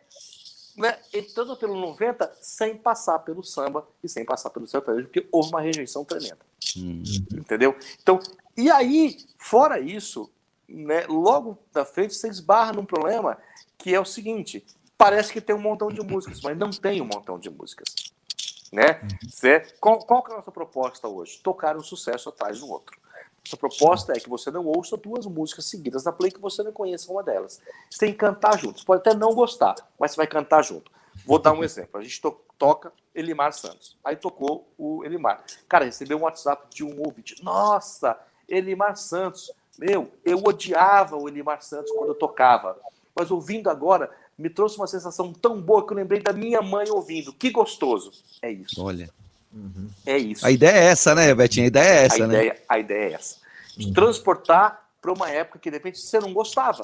[0.77, 5.49] né, entrando pelo 90 sem passar pelo samba e sem passar pelo sertanejo, porque houve
[5.49, 6.39] uma rejeição tremenda.
[6.77, 7.03] Uhum.
[7.33, 7.75] Entendeu?
[8.01, 8.19] Então,
[8.55, 10.31] e aí, fora isso,
[10.67, 13.37] né, logo da frente você esbarra num problema
[13.77, 14.65] que é o seguinte:
[14.97, 17.87] parece que tem um montão de músicas, mas não tem um montão de músicas.
[18.71, 19.01] Né?
[19.01, 19.61] Uhum.
[19.79, 21.39] Qual, qual é a nossa proposta hoje?
[21.43, 22.99] Tocar um sucesso atrás do outro.
[23.51, 26.71] A proposta é que você não ouça duas músicas seguidas na play que você não
[26.71, 27.61] conheça uma delas.
[27.89, 28.79] Você tem que cantar junto.
[28.79, 30.91] Você pode até não gostar, mas você vai cantar junto.
[31.25, 31.99] Vou dar um exemplo.
[31.99, 33.97] A gente to toca Elimar Santos.
[34.03, 35.43] Aí tocou o Elimar.
[35.67, 37.41] Cara, recebeu um WhatsApp de um ouvinte.
[37.43, 39.51] Nossa, Elimar Santos.
[39.77, 42.77] Meu, eu odiava o Elimar Santos quando eu tocava.
[43.15, 46.89] Mas ouvindo agora, me trouxe uma sensação tão boa que eu lembrei da minha mãe
[46.89, 47.33] ouvindo.
[47.33, 48.11] Que gostoso.
[48.41, 48.81] É isso.
[48.81, 49.09] Olha.
[49.53, 49.89] Uhum.
[50.05, 50.45] É isso.
[50.45, 51.65] A ideia é essa, né, Betinho?
[51.65, 52.35] A ideia é essa, a né?
[52.35, 53.35] Ideia, a ideia é essa.
[53.75, 53.93] De uhum.
[53.93, 56.81] transportar para uma época que de repente você não gostava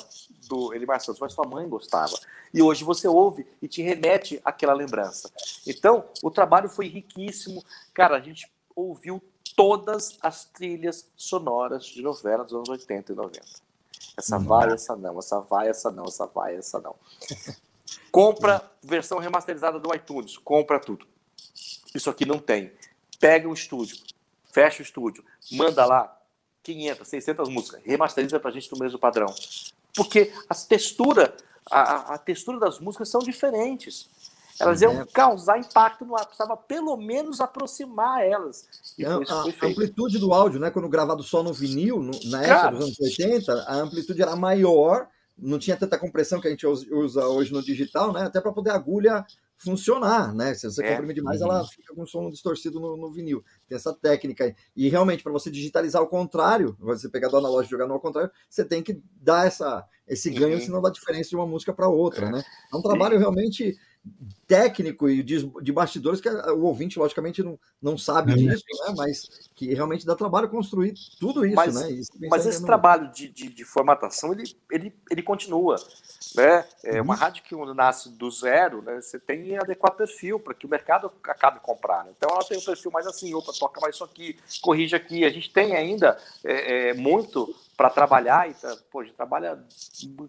[0.49, 2.13] do Elimar Santos, mas sua mãe gostava.
[2.53, 5.29] E hoje você ouve e te remete àquela lembrança.
[5.65, 7.63] Então, o trabalho foi riquíssimo.
[7.93, 9.23] Cara, a gente ouviu
[9.55, 13.64] todas as trilhas sonoras de novela dos anos 80 e 90.
[14.17, 16.95] Essa vai, essa não, essa vai, essa não, essa vai, essa não.
[18.11, 21.05] Compra versão remasterizada do iTunes, compra tudo.
[21.93, 22.71] Isso aqui não tem.
[23.19, 23.97] Pega o estúdio,
[24.51, 26.17] fecha o estúdio, manda lá,
[26.63, 29.33] 500, 600 músicas, remasteriza pra gente no mesmo padrão.
[29.95, 31.35] Porque as textura,
[31.69, 34.09] a, a textura das músicas são diferentes.
[34.59, 35.05] Elas iam É.
[35.05, 38.67] causar impacto no ar, precisava pelo menos aproximar elas.
[38.97, 40.71] E É, a, a amplitude do áudio, né?
[40.71, 42.75] Quando gravado só no vinil, no- na época Cara.
[42.75, 45.07] dos anos 80, a amplitude era maior,
[45.37, 48.23] não tinha tanta compressão que a gente us- usa hoje no digital, né?
[48.23, 49.25] Até para poder a agulha
[49.57, 50.53] funcionar, né?
[50.53, 50.89] Se você É.
[50.91, 51.47] comprime demais, Uhum.
[51.47, 53.43] ela fica com um som distorcido no, no vinil.
[53.67, 54.55] Tem essa técnica aí.
[54.75, 57.99] E realmente, para você digitalizar ao contrário, você pegar do analógico e jogar no ao
[57.99, 60.61] contrário, você tem que dar essa, esse ganho, Uhum.
[60.61, 62.43] senão dá diferença de uma música para outra, né?
[62.71, 63.75] É um trabalho realmente
[64.47, 68.35] técnico e de, de bastidores que o ouvinte, logicamente, não, não sabe É.
[68.35, 68.93] disso, né?
[68.95, 71.91] Mas que realmente dá trabalho construir tudo isso, mas, né?
[71.91, 75.77] Isso mas esse trabalho de, de, de formatação ele, ele, ele continua.
[76.35, 76.65] Né?
[76.83, 77.01] É Uhum.
[77.03, 79.01] uma rádio que nasce do zero, né?
[79.01, 82.09] você tem que adequar perfil para que o mercado acabe comprando.
[82.15, 85.25] Então ela tem um perfil mais assim, opa, toca mais isso aqui, corrige aqui.
[85.25, 89.59] A gente tem ainda é, é, muito para trabalhar, e tá, pô, a gente trabalha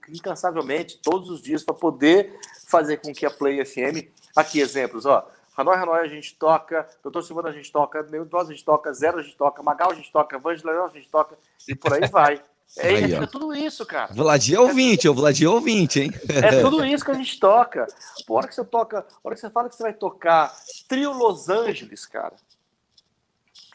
[0.08, 5.28] incansavelmente todos os dias para poder fazer com que a Play FM, aqui exemplos, ó,
[5.56, 9.18] Hanoi Hanoi a gente toca, Doutor Silvano a gente toca, Neutose a gente toca, Zero
[9.18, 12.42] a gente toca, Magal a gente toca, Vangela a gente toca, e por aí vai.
[12.76, 14.12] É, Aí, é tudo isso, cara.
[14.12, 15.10] Vladir é ouvinte, é
[15.48, 16.10] ouvinte, hein?
[16.28, 17.86] É tudo isso que a gente toca.
[18.26, 20.52] Pô, a hora que você toca, a hora que você fala que você vai tocar
[20.88, 22.34] Trio Los Angeles, cara.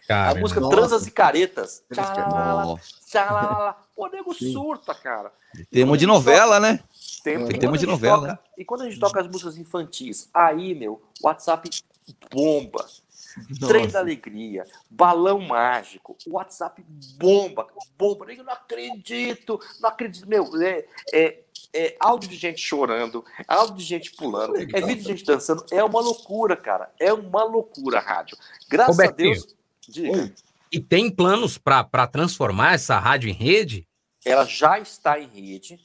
[0.08, 0.76] Cara, a música nossa.
[0.76, 1.84] Transas e Caretas.
[1.90, 3.01] Nossa.
[3.12, 3.76] Tchalalala, tchalalala.
[3.96, 4.54] Pô, nego Sim.
[4.54, 5.32] surta, cara.
[5.70, 6.80] Tema de novela, né?
[7.24, 8.28] Tem e tema quando de novela.
[8.30, 11.70] toca- e quando a gente toca as músicas infantis, aí, meu, WhatsApp
[12.32, 12.86] bomba.
[13.66, 16.84] Trem da Alegria, Balão Mágico, WhatsApp
[17.18, 17.66] bomba,
[17.98, 18.26] bomba.
[18.34, 20.28] Eu não acredito, não acredito.
[20.28, 21.40] Meu, é, é,
[21.74, 25.66] é áudio de gente chorando, áudio de gente pulando, é vídeo de gente dançando.
[25.72, 26.92] É uma loucura, cara.
[27.00, 28.38] É uma loucura a rádio.
[28.68, 29.32] Graças Robertinho.
[29.32, 29.56] a Deus.
[29.88, 30.34] Diga.
[30.72, 33.88] E tem planos para transformar essa rádio em rede?
[34.24, 35.80] Ela já está em rede,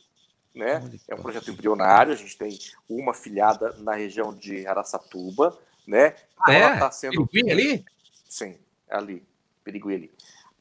[0.55, 0.83] né?
[1.09, 2.13] É um projeto embrionário.
[2.13, 2.57] A gente tem
[2.89, 6.15] uma filiada na região de Araçatuba, né?
[6.39, 6.75] Ah, ela é?
[6.75, 7.85] está sendo Piriguí ali?
[8.29, 8.57] Sim,
[8.89, 9.27] ali,
[9.65, 10.15] Pirigui ali.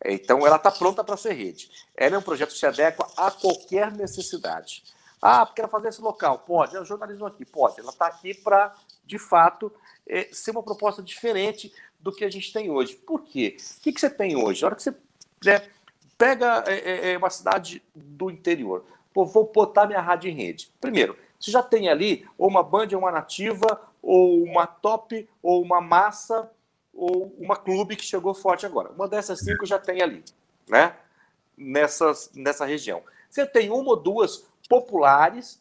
[0.03, 1.69] Então ela está pronta para ser rede.
[1.95, 4.83] Ela é um projeto que se adequa a qualquer necessidade.
[5.21, 6.39] Ah, quero fazer esse local.
[6.39, 6.75] Pode.
[6.75, 7.45] É jornalismo aqui.
[7.45, 7.79] Pode.
[7.79, 9.71] Ela está aqui para, de fato,
[10.07, 11.73] é, ser uma proposta diferente
[12.05, 12.95] do que a gente tem hoje.
[12.95, 13.57] Por quê?
[13.79, 14.63] O que, que você tem hoje?
[14.63, 14.95] A hora que você
[15.43, 15.67] né,
[16.15, 20.71] pega é, é, é, uma cidade do interior, pô, vou botar minha rádio em rede.
[20.79, 25.63] Primeiro, você já tem ali ou uma Band, ou uma Nativa, ou uma Top, ou
[25.63, 26.51] uma Massa,
[26.93, 28.91] ou uma Clube que chegou forte agora.
[28.91, 30.23] Uma dessas cinco já tem ali,
[30.69, 30.95] né?
[31.57, 33.01] Nessas, nessa região.
[33.31, 35.59] Você tem uma ou duas populares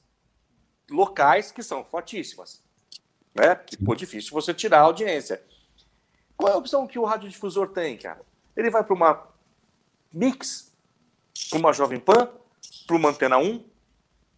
[0.91, 2.63] locais que são fortíssimas,
[3.35, 3.55] né?
[3.83, 5.43] Pô, difícil você tirar a audiência.
[6.37, 8.21] Qual é a opção que o radiodifusor tem, cara?
[8.57, 9.29] Ele vai para uma
[10.13, 10.73] Mix,
[11.51, 12.29] para uma Jovem Pan,
[12.87, 13.65] para uma Antena 1,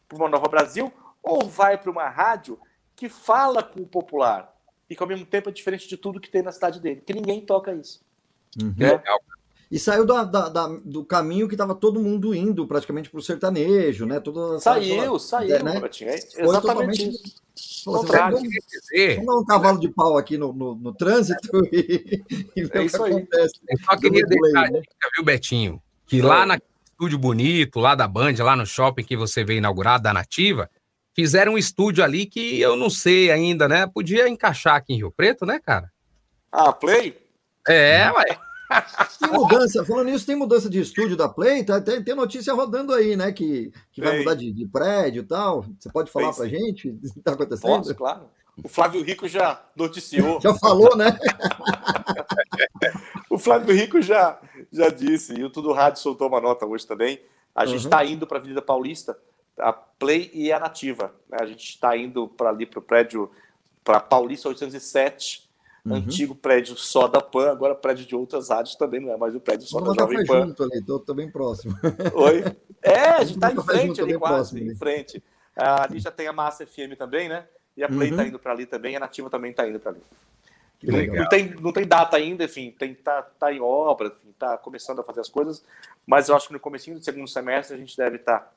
[0.08, 0.92] para uma Nova Brasil,
[1.22, 2.58] ou vai para uma rádio
[2.94, 4.54] que fala com o popular
[4.88, 7.12] e que ao mesmo tempo é diferente de tudo que tem na cidade dele, que
[7.12, 8.04] ninguém toca isso.
[8.60, 8.74] Uhum.
[8.76, 9.02] né?
[9.70, 13.22] E saiu da- da- da- do caminho que estava todo mundo indo praticamente para o
[13.22, 14.20] sertanejo, né?
[14.20, 15.72] Toda Saiu, saiu, né?
[15.74, 17.46] Robertinho, é Foi exatamente totalmente- isso.
[17.84, 18.36] Contrário.
[18.36, 18.52] vamos,
[19.16, 22.22] vamos dar um cavalo de pau aqui no, no, no trânsito e,
[22.54, 23.12] e ver É o que isso aí.
[23.12, 23.54] acontece.
[23.68, 24.80] Eu só queria deixar a né?
[24.80, 25.82] dica, viu, Betinho?
[26.06, 26.58] Que lá na
[26.92, 30.68] estúdio bonito, lá da Band, lá no shopping que você veio inaugurar, da Nativa,
[31.14, 33.86] fizeram um estúdio ali que eu não sei ainda, né?
[33.86, 35.90] Podia encaixar aqui em Rio Preto, né, cara?
[36.52, 37.16] Ah, Play?
[37.68, 38.38] É, ué.
[39.20, 41.80] Tem mudança, falando nisso, tem mudança de estúdio da Play, tá?
[41.80, 43.32] tem, tem notícia rodando aí, né?
[43.32, 45.64] Que, que vai mudar de, de prédio e tal.
[45.78, 46.64] Você pode falar Tem, pra sim.
[46.66, 47.76] gente o que tá acontecendo?
[47.78, 48.28] Posso, claro.
[48.64, 50.40] O Flávio Rico já noticiou.
[50.40, 51.16] Já falou, né?
[53.30, 54.38] o Flávio Rico já,
[54.72, 57.20] já disse, e o Tudo Rádio soltou uma nota hoje também.
[57.54, 57.86] A gente Uhum.
[57.86, 59.18] está indo para a Avenida Paulista,
[59.58, 61.14] a Play e a Nativa.
[61.28, 61.38] né?
[61.40, 63.30] A gente está indo para ali para o prédio,
[63.84, 65.45] para Paulista 807,
[65.92, 65.96] Uhum.
[65.96, 69.40] antigo prédio só da PAN, agora prédio de outras rádios também, não é mais o
[69.40, 70.46] prédio só Vamos da Jovem Pan.
[70.46, 71.74] junto ali, tô, tô bem próximo.
[72.14, 72.44] Oi?
[72.82, 75.22] É, a gente está em frente junto, ali quase, próximo em frente.
[75.54, 77.46] Ah, Ali já tem a Massa FM também, né?
[77.76, 78.14] E a Play Uhum.
[78.16, 80.00] está indo para ali também, a Nativa também está indo para ali.
[80.82, 84.58] Não, não tem, não tem data ainda, enfim, tem, tá, tá em obra, enfim, tá
[84.58, 85.64] começando a fazer as coisas,
[86.06, 88.52] mas eu acho que no comecinho do segundo semestre a gente deve estar.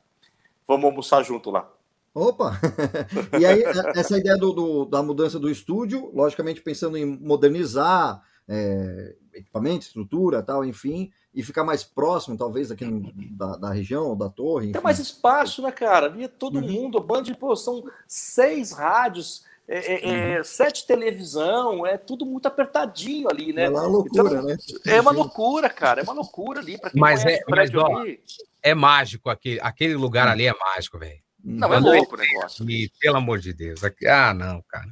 [0.67, 1.67] Vamos almoçar junto lá.
[2.13, 2.59] Opa!
[3.39, 8.21] E aí, é- essa ideia do, do- da mudança do estúdio, logicamente pensando em modernizar
[8.51, 14.07] é, equipamento, estrutura, tal, enfim, e ficar mais próximo, talvez, aqui no- da, da região,
[14.07, 14.67] ou da torre.
[14.67, 14.83] Tem enfim.
[14.83, 16.07] mais espaço, né, cara?
[16.07, 16.67] Ali é todo Uhum.
[16.67, 16.97] mundo.
[16.97, 23.29] A Band, pô, são seis rádios é, é, é, sete televisão, é tudo muito apertadinho
[23.29, 23.65] ali, né?
[23.65, 24.57] É uma loucura, né?
[24.87, 26.75] É uma loucura, cara, é uma loucura ali.
[26.79, 28.19] Pra quem Mas é, mas, ó, ali,
[28.63, 31.19] é mágico aquele, aquele lugar ali é mágico, velho.
[31.43, 32.63] Não, é louco o negócio.
[32.63, 33.83] aqui, pelo amor de Deus.
[33.83, 34.87] aqui- ah, não, cara.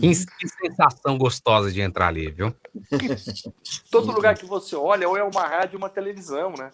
[0.00, 2.52] Que, que sensação gostosa de entrar ali, viu?
[3.88, 6.72] todo lugar que você olha, ou é uma rádio ou uma televisão, né?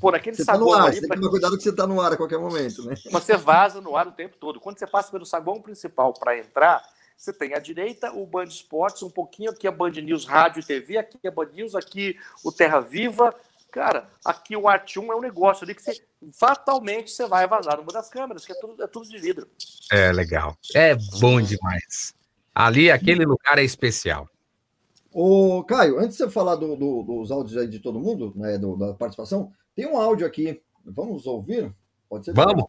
[0.00, 1.72] Pô, naquele Você tá no saguão ar, ali, você pra- que tomar cuidado que você
[1.72, 2.94] tá no ar a qualquer momento, né?
[3.10, 4.60] mas você vaza no ar o tempo todo.
[4.60, 6.82] Quando você passa pelo saguão principal para entrar,
[7.16, 10.64] você tem à direita o Band Esportes, um pouquinho aqui a Band News Rádio e
[10.64, 13.34] TV, aqui a Band News, aqui o Terra Viva.
[13.74, 16.00] Cara, aqui o Arte 1 é um negócio ali que você
[16.32, 19.48] fatalmente você vai vazar numa das câmeras, que é tudo, é tudo de vidro.
[19.90, 20.56] É legal.
[20.72, 22.14] É bom demais.
[22.54, 24.28] Ali, aquele lugar é especial.
[25.12, 28.56] Ô, Caio, antes de você falar do- do- dos áudios aí de todo mundo, né,
[28.58, 30.62] do- da participação, tem um áudio aqui.
[30.84, 31.74] Vamos ouvir?
[32.08, 32.32] Pode ser?
[32.32, 32.66] Vamos.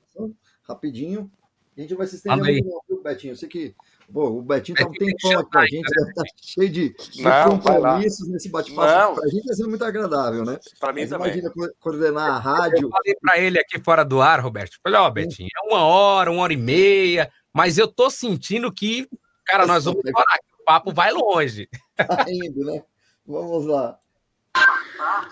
[0.64, 1.32] Rapidinho.
[1.78, 3.34] A gente vai se estender muito, Betinho.
[3.34, 3.76] Eu sei que
[4.12, 7.24] pô, o Betinho tá um tempão aqui com a gente, deve estar cheio de, de
[7.24, 9.16] Não, compromissos nesse bate-papo.
[9.16, 10.58] Pra gente vai sendo muito agradável, né?
[10.80, 11.28] Para mim Mas também.
[11.28, 12.84] imagina co- coordenar a rádio.
[12.84, 14.78] Eu falei pra ele aqui fora do ar, Roberto.
[14.84, 19.08] Falei, ó, Betinho, é uma hora, uma hora e meia, mas eu tô sentindo que,
[19.46, 21.68] cara, nós vamos parar, que o papo vai longe.
[21.96, 22.84] Tá indo, né?
[23.26, 23.98] Vamos lá.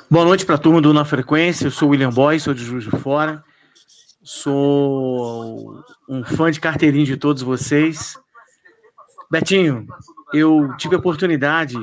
[0.09, 1.67] Boa noite para a turma do Na Frequência.
[1.67, 3.43] Eu sou o William Boy, sou de Juiz de Fora.
[4.23, 8.17] Sou um fã de carteirinho de todos vocês.
[9.33, 9.87] Betinho,
[10.31, 11.75] eu tive a oportunidade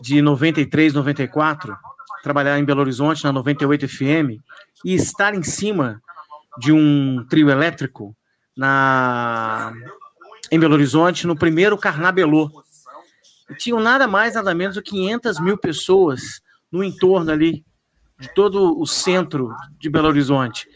[0.00, 1.72] de 93, 94
[2.20, 4.42] trabalhar em Belo Horizonte na 98 FM
[4.84, 6.02] e estar em cima
[6.58, 8.12] de um trio elétrico
[8.56, 9.72] na
[10.50, 12.50] em Belo Horizonte no primeiro Carnabelô.
[13.48, 16.42] E tinham nada mais, nada menos do que 500 mil pessoas
[16.72, 17.64] no entorno ali
[18.18, 20.68] de todo o centro de Belo Horizonte.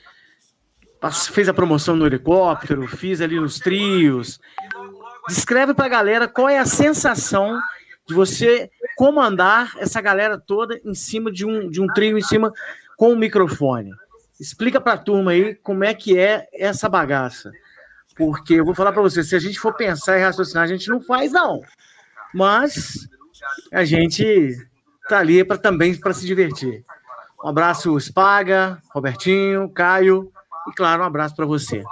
[1.32, 4.38] Fez a promoção no helicóptero, fiz ali nos trios.
[5.28, 7.60] Descreve para a galera qual é a sensação
[8.06, 12.52] de você comandar essa galera toda em cima de um, de um trio, em cima
[12.96, 13.92] com o microfone.
[14.40, 17.52] Explica para a turma aí como é que é essa bagaça.
[18.16, 20.88] Porque eu vou falar para você, se a gente for pensar e raciocinar, a gente
[20.88, 21.60] não faz, não.
[22.34, 23.08] Mas
[23.72, 24.56] a gente
[25.08, 26.84] tá ali para também para se divertir.
[27.44, 30.32] Um abraço, Spaga, Robertinho, Caio
[30.68, 31.84] e, claro, um abraço para você.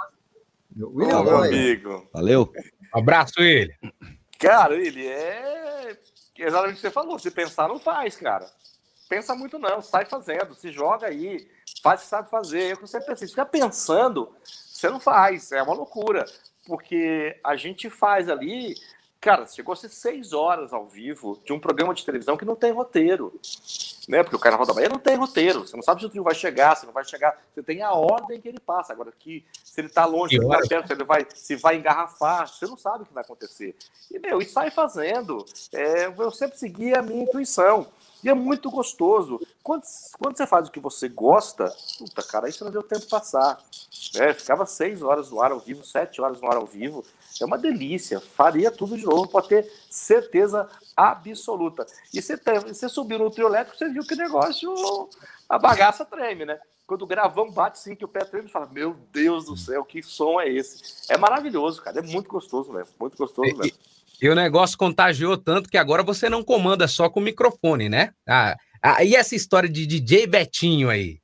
[0.79, 2.07] William meu amigo.
[2.13, 2.51] Valeu.
[2.93, 3.75] Abraço ele.
[4.39, 5.97] Cara, ele é
[6.37, 7.17] exatamente o que você falou.
[7.17, 8.47] Se pensar, não faz, cara.
[9.09, 9.81] Pensa muito, não.
[9.81, 10.53] Sai fazendo.
[10.53, 11.49] Se joga aí.
[11.81, 12.77] Faz o que sabe fazer.
[12.79, 15.51] Eu sempre pensei, se ficar pensando, você não faz.
[15.51, 16.25] É uma loucura.
[16.65, 18.75] Porque a gente faz ali.
[19.27, 22.55] Cara, chegou a ser seis horas ao vivo de um programa de televisão que não
[22.55, 23.37] tem roteiro.
[24.07, 24.23] Né?
[24.23, 25.67] Porque o Carnaval da Bahia não tem roteiro.
[25.67, 27.37] Você não sabe se o trio vai chegar, se não vai chegar.
[27.53, 28.93] Você tem a ordem que ele passa.
[28.93, 31.75] Agora, que, se ele tá longe, se ele tá perto, se ele vai, se vai
[31.75, 33.75] engarrafar, você não sabe o que vai acontecer.
[34.09, 35.45] E, meu, e sai fazendo.
[35.73, 37.85] É, eu sempre segui a minha intuição.
[38.23, 39.39] E é muito gostoso.
[39.63, 39.83] Quando,
[40.19, 43.61] quando você faz o que você gosta, puta, cara, aí você não deu tempo passar.
[44.15, 44.33] Né?
[44.33, 47.05] Ficava seis horas no ar ao vivo, sete horas no ar ao vivo.
[47.39, 48.19] É uma delícia.
[48.19, 51.85] Faria tudo de novo, pode ter certeza absoluta.
[52.13, 54.73] E você, tem- você subiu no trio elétrico, você viu que negócio,
[55.47, 56.59] a bagaça treme, né?
[56.87, 59.83] Quando o gravão bate assim, que o pé treme, você fala, meu Deus do céu,
[59.83, 60.81] que som é esse?
[61.09, 61.99] É maravilhoso, cara.
[61.99, 62.93] É muito gostoso mesmo.
[62.97, 63.65] Muito gostoso mesmo.
[63.65, 68.13] E o negócio contagiou tanto que agora você não comanda só com o microfone, né?
[68.27, 71.19] Ah, ah, e essa história de DJ Betinho aí?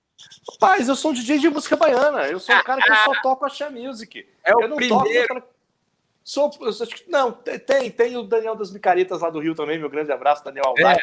[0.52, 2.28] Rapaz, eu sou um DJ de música baiana.
[2.28, 4.28] Eu sou um cara que só toco axé music.
[4.46, 5.28] É o eu não primeiro.
[5.36, 5.48] Toco,
[6.24, 9.90] sou, eu sou- não, tem, tem, o Daniel das Micaretas lá do Rio também, meu
[9.90, 10.98] grande abraço, Daniel Alvar.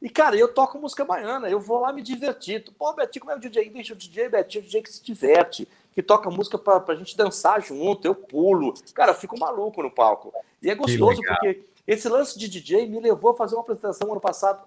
[0.00, 2.64] E, cara, eu toco música baiana, eu vou lá me divertir.
[2.76, 3.70] Pô, Betinho, como é o DJ?
[3.70, 7.16] Deixa o DJ Betinho, o DJ que se diverte, que toca música pra, pra gente
[7.16, 8.74] dançar junto, eu pulo.
[8.94, 10.32] Cara, eu fico maluco no palco.
[10.62, 14.20] E é gostoso, porque esse lance de DJ me levou a fazer uma apresentação ano
[14.20, 14.66] passado,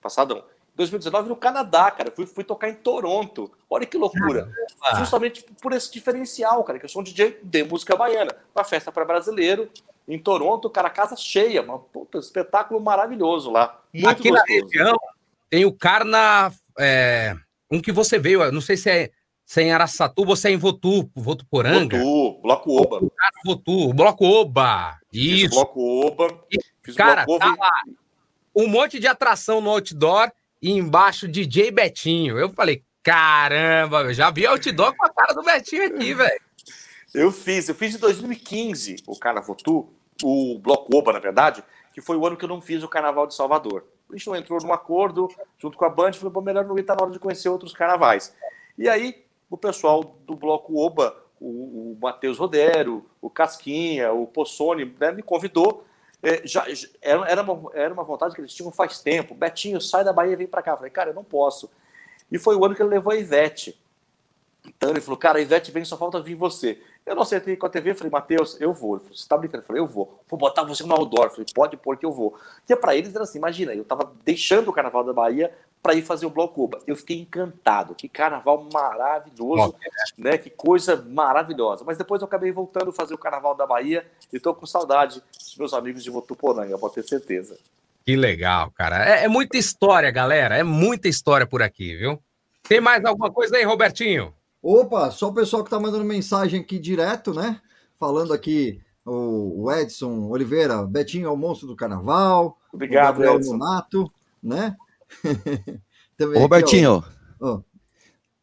[0.00, 0.44] passado não,
[0.74, 2.10] 2019 no Canadá, cara.
[2.14, 3.50] Fui, fui tocar em Toronto.
[3.70, 4.50] Olha que loucura.
[4.80, 4.98] Caramba.
[4.98, 8.34] Justamente por esse diferencial, cara, que eu sou um DJ de música baiana.
[8.54, 9.70] Uma festa para brasileiro
[10.06, 13.80] em Toronto, cara, casa cheia, uma puta, espetáculo maravilhoso lá.
[13.92, 14.66] Muito Aqui na gostoso.
[14.66, 14.96] região
[15.48, 16.52] tem o Carna.
[16.78, 17.34] é,
[17.70, 19.10] um que você veio, não sei se é,
[19.44, 21.98] se é em Araçatuba ou é em Votu, Votuporanga.
[21.98, 23.00] Votu, Bloco Oba.
[23.44, 24.98] Votu, Bloco Oba.
[25.12, 25.54] Fiz Isso.
[25.54, 26.40] Bloco Oba.
[26.82, 27.56] Fiz Cara, Bloco tá Oba.
[27.58, 27.82] lá
[28.54, 30.30] um monte de atração no outdoor
[30.62, 32.38] e embaixo DJ Betinho.
[32.38, 36.40] Eu falei, caramba, eu já vi outdoor com a cara do Betinho aqui, velho.
[37.12, 39.88] Eu fiz, eu fiz em 2015 o Carnavotu,
[40.22, 41.62] o Bloco Oba, na verdade,
[41.92, 43.84] que foi o ano que eu não fiz o Carnaval de Salvador.
[44.10, 46.82] A gente não entrou num acordo junto com a Band, falou, pô, melhor não ir,
[46.82, 48.34] tá na hora de conhecer outros carnavais.
[48.76, 54.94] E aí, o pessoal do Bloco Oba, o, o Matheus Rodero, o Casquinha, o Possoni,
[54.98, 55.84] né, me convidou.
[56.22, 56.66] É, já,
[57.02, 59.34] era, era, uma, era uma vontade que eles tinham faz tempo.
[59.34, 60.72] Betinho, sai da Bahia e vem para cá.
[60.72, 61.70] Eu falei, cara, eu não posso.
[62.32, 63.78] E foi o ano que ele levou a Ivete.
[64.66, 66.80] Então ele falou, cara, a Ivete vem, só falta vir você.
[67.04, 68.94] Eu não acertei com a TV, falei, Matheus, eu vou.
[68.94, 69.62] Ele falou, você tá brincando?
[69.62, 70.18] Eu falei, eu vou.
[70.26, 71.26] Vou botar você no outdoor.
[71.26, 72.38] Eu falei, pode pôr que eu vou.
[72.60, 75.54] Porque para eles era assim, imagina, eu tava deixando o Carnaval da Bahia
[75.84, 76.78] para ir fazer o Bloco Cuba.
[76.86, 77.94] Eu fiquei encantado.
[77.94, 79.74] Que carnaval maravilhoso,
[80.16, 80.38] né?
[80.38, 81.84] Que coisa maravilhosa.
[81.84, 85.22] Mas depois eu acabei voltando a fazer o Carnaval da Bahia e tô com saudade
[85.38, 87.58] dos meus amigos de Votuporanga, pode ter certeza.
[88.02, 89.06] Que legal, cara.
[89.06, 90.56] É, é muita história, galera.
[90.56, 92.18] É muita história por aqui, viu?
[92.66, 94.32] Tem mais alguma coisa aí, Robertinho?
[94.62, 97.60] Opa, só o pessoal que tá mandando mensagem aqui direto, né?
[98.00, 102.56] Falando aqui o Edson Oliveira, Betinho é o monstro do carnaval.
[102.72, 103.58] Obrigado, o Gabriel Edson.
[104.42, 104.74] Né?
[106.16, 107.02] Também Ô, aqui, Robertinho, ó.
[107.40, 107.60] Ó.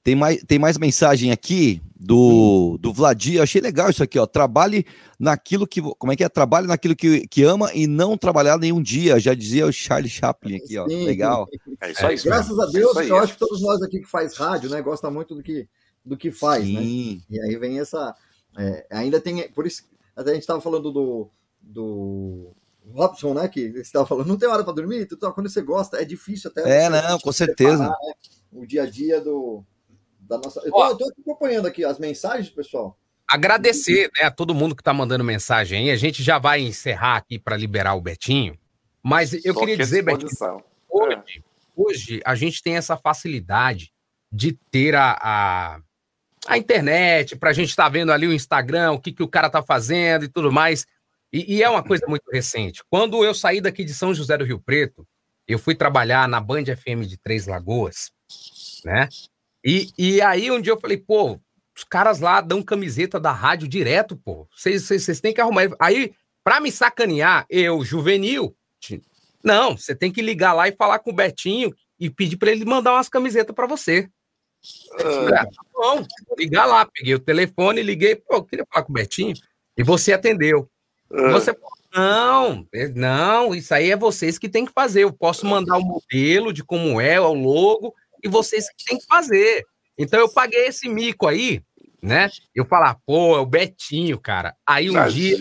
[0.03, 3.35] tem, mais, tem mais mensagem aqui do, do Vladir.
[3.35, 4.25] Eu achei legal isso aqui, ó.
[4.25, 4.85] Trabalhe
[5.19, 5.81] naquilo que.
[5.81, 6.29] Como é que é?
[6.29, 9.19] Trabalhe naquilo que, que ama e não trabalhar nenhum dia.
[9.19, 10.87] Já dizia o Charlie Chaplin aqui, ó.
[10.87, 11.05] Sim.
[11.05, 11.47] Legal.
[11.81, 14.81] É É, graças a Deus, eu acho que todos nós aqui que faz rádio, né,
[14.81, 15.67] gosta muito do que,
[16.03, 16.81] do que faz, né?
[16.81, 17.21] Sim.
[17.29, 18.15] E aí vem essa.
[18.57, 19.49] é, ainda tem.
[19.51, 19.83] Por isso,
[20.15, 21.29] até a gente estava falando do,
[21.61, 22.53] do
[22.91, 23.47] Robson, né?
[23.47, 25.05] Que você estava falando, não tem hora para dormir?
[25.05, 26.85] Tu tá- Quando você gosta, é difícil até.
[26.85, 27.77] É, não, com certeza.
[27.77, 28.13] separar, né,
[28.51, 29.63] o dia a dia do.
[30.19, 30.61] Da nossa...
[30.63, 32.97] Eu tô, eu tô acompanhando aqui as mensagens, pessoal.
[33.27, 35.91] Agradecer né, a todo mundo que tá mandando mensagem aí.
[35.91, 38.57] A gente já vai encerrar aqui para liberar o Betinho.
[39.03, 40.29] Mas eu Tô queria à dizer, Betinho,
[40.89, 41.43] hoje,
[41.75, 43.91] hoje a gente tem essa facilidade
[44.31, 45.79] de ter a, a,
[46.47, 49.49] a internet, para a gente estar vendo ali o Instagram, o que, que o cara
[49.49, 50.85] tá fazendo e tudo mais.
[51.31, 52.83] E, e é uma coisa muito recente.
[52.89, 55.07] Quando eu saí daqui de São José do Rio Preto,
[55.47, 58.11] eu fui trabalhar na Band FM de Três Lagoas,
[58.85, 59.07] né?
[59.63, 61.39] E, e aí um dia eu falei, pô,
[61.75, 64.47] os caras lá dão camiseta da rádio direto, pô.
[64.55, 65.69] Vocês têm que arrumar.
[65.79, 66.13] Aí,
[66.43, 68.55] pra me sacanear, eu, juvenil,
[69.43, 72.65] não, você tem que ligar lá e falar com o Betinho e pedir pra ele
[72.65, 74.09] mandar umas camisetas pra você.
[74.99, 76.05] Ah, tá bom,
[76.37, 79.33] ligar lá, peguei o telefone, liguei, pô, eu queria falar com o Betinho,
[79.75, 80.69] e você atendeu.
[81.13, 81.31] Ah.
[81.31, 81.55] Você
[81.93, 85.03] não, é- não, isso aí é vocês que tem que fazer.
[85.03, 87.93] Eu posso mandar o modelo de como é, o logo,
[88.23, 89.65] e vocês que tem que fazer.
[89.97, 91.61] Então eu paguei esse mico aí,
[92.01, 92.29] né?
[92.55, 94.55] Eu falar, pô, é o Betinho, cara.
[94.65, 95.37] Aí um dia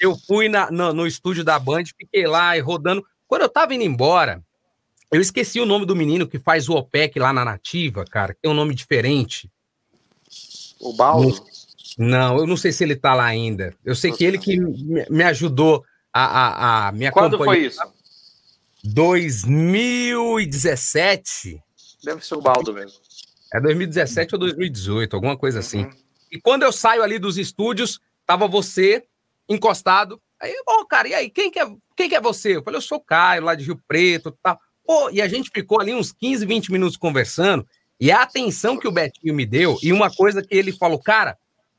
[0.00, 3.04] eu fui na- no, no estúdio da Band, fiquei lá e rodando.
[3.28, 4.42] Quando eu tava indo embora,
[5.12, 8.40] eu esqueci o nome do menino que faz o OPEC lá na Nativa, cara, que
[8.40, 9.50] tem um nome diferente.
[10.80, 11.44] O Baldo?
[11.96, 13.74] Não, eu não sei se ele tá lá ainda.
[13.84, 17.58] Eu sei que ele que me, ajudou a, a, a me Quando acompanhar.
[17.58, 17.80] foi isso?
[18.84, 21.62] 2017.
[22.04, 22.98] Deve ser o Baldo mesmo.
[23.52, 25.88] É 2017 ou 2018, alguma coisa assim.
[26.30, 29.04] E quando eu saio ali dos estúdios, tava você
[29.48, 30.20] encostado.
[30.38, 31.66] Aí, ô, cara, e aí, quem que, é,
[31.96, 32.56] quem que é você?
[32.56, 34.60] Eu falei, eu sou o Caio, lá de Rio Preto e tal.
[34.84, 37.66] Pô, e a gente ficou ali uns 15, 20 minutos conversando.
[37.98, 41.36] E a atenção que o Betinho me deu, e uma coisa que ele falou, cara,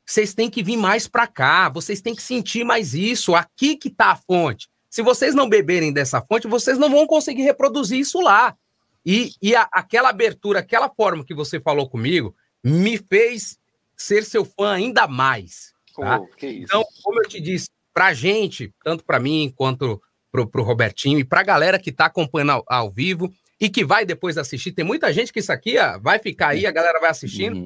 [0.08, 3.90] vocês têm que vir mais pra cá, vocês têm que sentir mais isso, aqui que
[3.90, 4.68] tá a fonte.
[4.88, 8.56] Se vocês não beberem dessa fonte, vocês não vão conseguir reproduzir isso lá.
[9.04, 13.58] E, e a- aquela abertura, aquela forma que você falou comigo, me fez
[13.96, 15.72] ser seu fã ainda mais.
[15.94, 16.20] Tá?
[16.46, 16.64] Isso.
[16.64, 20.00] Então, como eu te disse, pra gente, tanto pra mim quanto
[20.32, 23.30] pro, pro Robertinho e pra galera que tá acompanhando ao, ao vivo
[23.60, 26.64] e que vai depois assistir, tem muita gente que isso aqui ó, vai ficar aí,
[26.66, 27.56] a galera vai assistindo.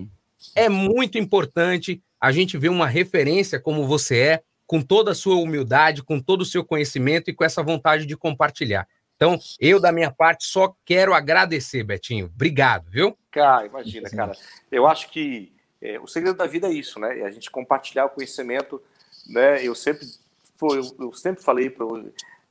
[0.56, 5.34] É muito importante a gente ver uma referência como você é, com toda a sua
[5.34, 8.86] humildade, com todo o seu conhecimento e com essa vontade de compartilhar.
[9.16, 12.26] Então, eu, da minha parte, só quero agradecer, Betinho.
[12.26, 13.18] Obrigado, viu?
[13.28, 14.32] Cara, imagina, cara.
[14.70, 17.18] Eu acho que é, o segredo da vida é isso, né?
[17.18, 18.80] É a gente compartilhar o conhecimento,
[19.26, 19.60] né?
[19.66, 20.06] Eu sempre,
[20.56, 21.84] foi, eu, eu sempre falei para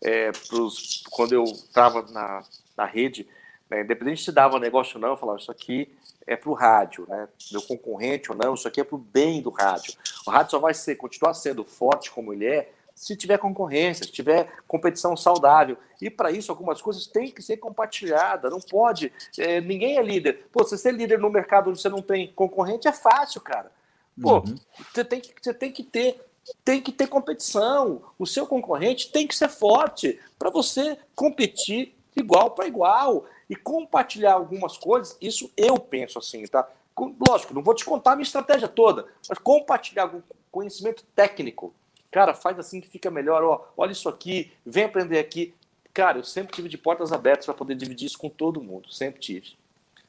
[0.03, 2.43] é, pros, quando eu estava na,
[2.75, 3.25] na rede,
[3.71, 3.81] né?
[3.81, 5.89] independente se dava negócio ou não, eu falava isso aqui
[6.27, 7.27] é para o rádio, né?
[7.51, 9.93] Meu concorrente ou não, isso aqui é para o bem do rádio.
[10.27, 14.11] O rádio só vai ser, continuar sendo forte como ele é se tiver concorrência, se
[14.11, 15.77] tiver competição saudável.
[15.99, 18.51] E para isso, algumas coisas têm que ser compartilhadas.
[18.51, 19.11] Não pode.
[19.39, 20.47] é, ninguém é líder.
[20.51, 23.71] Pô, você ser líder no mercado onde você não tem concorrente é fácil, cara.
[24.21, 24.43] Pô,
[24.93, 26.21] você, tem que, você tem que ter.
[26.63, 28.03] Tem que ter competição.
[28.19, 34.33] O seu concorrente tem que ser forte para você competir igual para igual e compartilhar
[34.33, 35.17] algumas coisas.
[35.21, 36.67] Isso eu penso assim, tá?
[36.93, 40.21] Com- Lógico, não vou te contar a minha estratégia toda, mas compartilhar algum
[40.51, 41.73] conhecimento técnico
[42.09, 43.41] Cara, faz assim que fica melhor.
[43.41, 45.53] Ó, olha isso aqui, vem aprender aqui.
[45.93, 48.91] Cara, eu sempre tive de portas abertas para poder dividir isso com todo mundo.
[48.91, 49.53] Sempre tive.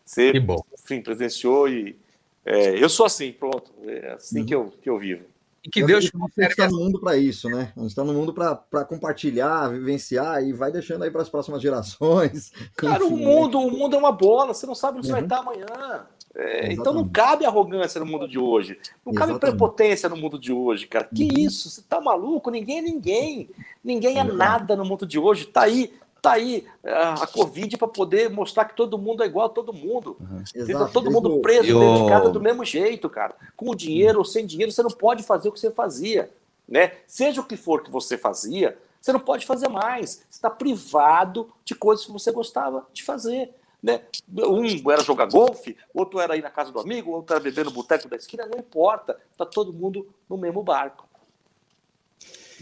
[0.04, 0.60] Você, Que bom.
[0.74, 1.96] enfim, presenciou e
[2.44, 3.72] É, eu sou assim, pronto.
[3.86, 5.24] É assim que, eu, que eu vivo.
[5.64, 7.72] E que Deus a gente está no mundo para isso, né?
[7.76, 11.62] A gente está no mundo para compartilhar, vivenciar e vai deixando aí para as próximas
[11.62, 12.52] gerações.
[12.74, 13.66] Cara, Enfim, o mundo, né?
[13.66, 15.12] o mundo é uma bola, você não sabe onde uhum.
[15.12, 16.06] vai estar amanhã.
[16.34, 18.78] É, então não cabe arrogância no mundo de hoje.
[19.04, 19.56] Não cabe Exatamente.
[19.56, 21.08] prepotência no mundo de hoje, cara.
[21.14, 21.38] Que uhum.
[21.38, 21.70] isso?
[21.70, 22.50] Você tá maluco?
[22.50, 23.50] Ninguém é ninguém.
[23.84, 25.46] Ninguém é, é nada no mundo de hoje.
[25.46, 29.48] Tá aí Tá aí a Covid para poder mostrar que todo mundo é igual a
[29.48, 30.16] todo mundo.
[30.20, 30.88] Uhum.
[30.92, 31.80] todo mundo preso Eu...
[31.80, 33.34] dentro de casa do mesmo jeito, cara.
[33.56, 36.30] Com dinheiro ou sem dinheiro, você não pode fazer o que você fazia.
[36.68, 36.92] Né?
[37.08, 40.10] Seja o que for que você fazia, você não pode fazer mais.
[40.30, 43.52] Você está privado de coisas que você gostava de fazer.
[43.82, 44.02] Né?
[44.32, 47.72] Um era jogar golfe, outro era ir na casa do amigo, outro era beber no
[47.72, 49.18] boteco da esquina, não importa.
[49.32, 51.04] Está todo mundo no mesmo barco.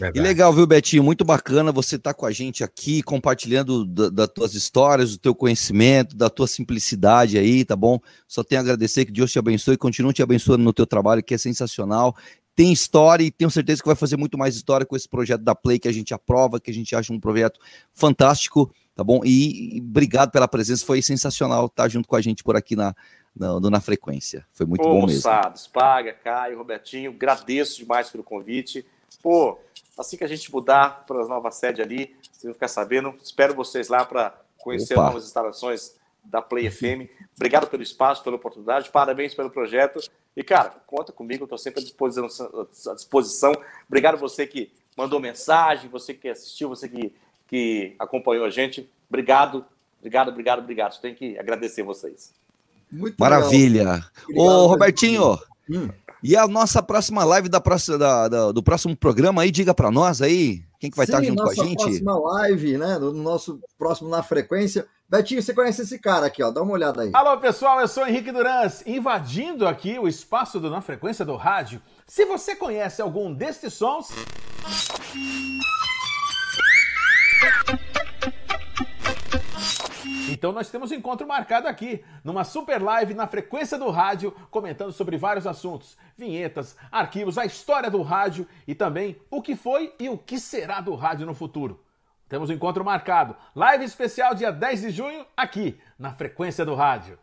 [0.01, 0.17] Verdade.
[0.17, 1.03] E legal, viu, Betinho?
[1.03, 5.17] Muito bacana você estar tá com a gente aqui, compartilhando das da tuas histórias, do
[5.19, 7.99] teu conhecimento, da tua simplicidade aí, tá bom?
[8.27, 11.23] Só tenho a agradecer que Deus te abençoe e continue te abençoando no teu trabalho,
[11.23, 12.15] que é sensacional.
[12.55, 15.53] Tem história e tenho certeza que vai fazer muito mais história com esse projeto da
[15.53, 17.59] Play que a gente aprova, que a gente acha um projeto
[17.93, 19.21] fantástico, tá bom?
[19.23, 22.95] E, e obrigado pela presença, foi sensacional estar junto com a gente por aqui na,
[23.35, 24.45] na, na frequência.
[24.51, 25.21] Foi muito Pô, bom mesmo.
[25.21, 28.83] Sados, Paga, Caio, Robertinho, agradeço demais pelo convite.
[29.21, 29.59] Pô,
[30.01, 33.13] Assim que a gente mudar para a nova sede ali, vocês vão ficar sabendo.
[33.23, 35.03] Espero vocês lá para conhecer Opa.
[35.03, 37.09] novas instalações da Play FM.
[37.35, 39.99] Obrigado pelo espaço, pela oportunidade, parabéns pelo projeto.
[40.35, 42.25] E, cara, conta comigo, estou sempre à disposição,
[42.89, 43.51] à disposição.
[43.87, 47.13] Obrigado você que mandou mensagem, você que assistiu, você que,
[47.47, 48.89] que acompanhou a gente.
[49.09, 49.65] Obrigado,
[49.99, 50.99] obrigado, obrigado, obrigado.
[50.99, 52.33] Tenho que agradecer vocês.
[52.91, 54.03] Muito Maravilha.
[54.27, 54.45] Legal.
[54.45, 55.89] Ô, Robertinho, hum.
[56.23, 59.89] E a nossa próxima live da próxima, da, da, do próximo programa aí, diga para
[59.89, 61.73] nós aí, quem que vai Sim, estar junto com a gente?
[61.73, 64.85] Nossa próxima live, né, do nosso próximo Na Frequência.
[65.09, 67.09] Betinho, você conhece esse cara aqui, ó, dá uma olhada aí.
[67.13, 71.81] Alô, pessoal, eu sou Henrique Durans, invadindo aqui o espaço do Na Frequência do Rádio.
[72.05, 74.09] Se você conhece algum destes sons...
[80.31, 84.93] Então nós temos um encontro marcado aqui, numa super live na frequência do rádio, comentando
[84.93, 90.07] sobre vários assuntos, vinhetas, arquivos, a história do rádio e também o que foi e
[90.07, 91.83] o que será do rádio no futuro.
[92.29, 97.19] Temos um encontro marcado, live especial dia 10 de junho, aqui, na frequência do rádio.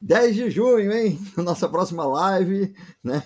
[0.00, 1.18] 10 de junho, hein?
[1.36, 2.74] Nossa próxima live,
[3.04, 3.22] né?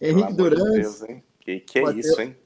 [0.00, 1.00] Henrique Durans.
[1.00, 1.02] Deus,
[1.38, 2.36] Que, que é isso, hein?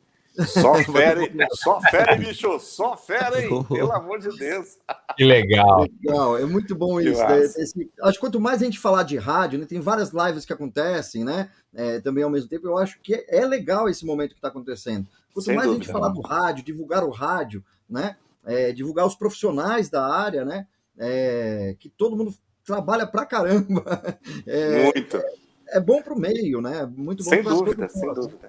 [0.44, 1.32] Só fera, hein?
[1.52, 2.58] Só fera, hein, bicho?
[2.60, 3.48] Só fera, hein?
[3.68, 4.76] Pelo amor de Deus.
[5.16, 5.86] Que legal.
[6.02, 7.22] Legal, é muito bom que isso.
[7.22, 7.40] Né?
[7.40, 9.66] Esse, acho que quanto mais a gente falar de rádio, né?
[9.66, 11.50] tem várias lives que acontecem, né?
[11.74, 15.06] É, também ao mesmo tempo, eu acho que é legal esse momento que está acontecendo.
[15.32, 18.16] Quanto Sem mais dúvida, a gente falar do rádio, divulgar o rádio, né?
[18.44, 20.66] É, divulgar os profissionais da área, né?
[20.98, 22.34] É, que todo mundo
[22.64, 23.84] trabalha pra caramba.
[24.46, 25.16] É, muito.
[25.16, 25.34] É,
[25.76, 26.86] é bom pro meio, né?
[26.96, 28.48] Muito bom sem dúvida, sem dúvida.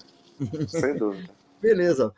[0.68, 1.37] sem dúvida.
[1.62, 2.14] Beleza.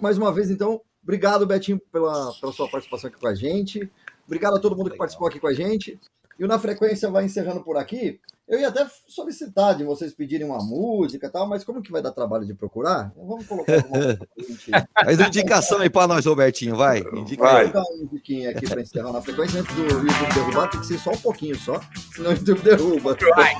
[0.00, 3.90] Mais uma vez, então, obrigado, Betinho, pela, pela sua participação aqui com a gente.
[4.26, 5.98] Obrigado a todo mundo que participou aqui com a gente.
[6.38, 8.20] E o Na Frequência vai encerrando por aqui.
[8.46, 12.02] Eu ia até solicitar de vocês pedirem uma música e tal, mas como que vai
[12.02, 13.10] dar trabalho de procurar?
[13.16, 17.02] Vamos colocar uma indicação aí para nós, Robertinho, vai.
[17.14, 17.64] Indica vai.
[17.64, 20.86] Vou dar um indiquinho aqui para encerrar na frequência antes do YouTube derrubar, tem que
[20.86, 21.80] ser só um pouquinho só,
[22.14, 23.16] senão o YouTube derruba.
[23.34, 23.54] Vai.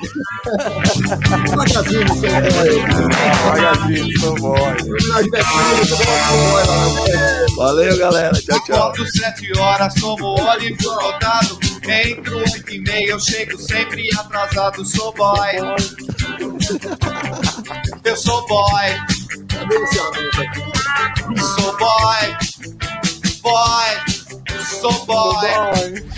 [1.55, 3.09] Magazine, seu boy.
[3.49, 4.63] Magazine, seu boy.
[7.57, 8.33] Valeu, galera.
[8.33, 8.89] Tchau, tchau.
[8.89, 11.74] Acordo sete horas, tomo óleo rodado.
[11.87, 15.51] Entro oito e meia, eu chego sempre atrasado sou boy.
[18.03, 18.87] Eu sou boy.
[21.37, 22.37] Sou boy.
[23.41, 23.91] Boy.
[24.81, 26.14] Sou boy.